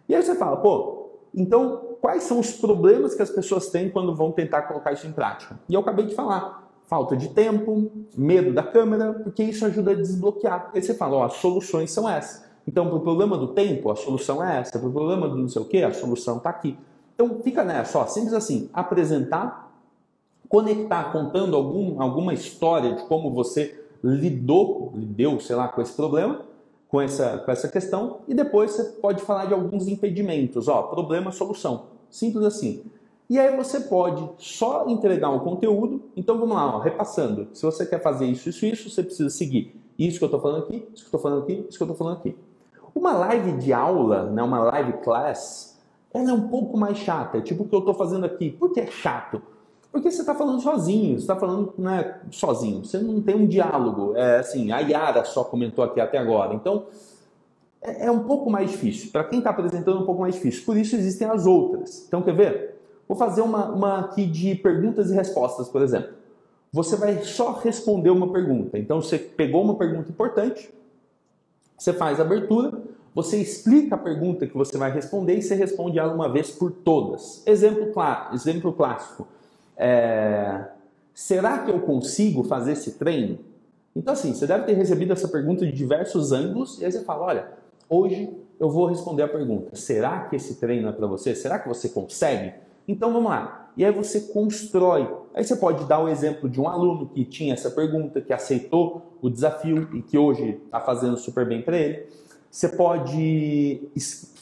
E 0.08 0.14
aí 0.14 0.22
você 0.22 0.36
fala, 0.36 0.56
pô, 0.56 1.10
então 1.34 1.96
quais 2.00 2.22
são 2.22 2.38
os 2.38 2.52
problemas 2.52 3.14
que 3.14 3.22
as 3.22 3.30
pessoas 3.30 3.68
têm 3.68 3.90
quando 3.90 4.14
vão 4.14 4.30
tentar 4.30 4.62
colocar 4.62 4.92
isso 4.92 5.06
em 5.06 5.12
prática? 5.12 5.58
E 5.68 5.74
eu 5.74 5.80
acabei 5.80 6.06
de 6.06 6.14
falar. 6.14 6.66
Falta 6.84 7.14
de 7.14 7.28
tempo, 7.28 7.90
medo 8.16 8.50
da 8.54 8.62
câmera, 8.62 9.12
porque 9.12 9.42
isso 9.42 9.66
ajuda 9.66 9.90
a 9.90 9.94
desbloquear. 9.94 10.70
Aí 10.72 10.80
você 10.80 10.94
fala, 10.94 11.16
ó, 11.16 11.24
as 11.24 11.34
soluções 11.34 11.90
são 11.90 12.08
essas. 12.08 12.48
Então, 12.66 12.86
para 12.86 12.96
o 12.96 13.00
problema 13.00 13.36
do 13.36 13.48
tempo, 13.48 13.90
a 13.90 13.96
solução 13.96 14.42
é 14.42 14.60
essa. 14.60 14.78
Para 14.78 14.88
o 14.88 14.92
problema 14.92 15.28
do 15.28 15.36
não 15.36 15.48
sei 15.48 15.60
o 15.60 15.64
que, 15.66 15.82
a 15.82 15.92
solução 15.92 16.38
está 16.38 16.48
aqui. 16.48 16.78
Então 17.20 17.40
fica 17.42 17.64
nessa, 17.64 17.98
ó, 17.98 18.06
simples 18.06 18.32
assim, 18.32 18.70
apresentar, 18.72 19.72
conectar 20.48 21.10
contando 21.10 21.56
algum, 21.56 22.00
alguma 22.00 22.32
história 22.32 22.94
de 22.94 23.02
como 23.06 23.32
você 23.32 23.84
lidou, 24.04 24.92
lidou, 24.94 25.40
sei 25.40 25.56
lá, 25.56 25.66
com 25.66 25.82
esse 25.82 25.94
problema, 25.94 26.42
com 26.88 27.00
essa, 27.00 27.38
com 27.38 27.50
essa 27.50 27.66
questão, 27.66 28.20
e 28.28 28.34
depois 28.34 28.70
você 28.70 28.84
pode 28.84 29.20
falar 29.22 29.46
de 29.46 29.52
alguns 29.52 29.88
impedimentos, 29.88 30.68
ó, 30.68 30.82
problema, 30.84 31.32
solução. 31.32 31.86
Simples 32.08 32.44
assim. 32.44 32.84
E 33.28 33.36
aí 33.36 33.56
você 33.56 33.80
pode 33.80 34.26
só 34.38 34.86
entregar 34.88 35.30
o 35.30 35.40
conteúdo. 35.40 36.00
Então 36.16 36.38
vamos 36.38 36.54
lá, 36.54 36.76
ó, 36.76 36.78
repassando. 36.78 37.48
Se 37.52 37.62
você 37.62 37.84
quer 37.84 38.00
fazer 38.00 38.26
isso, 38.26 38.48
isso, 38.48 38.64
isso, 38.64 38.88
você 38.88 39.02
precisa 39.02 39.28
seguir 39.28 39.74
isso 39.98 40.18
que 40.18 40.24
eu 40.24 40.28
estou 40.28 40.40
falando 40.40 40.62
aqui, 40.62 40.86
isso 40.94 41.04
que 41.04 41.14
eu 41.14 41.18
estou 41.18 41.20
falando 41.20 41.42
aqui, 41.42 41.66
isso 41.68 41.76
que 41.76 41.82
eu 41.82 41.90
estou 41.90 41.96
falando 41.96 42.18
aqui. 42.18 42.36
Uma 42.94 43.12
live 43.12 43.52
de 43.58 43.72
aula, 43.72 44.30
né, 44.30 44.40
uma 44.40 44.60
live 44.60 44.92
class, 45.02 45.67
ela 46.12 46.30
é 46.30 46.32
um 46.32 46.48
pouco 46.48 46.76
mais 46.76 46.98
chata, 46.98 47.38
é 47.38 47.40
tipo 47.40 47.64
o 47.64 47.68
que 47.68 47.74
eu 47.74 47.80
estou 47.80 47.94
fazendo 47.94 48.24
aqui. 48.24 48.50
Por 48.50 48.72
que 48.72 48.80
é 48.80 48.86
chato? 48.86 49.42
Porque 49.90 50.10
você 50.10 50.20
está 50.20 50.34
falando 50.34 50.60
sozinho, 50.60 51.14
você 51.14 51.22
está 51.22 51.36
falando 51.36 51.72
né, 51.78 52.20
sozinho, 52.30 52.84
você 52.84 52.98
não 52.98 53.20
tem 53.20 53.34
um 53.34 53.46
diálogo. 53.46 54.14
É 54.16 54.38
assim, 54.38 54.70
a 54.70 54.78
Yara 54.80 55.24
só 55.24 55.44
comentou 55.44 55.84
aqui 55.84 56.00
até 56.00 56.18
agora. 56.18 56.54
Então, 56.54 56.86
é, 57.80 58.06
é 58.06 58.10
um 58.10 58.24
pouco 58.24 58.50
mais 58.50 58.70
difícil. 58.70 59.10
Para 59.10 59.24
quem 59.24 59.38
está 59.38 59.50
apresentando, 59.50 59.98
é 59.98 60.00
um 60.00 60.06
pouco 60.06 60.20
mais 60.20 60.34
difícil. 60.34 60.64
Por 60.64 60.76
isso 60.76 60.94
existem 60.94 61.28
as 61.28 61.46
outras. 61.46 62.04
Então, 62.06 62.22
quer 62.22 62.34
ver? 62.34 62.80
Vou 63.06 63.16
fazer 63.16 63.40
uma, 63.40 63.70
uma 63.70 64.00
aqui 64.00 64.26
de 64.26 64.54
perguntas 64.54 65.10
e 65.10 65.14
respostas, 65.14 65.68
por 65.68 65.80
exemplo. 65.80 66.10
Você 66.70 66.96
vai 66.96 67.22
só 67.24 67.52
responder 67.52 68.10
uma 68.10 68.30
pergunta. 68.30 68.78
Então, 68.78 69.00
você 69.00 69.18
pegou 69.18 69.62
uma 69.62 69.76
pergunta 69.76 70.10
importante, 70.10 70.70
você 71.78 71.94
faz 71.94 72.20
a 72.20 72.22
abertura, 72.22 72.78
você 73.14 73.38
explica 73.38 73.94
a 73.94 73.98
pergunta 73.98 74.46
que 74.46 74.56
você 74.56 74.76
vai 74.78 74.92
responder 74.92 75.36
e 75.36 75.42
você 75.42 75.54
responde 75.54 75.98
ela 75.98 76.14
uma 76.14 76.30
vez 76.30 76.50
por 76.50 76.70
todas. 76.70 77.42
Exemplo, 77.46 77.92
claro, 77.92 78.34
exemplo 78.34 78.72
clássico. 78.72 79.26
É, 79.76 80.64
será 81.14 81.58
que 81.58 81.70
eu 81.70 81.80
consigo 81.80 82.44
fazer 82.44 82.72
esse 82.72 82.92
treino? 82.92 83.38
Então, 83.94 84.12
assim, 84.12 84.32
você 84.32 84.46
deve 84.46 84.64
ter 84.64 84.74
recebido 84.74 85.12
essa 85.12 85.26
pergunta 85.26 85.66
de 85.66 85.72
diversos 85.72 86.30
ângulos 86.32 86.80
e 86.80 86.84
aí 86.84 86.92
você 86.92 87.02
fala: 87.02 87.24
olha, 87.24 87.48
hoje 87.88 88.30
eu 88.60 88.70
vou 88.70 88.86
responder 88.86 89.22
a 89.22 89.28
pergunta: 89.28 89.74
será 89.74 90.20
que 90.20 90.36
esse 90.36 90.56
treino 90.56 90.88
é 90.88 90.92
para 90.92 91.06
você? 91.06 91.34
Será 91.34 91.58
que 91.58 91.68
você 91.68 91.88
consegue? 91.88 92.54
Então 92.86 93.12
vamos 93.12 93.30
lá. 93.30 93.70
E 93.76 93.84
aí 93.84 93.92
você 93.92 94.20
constrói. 94.32 95.08
Aí 95.34 95.44
você 95.44 95.54
pode 95.54 95.84
dar 95.84 96.00
o 96.00 96.08
exemplo 96.08 96.48
de 96.48 96.60
um 96.60 96.68
aluno 96.68 97.06
que 97.06 97.24
tinha 97.24 97.54
essa 97.54 97.70
pergunta, 97.70 98.20
que 98.20 98.32
aceitou 98.32 99.12
o 99.20 99.28
desafio 99.28 99.88
e 99.94 100.02
que 100.02 100.18
hoje 100.18 100.60
está 100.64 100.80
fazendo 100.80 101.16
super 101.16 101.46
bem 101.46 101.62
para 101.62 101.76
ele. 101.76 102.06
Você 102.50 102.68
pode 102.68 103.88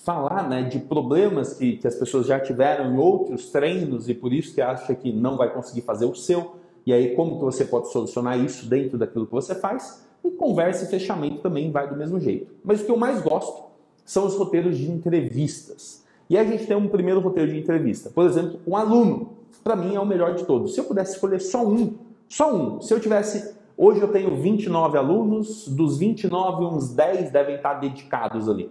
falar 0.05 0.49
né, 0.49 0.63
de 0.63 0.79
problemas 0.79 1.55
que, 1.55 1.79
que 1.79 1.87
as 1.87 1.97
pessoas 1.97 2.27
já 2.27 2.39
tiveram 2.39 2.95
em 2.95 2.97
outros 2.97 3.51
treinos 3.51 4.09
e 4.09 4.15
por 4.15 4.33
isso 4.33 4.55
que 4.55 4.61
acha 4.61 4.95
que 4.95 5.13
não 5.13 5.37
vai 5.37 5.53
conseguir 5.53 5.81
fazer 5.81 6.05
o 6.05 6.15
seu. 6.15 6.57
E 6.87 6.93
aí, 6.93 7.17
como 7.17 7.39
que 7.39 7.45
você 7.45 7.65
pode 7.65 7.91
solucionar 7.91 8.39
isso 8.39 8.69
dentro 8.69 8.97
daquilo 8.97 9.27
que 9.27 9.33
você 9.33 9.55
faz? 9.57 10.07
E 10.23 10.31
conversa 10.31 10.85
e 10.85 10.89
fechamento 10.89 11.43
também 11.43 11.73
vai 11.73 11.89
do 11.89 11.97
mesmo 11.97 12.21
jeito. 12.21 12.53
Mas 12.65 12.81
o 12.81 12.85
que 12.85 12.91
eu 12.91 12.97
mais 12.97 13.21
gosto 13.21 13.65
são 14.05 14.25
os 14.25 14.37
roteiros 14.37 14.79
de 14.79 14.89
entrevistas. 14.89 16.05
E 16.31 16.39
a 16.39 16.45
gente 16.45 16.67
tem 16.67 16.77
um 16.77 16.89
primeiro 16.89 17.19
roteiro 17.21 17.51
de 17.51 17.59
entrevista. 17.59 18.09
Por 18.11 18.25
exemplo, 18.25 18.61
um 18.65 18.77
aluno. 18.77 19.33
Para 19.65 19.75
mim 19.75 19.97
é 19.97 20.01
o 20.01 20.07
melhor 20.07 20.37
de 20.37 20.45
todos. 20.45 20.75
Se 20.75 20.81
eu 20.81 20.85
pudesse 20.85 21.15
escolher 21.15 21.41
só 21.41 21.67
um, 21.67 21.95
só 22.29 22.55
um. 22.55 22.81
Se 22.81 22.95
eu 22.95 23.01
tivesse 23.01 23.56
Hoje 23.79 24.01
eu 24.01 24.09
tenho 24.09 24.35
29 24.35 24.97
alunos, 24.97 25.69
dos 25.69 25.99
29, 25.99 26.65
uns 26.65 26.95
10 26.95 27.31
devem 27.31 27.57
estar 27.57 27.75
dedicados 27.75 28.49
ali. 28.49 28.71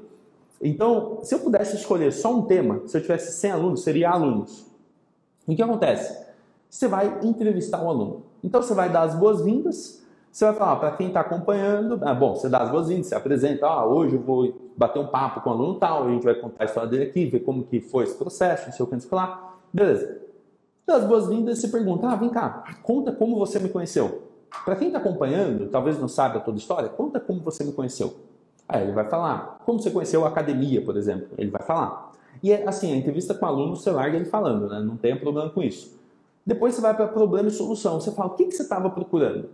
Então, 0.59 1.19
se 1.21 1.35
eu 1.35 1.39
pudesse 1.39 1.75
escolher 1.75 2.11
só 2.11 2.33
um 2.33 2.41
tema, 2.41 2.81
se 2.87 2.97
eu 2.97 3.01
tivesse 3.01 3.39
100 3.39 3.51
alunos, 3.51 3.83
seria 3.83 4.09
alunos. 4.09 4.65
O 5.45 5.55
que 5.55 5.61
acontece? 5.61 6.25
Você 6.67 6.87
vai 6.87 7.19
entrevistar 7.21 7.83
o 7.83 7.89
aluno. 7.89 8.23
Então, 8.43 8.63
você 8.63 8.73
vai 8.73 8.89
dar 8.89 9.03
as 9.03 9.13
boas-vindas, 9.13 10.03
você 10.31 10.45
vai 10.45 10.55
falar 10.55 10.77
para 10.77 10.91
quem 10.93 11.07
está 11.09 11.19
acompanhando, 11.19 11.99
ah, 12.01 12.13
bom, 12.13 12.35
você 12.35 12.49
dá 12.49 12.59
as 12.59 12.71
boas-vindas, 12.71 13.05
você 13.05 13.15
apresenta, 13.15 13.67
ah, 13.67 13.85
hoje 13.85 14.15
eu 14.15 14.21
vou 14.21 14.53
bater 14.75 14.99
um 14.99 15.07
papo 15.07 15.41
com 15.41 15.51
o 15.51 15.53
aluno 15.53 15.75
tal, 15.75 16.07
a 16.07 16.09
gente 16.09 16.23
vai 16.23 16.33
contar 16.33 16.63
a 16.63 16.65
história 16.65 16.89
dele 16.89 17.03
aqui, 17.03 17.25
ver 17.25 17.41
como 17.41 17.63
que 17.63 17.79
foi 17.79 18.05
esse 18.05 18.15
processo, 18.15 18.65
não 18.65 18.73
sei 18.73 18.83
o 18.83 18.87
que, 18.87 18.93
não 18.95 18.99
sei 18.99 19.07
o 19.07 19.09
que 19.09 19.15
lá. 19.15 19.55
Beleza. 19.71 20.21
Dá 20.85 20.95
as 20.95 21.03
boas-vindas, 21.05 21.59
você 21.59 21.67
pergunta, 21.67 22.07
ah, 22.07 22.15
vem 22.15 22.29
cá, 22.29 22.63
conta 22.81 23.11
como 23.11 23.37
você 23.37 23.59
me 23.59 23.69
conheceu. 23.69 24.24
Para 24.63 24.75
quem 24.75 24.87
está 24.87 24.99
acompanhando, 24.99 25.67
talvez 25.69 25.99
não 25.99 26.07
saiba 26.07 26.39
toda 26.39 26.57
a 26.57 26.59
história, 26.59 26.89
conta 26.89 27.19
como 27.19 27.39
você 27.41 27.63
me 27.63 27.71
conheceu. 27.71 28.15
Aí 28.67 28.83
ele 28.83 28.93
vai 28.93 29.07
falar, 29.07 29.59
como 29.65 29.79
você 29.79 29.91
conheceu 29.91 30.25
a 30.25 30.29
academia, 30.29 30.83
por 30.83 30.97
exemplo, 30.97 31.27
ele 31.37 31.51
vai 31.51 31.61
falar. 31.61 32.11
E 32.41 32.51
é 32.51 32.67
assim, 32.67 32.93
a 32.93 32.95
entrevista 32.95 33.33
com 33.33 33.45
o 33.45 33.49
aluno, 33.49 33.75
você 33.75 33.91
larga 33.91 34.15
ele 34.15 34.25
falando, 34.25 34.67
né? 34.67 34.79
não 34.79 34.97
tem 34.97 35.15
problema 35.19 35.49
com 35.49 35.61
isso. 35.61 35.95
Depois 36.45 36.75
você 36.75 36.81
vai 36.81 36.95
para 36.95 37.07
problema 37.07 37.47
e 37.47 37.51
solução. 37.51 37.99
Você 37.99 38.11
fala, 38.11 38.29
o 38.29 38.35
que, 38.35 38.45
que 38.45 38.51
você 38.51 38.63
estava 38.63 38.89
procurando? 38.89 39.49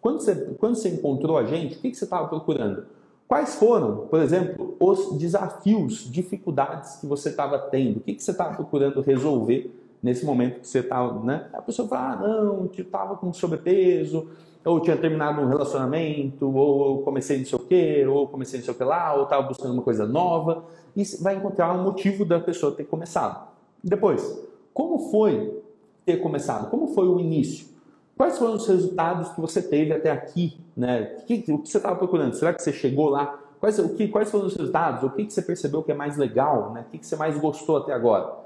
Quando 0.00 0.20
você, 0.20 0.34
quando 0.58 0.74
você 0.74 0.90
encontrou 0.90 1.38
a 1.38 1.44
gente, 1.44 1.76
o 1.76 1.80
que, 1.80 1.90
que 1.90 1.96
você 1.96 2.04
estava 2.04 2.28
procurando? 2.28 2.84
Quais 3.26 3.54
foram, 3.54 4.06
por 4.08 4.20
exemplo, 4.20 4.76
os 4.78 5.16
desafios, 5.16 6.10
dificuldades 6.10 6.96
que 6.96 7.06
você 7.06 7.30
estava 7.30 7.58
tendo? 7.58 7.96
O 7.96 8.00
que, 8.00 8.14
que 8.14 8.22
você 8.22 8.32
estava 8.32 8.54
procurando 8.54 9.00
resolver 9.00 9.74
nesse 10.04 10.22
momento 10.26 10.60
que 10.60 10.68
você 10.68 10.80
estava, 10.80 11.18
né? 11.20 11.48
A 11.54 11.62
pessoa 11.62 11.88
fala, 11.88 12.12
ah, 12.12 12.16
não, 12.16 12.44
eu 12.58 12.70
estava 12.76 13.16
com 13.16 13.32
sobrepeso, 13.32 14.28
ou 14.62 14.78
tinha 14.78 14.98
terminado 14.98 15.40
um 15.40 15.48
relacionamento, 15.48 16.54
ou 16.54 17.02
comecei 17.02 17.38
não 17.38 17.46
sei 17.46 17.58
o 17.58 17.62
quê, 17.62 18.06
ou 18.06 18.28
comecei 18.28 18.58
não 18.58 18.66
sei 18.66 18.74
o 18.74 18.76
que 18.76 18.84
lá, 18.84 19.14
ou 19.14 19.22
estava 19.22 19.40
buscando 19.48 19.72
uma 19.72 19.82
coisa 19.82 20.06
nova, 20.06 20.64
e 20.94 21.02
vai 21.22 21.36
encontrar 21.36 21.72
um 21.72 21.82
motivo 21.82 22.22
da 22.22 22.38
pessoa 22.38 22.72
ter 22.72 22.84
começado. 22.84 23.48
Depois, 23.82 24.46
como 24.74 25.10
foi 25.10 25.62
ter 26.04 26.18
começado? 26.18 26.68
Como 26.68 26.88
foi 26.88 27.08
o 27.08 27.18
início? 27.18 27.66
Quais 28.14 28.38
foram 28.38 28.56
os 28.56 28.66
resultados 28.66 29.30
que 29.30 29.40
você 29.40 29.62
teve 29.62 29.94
até 29.94 30.10
aqui? 30.10 30.60
Né? 30.76 31.16
O, 31.22 31.24
que, 31.24 31.50
o 31.50 31.58
que 31.60 31.68
você 31.70 31.78
estava 31.78 31.96
procurando? 31.96 32.34
Será 32.34 32.52
que 32.52 32.62
você 32.62 32.74
chegou 32.74 33.08
lá? 33.08 33.40
Quais, 33.58 33.78
o 33.78 33.94
que, 33.94 34.06
quais 34.08 34.30
foram 34.30 34.48
os 34.48 34.54
resultados? 34.54 35.02
O 35.02 35.10
que, 35.10 35.24
que 35.24 35.32
você 35.32 35.40
percebeu 35.40 35.82
que 35.82 35.92
é 35.92 35.94
mais 35.94 36.18
legal? 36.18 36.74
Né? 36.74 36.84
O 36.86 36.90
que, 36.90 36.98
que 36.98 37.06
você 37.06 37.16
mais 37.16 37.38
gostou 37.38 37.78
até 37.78 37.94
agora? 37.94 38.43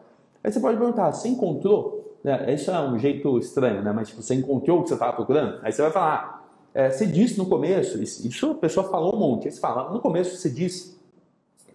Aí 0.49 0.53
você 0.53 0.61
pode 0.61 0.78
perguntar, 0.78 1.12
você 1.12 1.28
encontrou? 1.28 2.16
É, 2.24 2.55
isso 2.55 2.70
é 2.70 2.80
um 2.80 2.99
jeito 2.99 3.38
estranho, 3.38 3.82
né? 3.82 3.92
Mas 3.92 4.09
tipo, 4.09 4.22
você 4.22 4.34
encontrou 4.34 4.78
o 4.78 4.82
que 4.82 4.88
você 4.88 4.94
estava 4.94 5.12
procurando? 5.12 5.59
Aí 5.62 5.70
você 5.70 5.82
vai 5.82 5.90
falar, 5.90 6.49
é, 6.72 6.88
você 6.88 7.05
disse 7.05 7.36
no 7.36 7.44
começo, 7.44 8.01
isso 8.03 8.53
a 8.53 8.55
pessoa 8.55 8.88
falou 8.88 9.14
um 9.14 9.18
monte, 9.18 9.46
aí 9.46 9.53
você 9.53 9.61
fala, 9.61 9.92
no 9.92 10.01
começo 10.01 10.34
você 10.34 10.49
disse 10.49 10.96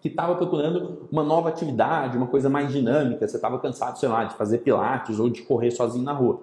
que 0.01 0.07
estava 0.07 0.33
procurando 0.33 1.07
uma 1.11 1.23
nova 1.23 1.49
atividade, 1.49 2.17
uma 2.17 2.25
coisa 2.25 2.49
mais 2.49 2.71
dinâmica, 2.71 3.27
você 3.27 3.35
estava 3.35 3.59
cansado, 3.59 3.99
sei 3.99 4.09
lá, 4.09 4.23
de 4.23 4.33
fazer 4.33 4.57
pilates 4.57 5.19
ou 5.19 5.29
de 5.29 5.43
correr 5.43 5.69
sozinho 5.69 6.03
na 6.03 6.13
rua. 6.13 6.41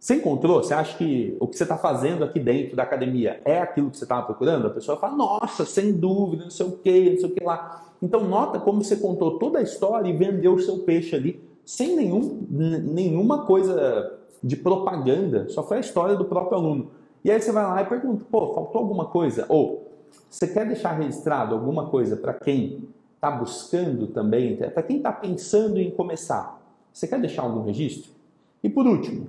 Você 0.00 0.14
encontrou? 0.14 0.62
Você 0.62 0.72
acha 0.72 0.96
que 0.96 1.36
o 1.38 1.46
que 1.46 1.58
você 1.58 1.64
está 1.64 1.76
fazendo 1.76 2.24
aqui 2.24 2.40
dentro 2.40 2.74
da 2.74 2.84
academia 2.84 3.42
é 3.44 3.60
aquilo 3.60 3.90
que 3.90 3.98
você 3.98 4.04
estava 4.04 4.24
procurando? 4.24 4.66
A 4.66 4.70
pessoa 4.70 4.96
fala, 4.96 5.14
nossa, 5.14 5.66
sem 5.66 5.92
dúvida, 5.92 6.44
não 6.44 6.50
sei 6.50 6.64
o 6.64 6.72
que, 6.72 7.10
não 7.10 7.18
sei 7.18 7.26
o 7.26 7.34
que 7.34 7.44
lá. 7.44 7.84
Então 8.00 8.24
nota 8.24 8.58
como 8.58 8.82
você 8.82 8.96
contou 8.96 9.38
toda 9.38 9.58
a 9.58 9.62
história 9.62 10.08
e 10.08 10.16
vendeu 10.16 10.54
o 10.54 10.58
seu 10.58 10.78
peixe 10.78 11.14
ali, 11.14 11.45
sem 11.66 11.96
nenhum, 11.96 12.46
nenhuma 12.48 13.44
coisa 13.44 14.18
de 14.42 14.56
propaganda, 14.56 15.48
só 15.48 15.64
foi 15.64 15.78
a 15.78 15.80
história 15.80 16.14
do 16.14 16.24
próprio 16.24 16.56
aluno. 16.56 16.90
E 17.24 17.30
aí 17.30 17.42
você 17.42 17.50
vai 17.50 17.64
lá 17.64 17.82
e 17.82 17.86
pergunta, 17.86 18.24
pô, 18.30 18.54
faltou 18.54 18.82
alguma 18.82 19.06
coisa? 19.06 19.44
Ou 19.48 19.90
você 20.30 20.46
quer 20.46 20.64
deixar 20.64 20.92
registrado 20.92 21.54
alguma 21.54 21.88
coisa 21.88 22.16
para 22.16 22.32
quem 22.32 22.88
está 23.16 23.32
buscando 23.32 24.06
também, 24.06 24.56
para 24.56 24.82
quem 24.82 24.98
está 24.98 25.10
pensando 25.10 25.80
em 25.80 25.90
começar? 25.90 26.62
Você 26.92 27.08
quer 27.08 27.20
deixar 27.20 27.42
algum 27.42 27.64
registro? 27.64 28.12
E 28.62 28.68
por 28.68 28.86
último, 28.86 29.26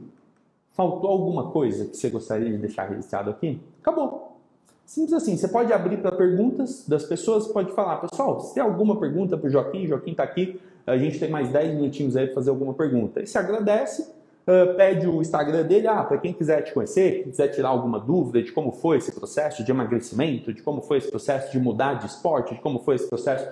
faltou 0.74 1.10
alguma 1.10 1.50
coisa 1.50 1.86
que 1.86 1.98
você 1.98 2.10
gostaria 2.10 2.52
de 2.52 2.58
deixar 2.58 2.88
registrado 2.88 3.32
aqui? 3.32 3.60
Acabou. 3.82 4.38
Simples 4.86 5.14
assim, 5.14 5.36
você 5.36 5.48
pode 5.48 5.74
abrir 5.74 5.98
para 5.98 6.12
perguntas 6.12 6.86
das 6.88 7.04
pessoas, 7.04 7.48
pode 7.48 7.72
falar, 7.74 7.98
pessoal, 7.98 8.40
se 8.42 8.54
tem 8.54 8.62
alguma 8.62 9.00
pergunta 9.00 9.36
para 9.36 9.48
o 9.48 9.50
Joaquim, 9.50 9.88
Joaquim 9.88 10.12
está 10.12 10.24
aqui, 10.24 10.62
a 10.88 10.98
gente 10.98 11.20
tem 11.20 11.30
mais 11.30 11.50
10 11.50 11.76
minutinhos 11.76 12.16
aí 12.16 12.26
para 12.26 12.36
fazer 12.36 12.50
alguma 12.50 12.74
pergunta. 12.74 13.22
E 13.22 13.28
se 13.28 13.38
agradece, 13.38 14.04
uh, 14.48 14.74
pede 14.76 15.06
o 15.06 15.22
Instagram 15.22 15.64
dele, 15.64 15.88
ah, 15.88 16.04
para 16.04 16.18
quem 16.18 16.32
quiser 16.32 16.62
te 16.62 16.74
conhecer, 16.74 17.24
quem 17.24 17.32
quiser 17.32 17.50
tirar 17.50 17.70
alguma 17.70 18.00
dúvida 18.00 18.42
de 18.42 18.54
como 18.54 18.72
foi 18.72 18.98
esse 18.98 19.12
processo 19.12 19.64
de 19.64 19.70
emagrecimento, 19.70 20.54
de 20.54 20.62
como 20.62 20.82
foi 20.82 21.00
esse 21.00 21.10
processo 21.10 21.52
de 21.52 21.60
mudar 21.60 21.96
de 21.96 22.06
esporte, 22.06 22.56
de 22.56 22.62
como 22.62 22.80
foi 22.80 22.96
esse 22.96 23.08
processo 23.08 23.46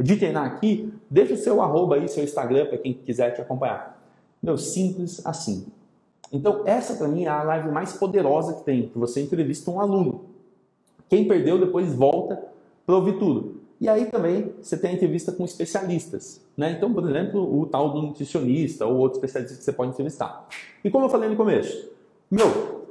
de 0.00 0.16
treinar 0.16 0.46
aqui, 0.46 0.92
deixa 1.10 1.34
o 1.34 1.36
seu 1.36 1.60
arroba 1.60 1.96
aí, 1.96 2.08
seu 2.08 2.24
Instagram, 2.24 2.66
para 2.66 2.78
quem 2.78 2.94
quiser 2.94 3.32
te 3.32 3.40
acompanhar. 3.42 4.00
Meu, 4.42 4.56
simples 4.56 5.24
assim. 5.26 5.66
Então, 6.32 6.62
essa 6.64 6.94
para 6.94 7.08
mim 7.08 7.24
é 7.24 7.28
a 7.28 7.42
live 7.42 7.70
mais 7.70 7.92
poderosa 7.92 8.54
que 8.54 8.64
tem, 8.64 8.88
que 8.88 8.98
você 8.98 9.20
entrevista 9.20 9.70
um 9.70 9.80
aluno. 9.80 10.24
Quem 11.08 11.26
perdeu 11.26 11.58
depois 11.58 11.92
volta 11.92 12.40
para 12.86 12.94
ouvir 12.94 13.18
tudo. 13.18 13.57
E 13.80 13.88
aí 13.88 14.06
também 14.06 14.52
você 14.60 14.76
tem 14.76 14.90
a 14.90 14.94
entrevista 14.94 15.30
com 15.30 15.44
especialistas. 15.44 16.40
Né? 16.56 16.72
Então, 16.72 16.92
por 16.92 17.08
exemplo, 17.08 17.60
o 17.60 17.66
tal 17.66 17.90
do 17.92 18.02
nutricionista 18.02 18.84
ou 18.86 18.96
outro 18.96 19.18
especialista 19.18 19.56
que 19.56 19.64
você 19.64 19.72
pode 19.72 19.92
entrevistar. 19.92 20.46
E 20.84 20.90
como 20.90 21.06
eu 21.06 21.08
falei 21.08 21.28
no 21.28 21.36
começo, 21.36 21.88
meu, 22.30 22.86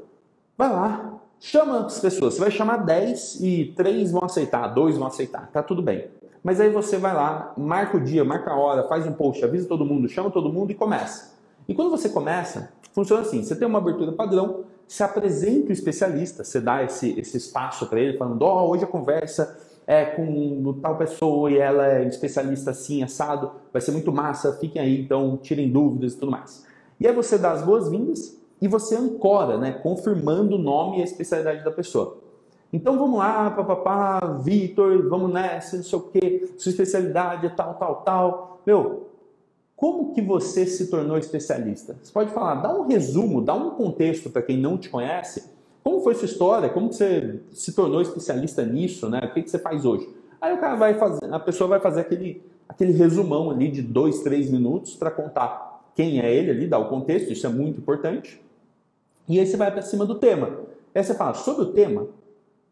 vai 0.57 0.69
lá, 0.69 1.19
chama 1.39 1.85
as 1.85 1.99
pessoas. 1.99 2.35
Você 2.35 2.39
vai 2.39 2.51
chamar 2.51 2.77
10 2.77 3.41
e 3.41 3.73
3 3.75 4.11
vão 4.11 4.23
aceitar, 4.23 4.67
2 4.67 4.97
vão 4.97 5.07
aceitar, 5.07 5.49
tá 5.51 5.61
tudo 5.61 5.81
bem. 5.81 6.07
Mas 6.41 6.61
aí 6.61 6.69
você 6.69 6.97
vai 6.97 7.13
lá, 7.13 7.53
marca 7.57 7.97
o 7.97 7.99
dia, 7.99 8.23
marca 8.23 8.51
a 8.51 8.55
hora, 8.55 8.87
faz 8.87 9.05
um 9.05 9.11
post, 9.11 9.43
avisa 9.43 9.67
todo 9.67 9.83
mundo, 9.83 10.07
chama 10.07 10.31
todo 10.31 10.51
mundo 10.51 10.71
e 10.71 10.75
começa. 10.75 11.35
E 11.67 11.75
quando 11.75 11.91
você 11.91 12.07
começa, 12.07 12.71
funciona 12.93 13.23
assim: 13.23 13.43
você 13.43 13.53
tem 13.55 13.67
uma 13.67 13.79
abertura 13.79 14.13
padrão, 14.13 14.63
se 14.87 15.03
apresenta 15.03 15.69
o 15.69 15.73
especialista, 15.73 16.45
você 16.45 16.61
dá 16.61 16.81
esse, 16.83 17.19
esse 17.19 17.35
espaço 17.35 17.87
para 17.87 17.99
ele, 17.99 18.17
falando: 18.17 18.41
Ó, 18.43 18.63
oh, 18.63 18.69
hoje 18.69 18.85
a 18.85 18.87
conversa 18.87 19.59
é 19.87 20.03
com 20.03 20.73
tal 20.81 20.97
pessoa 20.97 21.49
e 21.49 21.57
ela 21.57 21.87
é 21.87 22.05
especialista 22.05 22.71
assim, 22.71 23.01
assado, 23.01 23.51
vai 23.71 23.81
ser 23.81 23.91
muito 23.91 24.11
massa, 24.11 24.51
fiquem 24.59 24.81
aí, 24.81 25.01
então 25.01 25.37
tirem 25.37 25.71
dúvidas 25.71 26.13
e 26.13 26.17
tudo 26.17 26.31
mais. 26.31 26.65
E 26.99 27.07
aí 27.07 27.15
você 27.15 27.37
dá 27.37 27.53
as 27.53 27.63
boas-vindas 27.63 28.37
e 28.61 28.67
você 28.67 28.95
ancora, 28.95 29.57
né, 29.57 29.71
confirmando 29.71 30.55
o 30.55 30.59
nome 30.59 30.97
e 30.97 31.01
a 31.01 31.05
especialidade 31.05 31.63
da 31.63 31.71
pessoa. 31.71 32.17
Então 32.73 32.97
vamos 32.99 33.17
lá, 33.17 33.49
papapá, 33.49 34.19
Vitor, 34.43 35.07
vamos 35.07 35.31
nessa, 35.31 35.77
não 35.77 35.83
sei 35.83 35.97
o 35.97 36.01
que, 36.01 36.53
sua 36.57 36.69
especialidade 36.71 37.45
é 37.45 37.49
tal, 37.49 37.75
tal, 37.75 37.95
tal. 38.01 38.61
Meu, 38.65 39.07
como 39.73 40.13
que 40.13 40.21
você 40.21 40.65
se 40.65 40.87
tornou 40.87 41.17
especialista? 41.17 41.95
Você 42.03 42.11
pode 42.11 42.31
falar, 42.31 42.55
dá 42.55 42.73
um 42.77 42.87
resumo, 42.87 43.41
dá 43.41 43.53
um 43.53 43.69
contexto 43.69 44.29
para 44.29 44.41
quem 44.41 44.57
não 44.57 44.77
te 44.77 44.89
conhece. 44.89 45.55
Como 45.87 46.01
foi 46.01 46.15
sua 46.15 46.25
história? 46.25 46.67
Como 46.67 46.89
que 46.89 46.95
você 46.95 47.39
se 47.53 47.71
tornou 47.71 48.01
especialista 48.01 48.61
nisso, 48.61 49.07
né? 49.07 49.21
O 49.23 49.33
que, 49.33 49.41
que 49.41 49.49
você 49.49 49.57
faz 49.57 49.85
hoje? 49.85 50.05
Aí 50.41 50.53
o 50.53 50.57
cara 50.57 50.75
vai 50.75 50.95
fazer, 50.95 51.33
a 51.33 51.39
pessoa 51.39 51.69
vai 51.69 51.79
fazer 51.79 52.01
aquele, 52.01 52.43
aquele 52.67 52.91
resumão 52.91 53.49
ali 53.49 53.71
de 53.71 53.81
dois, 53.81 54.19
três 54.19 54.51
minutos 54.51 54.95
para 54.95 55.09
contar 55.09 55.89
quem 55.95 56.19
é 56.19 56.29
ele 56.29 56.51
ali, 56.51 56.67
dar 56.67 56.79
o 56.79 56.89
contexto, 56.89 57.31
isso 57.31 57.47
é 57.47 57.49
muito 57.49 57.79
importante. 57.79 58.37
E 59.29 59.39
aí 59.39 59.47
você 59.47 59.55
vai 59.55 59.71
para 59.71 59.81
cima 59.81 60.05
do 60.05 60.15
tema. 60.15 60.59
Aí 60.93 61.01
você 61.01 61.13
fala 61.13 61.33
sobre 61.35 61.63
o 61.63 61.71
tema, 61.71 62.05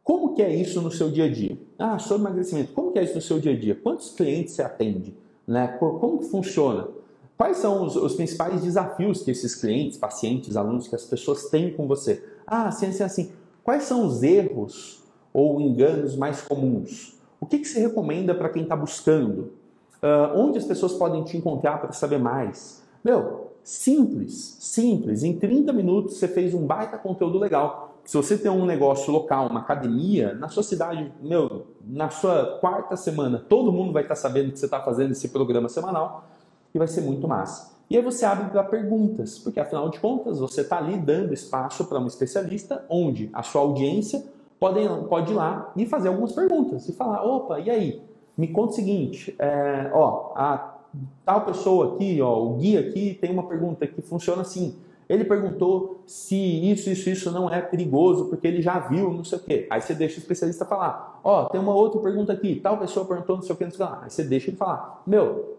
como 0.04 0.36
que 0.36 0.42
é 0.42 0.54
isso 0.54 0.82
no 0.82 0.92
seu 0.92 1.10
dia 1.10 1.24
a 1.24 1.32
dia? 1.32 1.58
Ah, 1.80 1.98
sobre 1.98 2.28
emagrecimento, 2.28 2.74
como 2.74 2.92
que 2.92 3.00
é 3.00 3.04
isso 3.06 3.16
no 3.16 3.22
seu 3.22 3.40
dia 3.40 3.54
a 3.54 3.58
dia? 3.58 3.76
Quantos 3.82 4.10
clientes 4.10 4.56
você 4.56 4.62
atende? 4.62 5.16
Né? 5.48 5.68
Como 5.80 6.20
que 6.20 6.26
funciona? 6.26 6.90
Quais 7.38 7.58
são 7.58 7.86
os, 7.86 7.96
os, 7.96 8.14
principais 8.14 8.62
desafios 8.62 9.24
que 9.24 9.32
esses 9.32 9.56
clientes, 9.56 9.98
pacientes, 9.98 10.58
alunos, 10.58 10.90
que 10.90 10.96
as 10.96 11.06
pessoas 11.06 11.50
têm 11.50 11.72
com 11.72 11.88
você? 11.88 12.35
Ah, 12.48 12.72
sim, 12.72 12.88
assim, 12.88 13.04
assim. 13.04 13.32
Quais 13.64 13.84
são 13.84 14.06
os 14.06 14.22
erros 14.22 15.04
ou 15.34 15.60
enganos 15.60 16.16
mais 16.16 16.42
comuns? 16.42 17.16
O 17.40 17.46
que, 17.46 17.60
que 17.60 17.68
se 17.68 17.80
recomenda 17.80 18.34
para 18.34 18.50
quem 18.50 18.64
está 18.64 18.76
buscando? 18.76 19.54
Uh, 20.02 20.36
onde 20.36 20.58
as 20.58 20.66
pessoas 20.66 20.94
podem 20.94 21.24
te 21.24 21.36
encontrar 21.36 21.80
para 21.80 21.92
saber 21.92 22.20
mais? 22.20 22.84
Meu, 23.04 23.52
simples, 23.64 24.58
simples. 24.60 25.24
Em 25.24 25.38
30 25.38 25.74
minutos 25.74 26.18
você 26.18 26.28
fez 26.28 26.54
um 26.54 26.66
baita 26.66 26.98
conteúdo 26.98 27.40
legal. 27.40 27.96
Se 28.04 28.16
você 28.16 28.38
tem 28.38 28.52
um 28.52 28.66
negócio 28.66 29.12
local, 29.12 29.48
uma 29.48 29.62
academia, 29.62 30.36
na 30.36 30.48
sua 30.48 30.62
cidade, 30.62 31.12
meu, 31.22 31.66
na 31.84 32.10
sua 32.10 32.60
quarta 32.62 32.96
semana, 32.96 33.44
todo 33.50 33.72
mundo 33.72 33.92
vai 33.92 34.04
estar 34.04 34.16
sabendo 34.16 34.52
que 34.52 34.60
você 34.60 34.66
está 34.66 34.80
fazendo 34.80 35.12
esse 35.12 35.30
programa 35.30 35.68
semanal 35.68 36.24
e 36.74 36.78
vai 36.78 36.88
ser 36.88 37.02
muito 37.02 37.28
massa. 37.28 37.75
E 37.90 37.96
aí 37.96 38.04
você 38.04 38.26
abre 38.26 38.50
para 38.50 38.64
perguntas, 38.64 39.38
porque 39.38 39.60
afinal 39.60 39.90
de 39.90 40.00
contas 40.00 40.40
você 40.40 40.62
está 40.62 40.78
ali 40.78 40.98
dando 40.98 41.34
espaço 41.34 41.86
para 41.86 42.00
um 42.00 42.08
especialista 42.08 42.84
onde 42.90 43.30
a 43.32 43.44
sua 43.44 43.62
audiência 43.62 44.24
pode, 44.60 44.80
pode 45.08 45.32
ir 45.32 45.36
lá 45.36 45.72
e 45.76 45.86
fazer 45.86 46.08
algumas 46.08 46.32
perguntas 46.32 46.90
e 46.90 46.94
falar, 46.94 47.24
opa, 47.24 47.60
e 47.60 47.70
aí? 47.70 48.02
Me 48.38 48.48
conta 48.50 48.74
o 48.74 48.76
seguinte, 48.76 49.34
é, 49.40 49.90
ó, 49.94 50.34
a 50.36 50.76
tal 51.24 51.46
pessoa 51.46 51.94
aqui, 51.94 52.22
ó, 52.22 52.38
o 52.38 52.56
guia 52.56 52.82
aqui 52.82 53.18
tem 53.20 53.32
uma 53.32 53.44
pergunta 53.44 53.88
que 53.88 54.02
funciona 54.02 54.42
assim. 54.42 54.76
Ele 55.08 55.24
perguntou 55.24 56.02
se 56.08 56.36
isso, 56.36 56.90
isso, 56.90 57.10
isso 57.10 57.32
não 57.32 57.50
é 57.50 57.62
perigoso, 57.62 58.26
porque 58.26 58.48
ele 58.48 58.62
já 58.62 58.80
viu, 58.80 59.14
não 59.14 59.24
sei 59.24 59.38
o 59.38 59.42
quê. 59.42 59.68
Aí 59.70 59.80
você 59.80 59.94
deixa 59.94 60.16
o 60.16 60.20
especialista 60.20 60.66
falar. 60.66 61.20
Ó, 61.24 61.46
tem 61.46 61.62
uma 61.62 61.74
outra 61.74 62.02
pergunta 62.02 62.34
aqui, 62.34 62.56
tal 62.56 62.78
pessoa 62.78 63.06
perguntou 63.06 63.36
não 63.36 63.44
sei 63.44 63.54
o 63.54 63.58
quê, 63.58 63.64
não 63.66 63.72
sei 63.72 63.86
o 63.86 63.90
quê. 63.90 63.96
Aí 64.02 64.10
você 64.10 64.24
deixa 64.24 64.50
ele 64.50 64.58
falar. 64.58 65.04
Meu, 65.06 65.58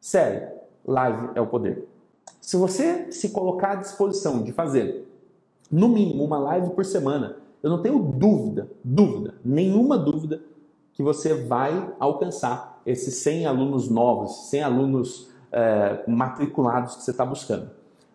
sério, 0.00 0.57
live 0.88 1.30
é 1.34 1.40
o 1.40 1.46
poder. 1.46 1.86
Se 2.40 2.56
você 2.56 3.12
se 3.12 3.28
colocar 3.28 3.72
à 3.72 3.74
disposição 3.76 4.42
de 4.42 4.52
fazer, 4.52 5.06
no 5.70 5.88
mínimo, 5.88 6.24
uma 6.24 6.38
live 6.38 6.70
por 6.70 6.84
semana, 6.84 7.36
eu 7.62 7.68
não 7.68 7.82
tenho 7.82 7.98
dúvida, 7.98 8.70
dúvida, 8.82 9.34
nenhuma 9.44 9.98
dúvida, 9.98 10.40
que 10.94 11.02
você 11.02 11.34
vai 11.34 11.92
alcançar 12.00 12.80
esses 12.84 13.14
100 13.16 13.46
alunos 13.46 13.88
novos, 13.88 14.48
100 14.48 14.62
alunos 14.62 15.30
é, 15.52 16.02
matriculados 16.08 16.96
que 16.96 17.02
você 17.02 17.10
está 17.10 17.24
buscando. 17.24 17.70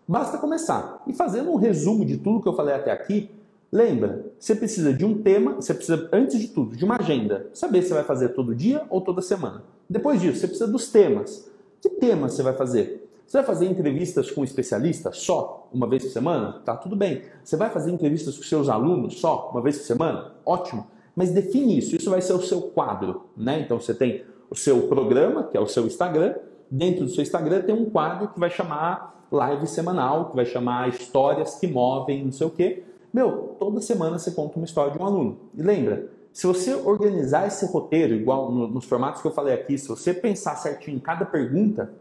Basta 0.06 0.36
começar. 0.36 1.02
E 1.06 1.14
fazendo 1.14 1.50
um 1.50 1.56
resumo 1.56 2.04
de 2.04 2.18
tudo 2.18 2.42
que 2.42 2.48
eu 2.48 2.54
falei 2.54 2.74
até 2.74 2.90
aqui, 2.90 3.30
lembra, 3.72 4.26
você 4.38 4.54
precisa 4.54 4.92
de 4.92 5.04
um 5.04 5.22
tema, 5.22 5.54
você 5.54 5.72
precisa, 5.72 6.08
antes 6.12 6.38
de 6.38 6.48
tudo, 6.48 6.76
de 6.76 6.84
uma 6.84 6.96
agenda. 6.96 7.48
Saber 7.54 7.82
se 7.82 7.88
você 7.88 7.94
vai 7.94 8.04
fazer 8.04 8.30
todo 8.30 8.54
dia 8.54 8.84
ou 8.90 9.00
toda 9.00 9.22
semana. 9.22 9.62
Depois 9.88 10.20
disso, 10.20 10.40
você 10.40 10.46
precisa 10.46 10.70
dos 10.70 10.88
temas. 10.90 11.50
Que 11.84 11.90
tema 11.90 12.30
você 12.30 12.42
vai 12.42 12.54
fazer? 12.54 13.10
Você 13.26 13.36
vai 13.36 13.46
fazer 13.46 13.66
entrevistas 13.66 14.30
com 14.30 14.42
especialistas 14.42 15.18
só, 15.18 15.68
uma 15.70 15.86
vez 15.86 16.02
por 16.02 16.12
semana? 16.12 16.62
Tá 16.64 16.74
tudo 16.74 16.96
bem. 16.96 17.24
Você 17.44 17.58
vai 17.58 17.68
fazer 17.68 17.90
entrevistas 17.90 18.38
com 18.38 18.42
seus 18.42 18.70
alunos 18.70 19.20
só, 19.20 19.50
uma 19.52 19.60
vez 19.60 19.76
por 19.76 19.84
semana? 19.84 20.32
Ótimo. 20.46 20.86
Mas 21.14 21.30
define 21.30 21.76
isso, 21.76 21.94
isso 21.94 22.08
vai 22.08 22.22
ser 22.22 22.32
o 22.32 22.40
seu 22.40 22.62
quadro, 22.62 23.24
né? 23.36 23.60
Então 23.60 23.78
você 23.78 23.92
tem 23.92 24.24
o 24.48 24.56
seu 24.56 24.88
programa, 24.88 25.44
que 25.44 25.58
é 25.58 25.60
o 25.60 25.66
seu 25.66 25.84
Instagram, 25.84 26.36
dentro 26.70 27.04
do 27.04 27.10
seu 27.10 27.20
Instagram 27.20 27.60
tem 27.60 27.74
um 27.74 27.90
quadro 27.90 28.28
que 28.28 28.40
vai 28.40 28.48
chamar 28.48 29.26
live 29.30 29.66
semanal, 29.66 30.30
que 30.30 30.36
vai 30.36 30.46
chamar 30.46 30.88
histórias 30.88 31.56
que 31.56 31.66
movem, 31.66 32.24
não 32.24 32.32
sei 32.32 32.46
o 32.46 32.50
quê. 32.50 32.82
Meu, 33.12 33.56
toda 33.60 33.82
semana 33.82 34.18
você 34.18 34.30
conta 34.30 34.56
uma 34.56 34.64
história 34.64 34.90
de 34.90 34.98
um 34.98 35.04
aluno. 35.04 35.38
E 35.54 35.60
lembra, 35.60 36.08
se 36.34 36.48
você 36.48 36.74
organizar 36.74 37.46
esse 37.46 37.64
roteiro, 37.64 38.12
igual 38.12 38.50
nos 38.50 38.84
formatos 38.86 39.22
que 39.22 39.28
eu 39.28 39.30
falei 39.30 39.54
aqui, 39.54 39.78
se 39.78 39.86
você 39.86 40.12
pensar 40.12 40.56
certinho 40.56 40.96
em 40.96 41.00
cada 41.00 41.24
pergunta, 41.24 41.92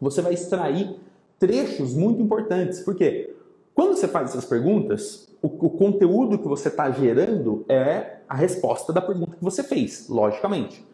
você 0.00 0.20
vai 0.20 0.34
extrair 0.34 0.96
trechos 1.38 1.94
muito 1.94 2.20
importantes. 2.20 2.80
Por 2.80 2.96
quê? 2.96 3.36
Quando 3.72 3.96
você 3.96 4.08
faz 4.08 4.30
essas 4.30 4.44
perguntas, 4.44 5.28
o, 5.40 5.46
o 5.46 5.70
conteúdo 5.70 6.38
que 6.38 6.48
você 6.48 6.66
está 6.66 6.90
gerando 6.90 7.64
é 7.68 8.16
a 8.28 8.34
resposta 8.34 8.92
da 8.92 9.00
pergunta 9.00 9.36
que 9.36 9.44
você 9.44 9.62
fez, 9.62 10.08
logicamente. 10.08 10.84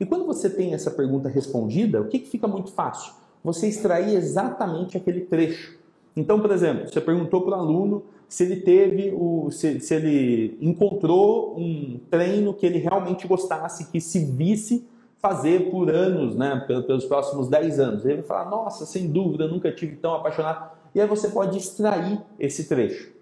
E 0.00 0.04
quando 0.04 0.26
você 0.26 0.50
tem 0.50 0.74
essa 0.74 0.90
pergunta 0.90 1.28
respondida, 1.28 2.00
o 2.00 2.08
que, 2.08 2.18
que 2.18 2.28
fica 2.28 2.48
muito 2.48 2.72
fácil? 2.72 3.12
Você 3.44 3.68
extrair 3.68 4.16
exatamente 4.16 4.96
aquele 4.96 5.20
trecho. 5.20 5.78
Então, 6.16 6.40
por 6.40 6.50
exemplo, 6.50 6.88
você 6.88 7.00
perguntou 7.00 7.42
para 7.42 7.56
o 7.56 7.60
aluno 7.60 8.02
se 8.28 8.44
ele 8.44 8.56
teve 8.56 9.12
o, 9.16 9.50
se, 9.50 9.80
se, 9.80 9.94
ele 9.94 10.58
encontrou 10.60 11.58
um 11.58 12.00
treino 12.10 12.52
que 12.52 12.66
ele 12.66 12.78
realmente 12.78 13.26
gostasse, 13.26 13.90
que 13.90 14.00
se 14.00 14.24
visse 14.24 14.86
fazer 15.18 15.70
por 15.70 15.90
anos, 15.90 16.36
né, 16.36 16.64
pelos 16.66 17.04
próximos 17.04 17.48
10 17.48 17.80
anos. 17.80 18.04
Ele 18.04 18.16
vai 18.16 18.24
falar, 18.24 18.50
nossa, 18.50 18.84
sem 18.84 19.08
dúvida, 19.08 19.48
nunca 19.48 19.72
tive 19.72 19.96
tão 19.96 20.14
apaixonado. 20.14 20.70
E 20.94 21.00
aí 21.00 21.06
você 21.06 21.28
pode 21.28 21.58
extrair 21.58 22.20
esse 22.38 22.68
trecho. 22.68 23.14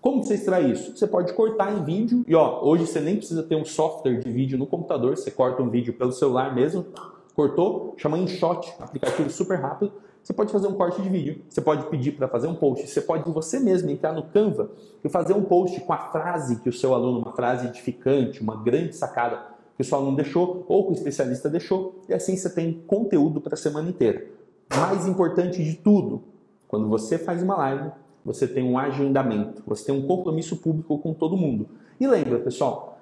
Como 0.00 0.22
você 0.22 0.34
extrai 0.34 0.70
isso? 0.70 0.96
Você 0.96 1.06
pode 1.06 1.32
cortar 1.34 1.76
em 1.76 1.84
vídeo 1.84 2.24
e 2.26 2.34
ó, 2.34 2.64
hoje 2.64 2.86
você 2.86 3.00
nem 3.00 3.16
precisa 3.16 3.42
ter 3.42 3.54
um 3.54 3.66
software 3.66 4.18
de 4.18 4.30
vídeo 4.32 4.58
no 4.58 4.66
computador, 4.66 5.16
você 5.16 5.30
corta 5.30 5.62
um 5.62 5.68
vídeo 5.68 5.92
pelo 5.92 6.10
celular 6.10 6.54
mesmo, 6.54 6.86
cortou, 7.34 7.94
chama 7.98 8.16
InShot, 8.16 8.72
aplicativo 8.80 9.28
super 9.28 9.58
rápido. 9.58 9.92
Você 10.30 10.34
pode 10.34 10.52
fazer 10.52 10.68
um 10.68 10.74
corte 10.74 11.02
de 11.02 11.08
vídeo, 11.08 11.42
você 11.48 11.60
pode 11.60 11.86
pedir 11.86 12.12
para 12.12 12.28
fazer 12.28 12.46
um 12.46 12.54
post, 12.54 12.86
você 12.86 13.00
pode 13.00 13.28
você 13.32 13.58
mesmo 13.58 13.90
entrar 13.90 14.12
no 14.12 14.22
Canva 14.22 14.70
e 15.02 15.08
fazer 15.08 15.32
um 15.32 15.42
post 15.42 15.80
com 15.80 15.92
a 15.92 15.98
frase 16.12 16.60
que 16.60 16.68
o 16.68 16.72
seu 16.72 16.94
aluno, 16.94 17.18
uma 17.18 17.32
frase 17.32 17.66
edificante, 17.66 18.40
uma 18.40 18.54
grande 18.62 18.94
sacada 18.94 19.42
que 19.74 19.82
o 19.82 19.84
seu 19.84 19.98
aluno 19.98 20.14
deixou 20.14 20.64
ou 20.68 20.84
que 20.84 20.90
o 20.90 20.94
especialista 20.94 21.50
deixou, 21.50 21.96
e 22.08 22.14
assim 22.14 22.36
você 22.36 22.48
tem 22.48 22.80
conteúdo 22.86 23.40
para 23.40 23.54
a 23.54 23.56
semana 23.56 23.88
inteira. 23.88 24.24
Mais 24.72 25.04
importante 25.08 25.64
de 25.64 25.74
tudo, 25.74 26.22
quando 26.68 26.88
você 26.88 27.18
faz 27.18 27.42
uma 27.42 27.56
live, 27.56 27.90
você 28.24 28.46
tem 28.46 28.62
um 28.62 28.78
agendamento, 28.78 29.64
você 29.66 29.86
tem 29.86 29.94
um 29.96 30.06
compromisso 30.06 30.58
público 30.58 30.96
com 30.98 31.12
todo 31.12 31.36
mundo. 31.36 31.70
E 31.98 32.06
lembra, 32.06 32.38
pessoal, 32.38 33.00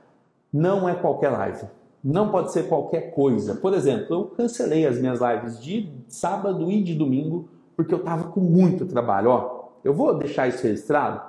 não 0.51 0.89
é 0.89 0.95
qualquer 0.95 1.29
live. 1.29 1.67
Não 2.03 2.31
pode 2.31 2.53
ser 2.53 2.69
qualquer 2.69 3.13
coisa. 3.13 3.57
Por 3.57 3.75
exemplo, 3.75 4.15
eu 4.15 4.25
cancelei 4.25 4.87
as 4.87 4.99
minhas 4.99 5.21
lives 5.21 5.61
de 5.61 5.91
sábado 6.07 6.71
e 6.71 6.83
de 6.83 6.95
domingo 6.95 7.49
porque 7.77 7.95
eu 7.95 7.99
estava 7.99 8.25
com 8.31 8.41
muito 8.41 8.87
trabalho. 8.87 9.31
Ó, 9.31 9.69
eu 9.85 9.95
vou 9.95 10.17
deixar 10.17 10.49
isso 10.49 10.63
registrado 10.63 11.23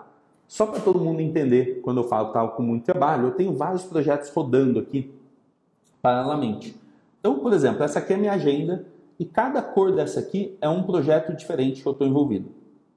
só 0.48 0.66
para 0.66 0.80
todo 0.80 1.00
mundo 1.00 1.22
entender 1.22 1.80
quando 1.84 2.02
eu 2.02 2.04
falo 2.04 2.26
que 2.26 2.30
estava 2.32 2.48
com 2.50 2.64
muito 2.64 2.86
trabalho. 2.86 3.28
Eu 3.28 3.32
tenho 3.32 3.56
vários 3.56 3.84
projetos 3.84 4.30
rodando 4.30 4.80
aqui 4.80 5.14
paralelamente. 6.02 6.76
Então, 7.20 7.40
por 7.40 7.54
exemplo, 7.54 7.84
essa 7.84 8.00
aqui 8.00 8.14
é 8.14 8.16
a 8.16 8.20
minha 8.20 8.34
agenda 8.34 8.86
e 9.20 9.26
cada 9.26 9.62
cor 9.62 9.92
dessa 9.94 10.20
aqui 10.20 10.58
é 10.62 10.68
um 10.68 10.84
projeto 10.84 11.36
diferente 11.36 11.82
que 11.82 11.88
eu 11.88 11.92
estou 11.92 12.08
envolvido. 12.08 12.50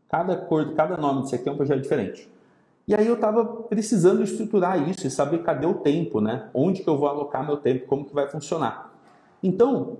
Cada 0.09 0.37
cor, 0.37 0.73
cada 0.75 0.97
nome 0.97 1.23
disso 1.23 1.35
aqui 1.35 1.49
é 1.49 1.53
um 1.53 1.57
projeto 1.57 1.83
diferente. 1.83 2.31
E 2.87 2.95
aí 2.95 3.07
eu 3.07 3.15
estava 3.15 3.45
precisando 3.45 4.23
estruturar 4.23 4.89
isso 4.89 5.07
e 5.07 5.11
saber 5.11 5.43
cadê 5.43 5.67
o 5.67 5.75
tempo, 5.75 6.21
né? 6.21 6.49
Onde 6.53 6.83
que 6.83 6.89
eu 6.89 6.99
vou 6.99 7.09
alocar 7.09 7.47
meu 7.47 7.57
tempo, 7.57 7.87
como 7.87 8.05
que 8.05 8.15
vai 8.15 8.29
funcionar. 8.29 8.93
Então, 9.43 9.99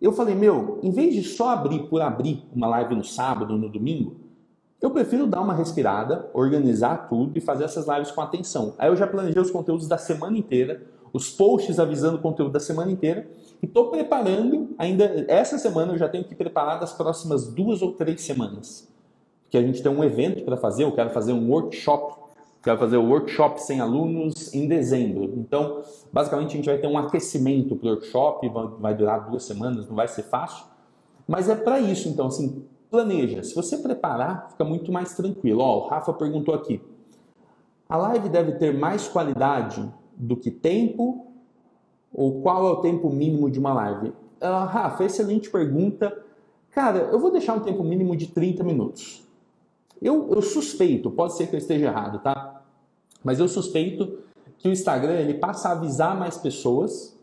eu 0.00 0.12
falei, 0.12 0.34
meu, 0.34 0.78
em 0.82 0.90
vez 0.90 1.14
de 1.14 1.22
só 1.22 1.50
abrir 1.50 1.88
por 1.88 2.00
abrir 2.02 2.44
uma 2.54 2.66
live 2.66 2.94
no 2.94 3.04
sábado, 3.04 3.56
no 3.56 3.68
domingo, 3.68 4.16
eu 4.80 4.90
prefiro 4.90 5.26
dar 5.26 5.40
uma 5.40 5.54
respirada, 5.54 6.30
organizar 6.32 7.08
tudo 7.08 7.36
e 7.36 7.40
fazer 7.40 7.64
essas 7.64 7.86
lives 7.86 8.10
com 8.10 8.20
atenção. 8.20 8.74
Aí 8.78 8.88
eu 8.88 8.96
já 8.96 9.06
planejei 9.06 9.40
os 9.40 9.50
conteúdos 9.50 9.88
da 9.88 9.98
semana 9.98 10.36
inteira, 10.38 10.82
os 11.12 11.30
posts 11.30 11.78
avisando 11.78 12.16
o 12.16 12.20
conteúdo 12.20 12.52
da 12.52 12.60
semana 12.60 12.90
inteira 12.90 13.28
e 13.62 13.66
estou 13.66 13.90
preparando 13.90 14.70
ainda 14.78 15.24
essa 15.28 15.58
semana 15.58 15.92
eu 15.92 15.98
já 15.98 16.08
tenho 16.08 16.24
que 16.24 16.34
preparar 16.34 16.78
das 16.78 16.92
próximas 16.92 17.48
duas 17.48 17.82
ou 17.82 17.92
três 17.92 18.22
semanas 18.22 18.89
que 19.50 19.58
a 19.58 19.62
gente 19.62 19.82
tem 19.82 19.90
um 19.90 20.02
evento 20.04 20.44
para 20.44 20.56
fazer, 20.56 20.84
eu 20.84 20.92
quero 20.92 21.10
fazer 21.10 21.32
um 21.32 21.50
workshop, 21.50 22.20
quero 22.62 22.78
fazer 22.78 22.96
o 22.96 23.02
um 23.02 23.10
workshop 23.10 23.60
sem 23.60 23.80
alunos 23.80 24.54
em 24.54 24.68
dezembro. 24.68 25.24
Então, 25.36 25.82
basicamente 26.12 26.48
a 26.50 26.56
gente 26.56 26.66
vai 26.66 26.78
ter 26.78 26.86
um 26.86 26.96
aquecimento 26.96 27.74
para 27.74 27.88
o 27.88 27.90
workshop, 27.90 28.50
vai 28.78 28.94
durar 28.94 29.28
duas 29.28 29.42
semanas, 29.42 29.88
não 29.88 29.96
vai 29.96 30.06
ser 30.06 30.22
fácil, 30.22 30.64
mas 31.26 31.48
é 31.48 31.54
para 31.54 31.80
isso, 31.80 32.08
então, 32.08 32.28
assim, 32.28 32.64
planeja. 32.90 33.42
Se 33.42 33.54
você 33.54 33.76
preparar, 33.76 34.48
fica 34.50 34.64
muito 34.64 34.92
mais 34.92 35.14
tranquilo. 35.14 35.60
Ó, 35.60 35.84
o 35.84 35.88
Rafa 35.88 36.12
perguntou 36.12 36.54
aqui, 36.54 36.80
a 37.88 37.96
live 37.96 38.28
deve 38.28 38.52
ter 38.52 38.72
mais 38.72 39.08
qualidade 39.08 39.92
do 40.16 40.36
que 40.36 40.50
tempo? 40.50 41.26
Ou 42.12 42.40
qual 42.40 42.66
é 42.66 42.70
o 42.70 42.76
tempo 42.76 43.10
mínimo 43.10 43.50
de 43.50 43.58
uma 43.58 43.72
live? 43.72 44.08
Uh, 44.08 44.64
Rafa, 44.66 45.04
excelente 45.04 45.50
pergunta. 45.50 46.16
Cara, 46.70 46.98
eu 46.98 47.18
vou 47.18 47.30
deixar 47.30 47.54
um 47.54 47.60
tempo 47.60 47.82
mínimo 47.82 48.16
de 48.16 48.28
30 48.28 48.62
minutos. 48.62 49.28
Eu, 50.00 50.32
eu 50.32 50.42
suspeito, 50.42 51.10
pode 51.10 51.36
ser 51.36 51.48
que 51.48 51.54
eu 51.54 51.58
esteja 51.58 51.86
errado, 51.86 52.20
tá? 52.20 52.62
Mas 53.22 53.38
eu 53.38 53.48
suspeito 53.48 54.18
que 54.58 54.68
o 54.68 54.72
Instagram 54.72 55.14
ele 55.14 55.34
passa 55.34 55.68
a 55.68 55.72
avisar 55.72 56.18
mais 56.18 56.38
pessoas 56.38 57.16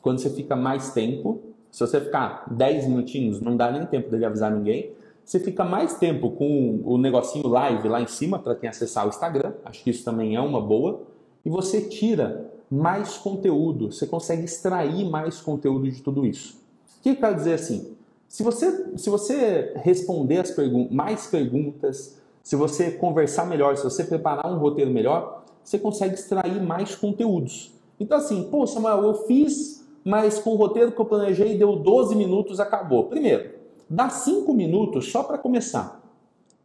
quando 0.00 0.18
você 0.18 0.30
fica 0.30 0.56
mais 0.56 0.92
tempo. 0.92 1.40
Se 1.70 1.80
você 1.80 2.00
ficar 2.00 2.44
10 2.50 2.88
minutinhos, 2.88 3.40
não 3.40 3.56
dá 3.56 3.70
nem 3.70 3.84
tempo 3.86 4.10
dele 4.10 4.24
avisar 4.24 4.50
ninguém. 4.50 4.92
Você 5.24 5.38
fica 5.38 5.64
mais 5.64 5.98
tempo 5.98 6.30
com 6.30 6.80
o 6.84 6.96
negocinho 6.96 7.46
live 7.48 7.86
lá 7.88 8.00
em 8.00 8.06
cima 8.06 8.38
para 8.38 8.54
quem 8.54 8.68
acessar 8.68 9.04
o 9.04 9.10
Instagram. 9.10 9.52
Acho 9.64 9.84
que 9.84 9.90
isso 9.90 10.02
também 10.02 10.34
é 10.34 10.40
uma 10.40 10.60
boa. 10.60 11.02
E 11.44 11.50
você 11.50 11.82
tira 11.82 12.50
mais 12.70 13.16
conteúdo, 13.16 13.92
você 13.92 14.06
consegue 14.06 14.44
extrair 14.44 15.08
mais 15.08 15.40
conteúdo 15.40 15.90
de 15.90 16.02
tudo 16.02 16.24
isso. 16.24 16.58
O 16.98 17.02
que 17.02 17.10
eu 17.10 17.16
quero 17.16 17.34
dizer 17.34 17.54
assim? 17.54 17.97
Se 18.28 18.42
você, 18.42 18.96
se 18.96 19.08
você 19.08 19.72
responder 19.76 20.38
as 20.38 20.50
pergun 20.50 20.88
mais 20.90 21.26
perguntas, 21.26 22.18
se 22.42 22.54
você 22.54 22.90
conversar 22.90 23.46
melhor, 23.46 23.76
se 23.76 23.84
você 23.84 24.04
preparar 24.04 24.52
um 24.52 24.58
roteiro 24.58 24.90
melhor, 24.90 25.44
você 25.64 25.78
consegue 25.78 26.14
extrair 26.14 26.62
mais 26.62 26.94
conteúdos. 26.94 27.72
Então, 27.98 28.18
assim, 28.18 28.48
pô, 28.50 28.66
Samuel, 28.66 29.02
eu 29.02 29.14
fiz, 29.26 29.86
mas 30.04 30.38
com 30.38 30.50
o 30.50 30.56
roteiro 30.56 30.92
que 30.92 31.00
eu 31.00 31.04
planejei 31.06 31.56
deu 31.56 31.76
12 31.76 32.14
minutos, 32.14 32.60
acabou. 32.60 33.04
Primeiro, 33.04 33.50
dá 33.88 34.08
5 34.08 34.52
minutos 34.52 35.10
só 35.10 35.22
para 35.22 35.38
começar. 35.38 36.00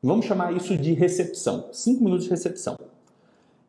Vamos 0.01 0.25
chamar 0.25 0.53
isso 0.53 0.77
de 0.77 0.93
recepção. 0.93 1.69
5 1.71 2.03
minutos 2.03 2.25
de 2.25 2.29
recepção. 2.29 2.77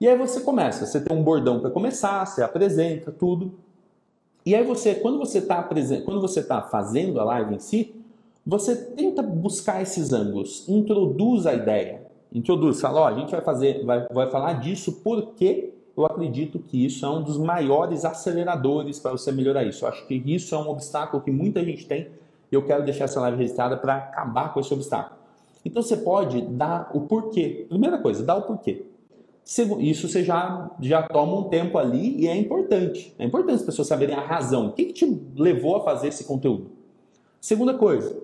E 0.01 0.09
aí 0.09 0.18
você 0.18 0.40
começa, 0.40 0.84
você 0.84 1.01
tem 1.01 1.16
um 1.16 1.22
bordão 1.22 1.61
para 1.61 1.70
começar, 1.70 2.26
você 2.26 2.42
apresenta 2.42 3.12
tudo. 3.12 3.55
E 4.45 4.55
aí 4.55 4.62
você, 4.62 4.95
quando 4.95 5.18
você 5.18 5.38
está 5.38 5.62
quando 5.62 6.20
você 6.20 6.40
está 6.40 6.61
fazendo 6.62 7.18
a 7.18 7.24
live 7.24 7.55
em 7.55 7.59
si, 7.59 7.95
você 8.47 8.76
tenta 8.76 9.22
buscar 9.22 9.80
esses 9.80 10.12
ângulos, 10.12 10.68
introduz 10.68 11.47
a 11.47 11.55
ideia, 11.55 12.03
introduz, 12.32 12.80
fala, 12.80 13.01
ó, 13.01 13.09
a 13.09 13.14
gente 13.14 13.30
vai 13.30 13.40
fazer, 13.40 13.84
vai, 13.84 14.07
vai 14.09 14.30
falar 14.30 14.55
disso 14.61 15.01
porque 15.03 15.72
eu 15.97 16.05
acredito 16.05 16.59
que 16.59 16.84
isso 16.84 17.07
é 17.07 17.09
um 17.09 17.22
dos 17.22 17.38
maiores 17.38 18.05
aceleradores 18.05 18.99
para 18.99 19.12
você 19.12 19.32
melhorar 19.32 19.64
isso. 19.64 19.84
Eu 19.84 19.88
acho 19.88 20.07
que 20.07 20.22
isso 20.26 20.55
é 20.55 20.59
um 20.59 20.68
obstáculo 20.68 21.22
que 21.22 21.30
muita 21.30 21.64
gente 21.64 21.86
tem 21.86 22.09
e 22.53 22.55
eu 22.55 22.62
quero 22.66 22.84
deixar 22.84 23.05
essa 23.05 23.20
live 23.20 23.38
registrada 23.38 23.76
para 23.76 23.97
acabar 23.97 24.53
com 24.53 24.61
esse 24.61 24.74
obstáculo. 24.74 25.16
Então 25.64 25.82
você 25.82 25.97
pode 25.97 26.42
dar 26.42 26.90
o 26.92 27.03
porquê. 27.03 27.64
Primeira 27.68 27.97
coisa, 27.99 28.22
dá 28.22 28.34
o 28.34 28.42
porquê. 28.42 28.84
Isso 29.45 30.09
você 30.09 30.24
já, 30.24 30.70
já 30.80 31.03
toma 31.03 31.38
um 31.38 31.45
tempo 31.45 31.76
ali 31.76 32.22
e 32.22 32.26
é 32.26 32.34
importante. 32.34 33.14
É 33.18 33.24
importante 33.24 33.57
as 33.57 33.62
pessoas 33.62 33.86
saberem 33.86 34.14
a 34.14 34.20
razão. 34.20 34.68
O 34.68 34.72
que, 34.72 34.86
que 34.86 34.92
te 34.95 35.22
levou 35.36 35.76
a 35.76 35.84
fazer 35.84 36.09
esse 36.09 36.24
conteúdo? 36.24 36.70
Segunda 37.40 37.74
coisa, 37.74 38.16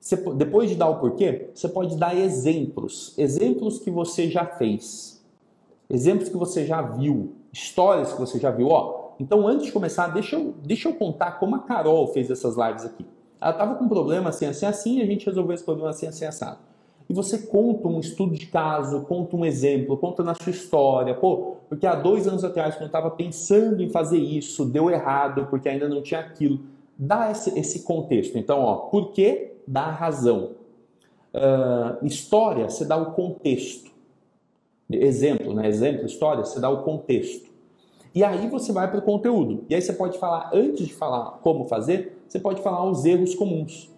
você, 0.00 0.16
depois 0.34 0.68
de 0.68 0.74
dar 0.74 0.88
o 0.88 0.98
porquê, 0.98 1.50
você 1.54 1.68
pode 1.68 1.96
dar 1.96 2.16
exemplos. 2.16 3.14
Exemplos 3.16 3.78
que 3.78 3.90
você 3.90 4.28
já 4.28 4.44
fez. 4.44 5.24
Exemplos 5.88 6.28
que 6.28 6.36
você 6.36 6.66
já 6.66 6.82
viu. 6.82 7.34
Histórias 7.52 8.12
que 8.12 8.18
você 8.18 8.40
já 8.40 8.50
viu. 8.50 8.68
Ó, 8.68 9.12
então, 9.20 9.46
antes 9.46 9.66
de 9.66 9.72
começar, 9.72 10.08
deixa 10.08 10.34
eu, 10.34 10.54
deixa 10.64 10.88
eu 10.88 10.94
contar 10.94 11.38
como 11.38 11.54
a 11.54 11.60
Carol 11.60 12.08
fez 12.08 12.28
essas 12.28 12.56
lives 12.56 12.84
aqui. 12.84 13.06
Ela 13.40 13.52
estava 13.52 13.76
com 13.76 13.84
um 13.84 13.88
problema 13.88 14.30
assim, 14.30 14.46
assim, 14.46 14.66
assim, 14.66 14.98
e 14.98 15.02
a 15.02 15.06
gente 15.06 15.24
resolveu 15.24 15.54
esse 15.54 15.62
problema 15.62 15.90
assim, 15.90 16.08
assim, 16.08 16.24
assado 16.24 16.73
e 17.08 17.12
você 17.12 17.38
conta 17.38 17.86
um 17.86 18.00
estudo 18.00 18.34
de 18.34 18.46
caso, 18.46 19.02
conta 19.02 19.36
um 19.36 19.44
exemplo, 19.44 19.96
conta 19.96 20.22
na 20.22 20.34
sua 20.34 20.50
história. 20.50 21.14
Pô, 21.14 21.56
porque 21.68 21.86
há 21.86 21.94
dois 21.94 22.26
anos 22.26 22.44
atrás, 22.44 22.74
quando 22.74 22.82
eu 22.82 22.86
estava 22.86 23.10
pensando 23.10 23.82
em 23.82 23.90
fazer 23.90 24.18
isso, 24.18 24.64
deu 24.64 24.90
errado, 24.90 25.46
porque 25.50 25.68
ainda 25.68 25.88
não 25.88 26.02
tinha 26.02 26.20
aquilo. 26.20 26.60
Dá 26.96 27.30
esse, 27.30 27.58
esse 27.58 27.82
contexto. 27.82 28.38
Então, 28.38 28.60
ó, 28.60 28.76
por 28.76 29.12
que 29.12 29.52
dá 29.66 29.82
a 29.82 29.90
razão? 29.90 30.52
Uh, 31.34 32.06
história, 32.06 32.70
você 32.70 32.84
dá 32.84 32.96
o 32.96 33.12
contexto. 33.12 33.90
Exemplo, 34.90 35.52
né? 35.52 35.68
Exemplo, 35.68 36.06
história, 36.06 36.44
você 36.44 36.58
dá 36.58 36.70
o 36.70 36.84
contexto. 36.84 37.52
E 38.14 38.22
aí 38.22 38.48
você 38.48 38.72
vai 38.72 38.88
para 38.88 39.00
o 39.00 39.02
conteúdo. 39.02 39.64
E 39.68 39.74
aí 39.74 39.82
você 39.82 39.92
pode 39.92 40.18
falar, 40.18 40.50
antes 40.54 40.86
de 40.86 40.94
falar 40.94 41.38
como 41.42 41.64
fazer, 41.64 42.16
você 42.28 42.38
pode 42.38 42.62
falar 42.62 42.88
os 42.88 43.04
erros 43.04 43.34
comuns. 43.34 43.90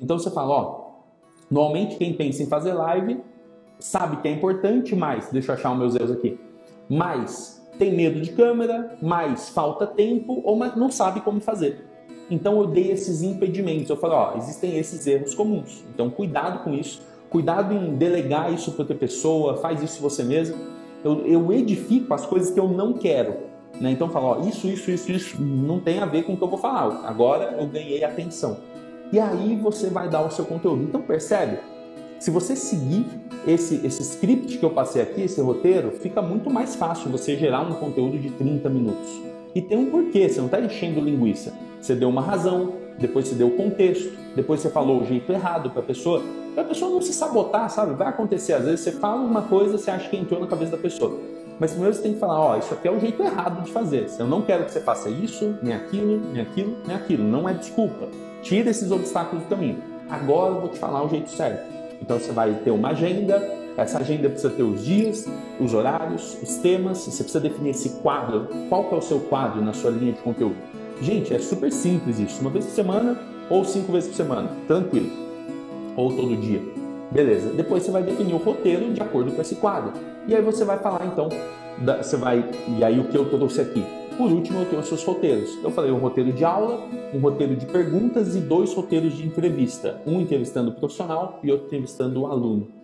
Então 0.00 0.18
você 0.18 0.30
fala, 0.30 0.54
ó, 0.54 0.83
Normalmente 1.54 1.94
quem 1.94 2.12
pensa 2.12 2.42
em 2.42 2.46
fazer 2.46 2.72
live 2.72 3.20
sabe 3.78 4.16
que 4.16 4.26
é 4.26 4.32
importante, 4.32 4.92
mas 4.96 5.30
deixa 5.30 5.52
eu 5.52 5.54
achar 5.54 5.70
os 5.70 5.78
meus 5.78 5.94
erros 5.94 6.10
aqui. 6.10 6.36
Mas 6.88 7.64
tem 7.78 7.94
medo 7.94 8.20
de 8.20 8.32
câmera, 8.32 8.98
mas 9.00 9.50
falta 9.50 9.86
tempo 9.86 10.42
ou 10.44 10.56
não 10.74 10.90
sabe 10.90 11.20
como 11.20 11.40
fazer. 11.40 11.86
Então 12.28 12.60
eu 12.60 12.66
dei 12.66 12.90
esses 12.90 13.22
impedimentos. 13.22 13.88
Eu 13.88 13.96
falei, 13.96 14.16
ó, 14.16 14.36
existem 14.36 14.76
esses 14.76 15.06
erros 15.06 15.32
comuns. 15.32 15.84
Então 15.94 16.10
cuidado 16.10 16.64
com 16.64 16.74
isso. 16.74 17.00
Cuidado 17.30 17.72
em 17.72 17.94
delegar 17.94 18.52
isso 18.52 18.72
para 18.72 18.82
outra 18.82 18.96
pessoa, 18.96 19.56
faz 19.58 19.80
isso 19.80 20.02
você 20.02 20.24
mesmo. 20.24 20.56
Eu, 21.04 21.24
eu 21.24 21.52
edifico 21.52 22.12
as 22.14 22.26
coisas 22.26 22.50
que 22.50 22.58
eu 22.58 22.66
não 22.66 22.94
quero. 22.94 23.36
Né? 23.80 23.92
Então 23.92 24.08
falo, 24.08 24.26
ó, 24.26 24.40
isso, 24.40 24.66
isso, 24.66 24.90
isso, 24.90 25.12
isso 25.12 25.40
não 25.40 25.78
tem 25.78 26.00
a 26.00 26.06
ver 26.06 26.24
com 26.24 26.32
o 26.32 26.36
que 26.36 26.42
eu 26.42 26.48
vou 26.48 26.58
falar. 26.58 27.06
Agora 27.06 27.54
eu 27.60 27.66
ganhei 27.68 28.02
atenção 28.02 28.73
e 29.12 29.20
aí 29.20 29.56
você 29.56 29.88
vai 29.88 30.08
dar 30.08 30.22
o 30.22 30.30
seu 30.30 30.44
conteúdo. 30.44 30.82
Então 30.82 31.00
percebe? 31.00 31.58
Se 32.18 32.30
você 32.30 32.56
seguir 32.56 33.06
esse, 33.46 33.84
esse 33.84 34.02
script 34.02 34.56
que 34.58 34.64
eu 34.64 34.70
passei 34.70 35.02
aqui, 35.02 35.22
esse 35.22 35.40
roteiro, 35.40 35.90
fica 35.90 36.22
muito 36.22 36.48
mais 36.48 36.74
fácil 36.74 37.10
você 37.10 37.36
gerar 37.36 37.60
um 37.60 37.74
conteúdo 37.74 38.18
de 38.18 38.30
30 38.30 38.68
minutos. 38.70 39.20
E 39.54 39.60
tem 39.60 39.76
um 39.76 39.90
porquê, 39.90 40.28
você 40.28 40.38
não 40.38 40.46
está 40.46 40.60
enchendo 40.60 41.00
linguiça. 41.00 41.52
você 41.80 41.94
deu 41.94 42.08
uma 42.08 42.22
razão, 42.22 42.72
depois 42.98 43.28
você 43.28 43.34
deu 43.34 43.48
o 43.48 43.56
contexto, 43.56 44.12
depois 44.34 44.60
você 44.60 44.70
falou 44.70 45.02
o 45.02 45.04
jeito 45.04 45.30
errado 45.32 45.70
para 45.70 45.80
a 45.80 45.84
pessoa, 45.84 46.22
para 46.54 46.64
a 46.64 46.66
pessoa 46.66 46.90
não 46.90 47.02
se 47.02 47.12
sabotar, 47.12 47.68
sabe? 47.68 47.94
Vai 47.94 48.08
acontecer, 48.08 48.54
às 48.54 48.64
vezes 48.64 48.80
você 48.80 48.92
fala 48.92 49.20
uma 49.20 49.42
coisa, 49.42 49.76
você 49.76 49.90
acha 49.90 50.08
que 50.08 50.16
entrou 50.16 50.40
na 50.40 50.46
cabeça 50.46 50.72
da 50.72 50.78
pessoa. 50.78 51.18
Mas 51.60 51.70
primeiro 51.70 51.94
você 51.94 52.02
tem 52.02 52.14
que 52.14 52.18
falar, 52.18 52.40
ó, 52.40 52.56
isso 52.56 52.74
aqui 52.74 52.88
é 52.88 52.90
o 52.90 52.98
jeito 52.98 53.22
errado 53.22 53.62
de 53.62 53.70
fazer. 53.70 54.06
Eu 54.18 54.26
não 54.26 54.42
quero 54.42 54.64
que 54.64 54.72
você 54.72 54.80
faça 54.80 55.08
isso, 55.08 55.56
nem 55.62 55.74
aquilo, 55.74 56.20
nem 56.32 56.42
aquilo, 56.42 56.76
nem 56.86 56.96
aquilo. 56.96 57.22
Não 57.22 57.48
é 57.48 57.52
desculpa. 57.52 58.08
Tira 58.44 58.70
esses 58.70 58.90
obstáculos 58.90 59.42
do 59.44 59.48
caminho. 59.48 59.78
Agora 60.08 60.54
eu 60.54 60.60
vou 60.60 60.68
te 60.68 60.78
falar 60.78 61.02
o 61.02 61.08
jeito 61.08 61.30
certo. 61.30 61.64
Então 62.00 62.18
você 62.18 62.30
vai 62.30 62.52
ter 62.62 62.70
uma 62.70 62.90
agenda, 62.90 63.42
essa 63.74 63.98
agenda 63.98 64.28
precisa 64.28 64.52
ter 64.52 64.62
os 64.62 64.84
dias, 64.84 65.26
os 65.58 65.72
horários, 65.72 66.36
os 66.42 66.56
temas, 66.56 66.98
você 66.98 67.22
precisa 67.22 67.40
definir 67.40 67.70
esse 67.70 67.88
quadro. 68.02 68.46
Qual 68.68 68.84
que 68.84 68.94
é 68.94 68.98
o 68.98 69.02
seu 69.02 69.20
quadro 69.20 69.62
na 69.62 69.72
sua 69.72 69.90
linha 69.90 70.12
de 70.12 70.20
conteúdo? 70.20 70.56
Gente, 71.00 71.32
é 71.32 71.38
super 71.38 71.72
simples 71.72 72.18
isso. 72.18 72.42
Uma 72.42 72.50
vez 72.50 72.66
por 72.66 72.72
semana 72.72 73.18
ou 73.48 73.64
cinco 73.64 73.90
vezes 73.92 74.10
por 74.10 74.16
semana. 74.16 74.50
Tranquilo. 74.66 75.10
Ou 75.96 76.14
todo 76.14 76.36
dia. 76.36 76.60
Beleza. 77.10 77.48
Depois 77.54 77.82
você 77.82 77.90
vai 77.90 78.02
definir 78.02 78.34
o 78.34 78.38
roteiro 78.38 78.92
de 78.92 79.00
acordo 79.00 79.32
com 79.32 79.40
esse 79.40 79.54
quadro. 79.54 79.92
E 80.28 80.36
aí 80.36 80.42
você 80.42 80.66
vai 80.66 80.78
falar 80.78 81.06
então, 81.06 81.30
você 81.96 82.18
vai. 82.18 82.44
E 82.76 82.84
aí 82.84 83.00
o 83.00 83.04
que 83.04 83.16
eu 83.16 83.24
trouxe 83.30 83.62
aqui? 83.62 84.03
Por 84.16 84.30
último, 84.30 84.60
eu 84.60 84.66
trouxe 84.66 84.94
os 84.94 85.04
roteiros. 85.04 85.58
Eu 85.62 85.72
falei 85.72 85.90
um 85.90 85.98
roteiro 85.98 86.32
de 86.32 86.44
aula, 86.44 86.88
um 87.12 87.18
roteiro 87.18 87.56
de 87.56 87.66
perguntas 87.66 88.36
e 88.36 88.40
dois 88.40 88.72
roteiros 88.72 89.16
de 89.16 89.26
entrevista. 89.26 90.00
Um 90.06 90.20
entrevistando 90.20 90.70
o 90.70 90.74
profissional 90.74 91.40
e 91.42 91.50
outro 91.50 91.66
entrevistando 91.66 92.20
o 92.20 92.26
aluno. 92.26 92.83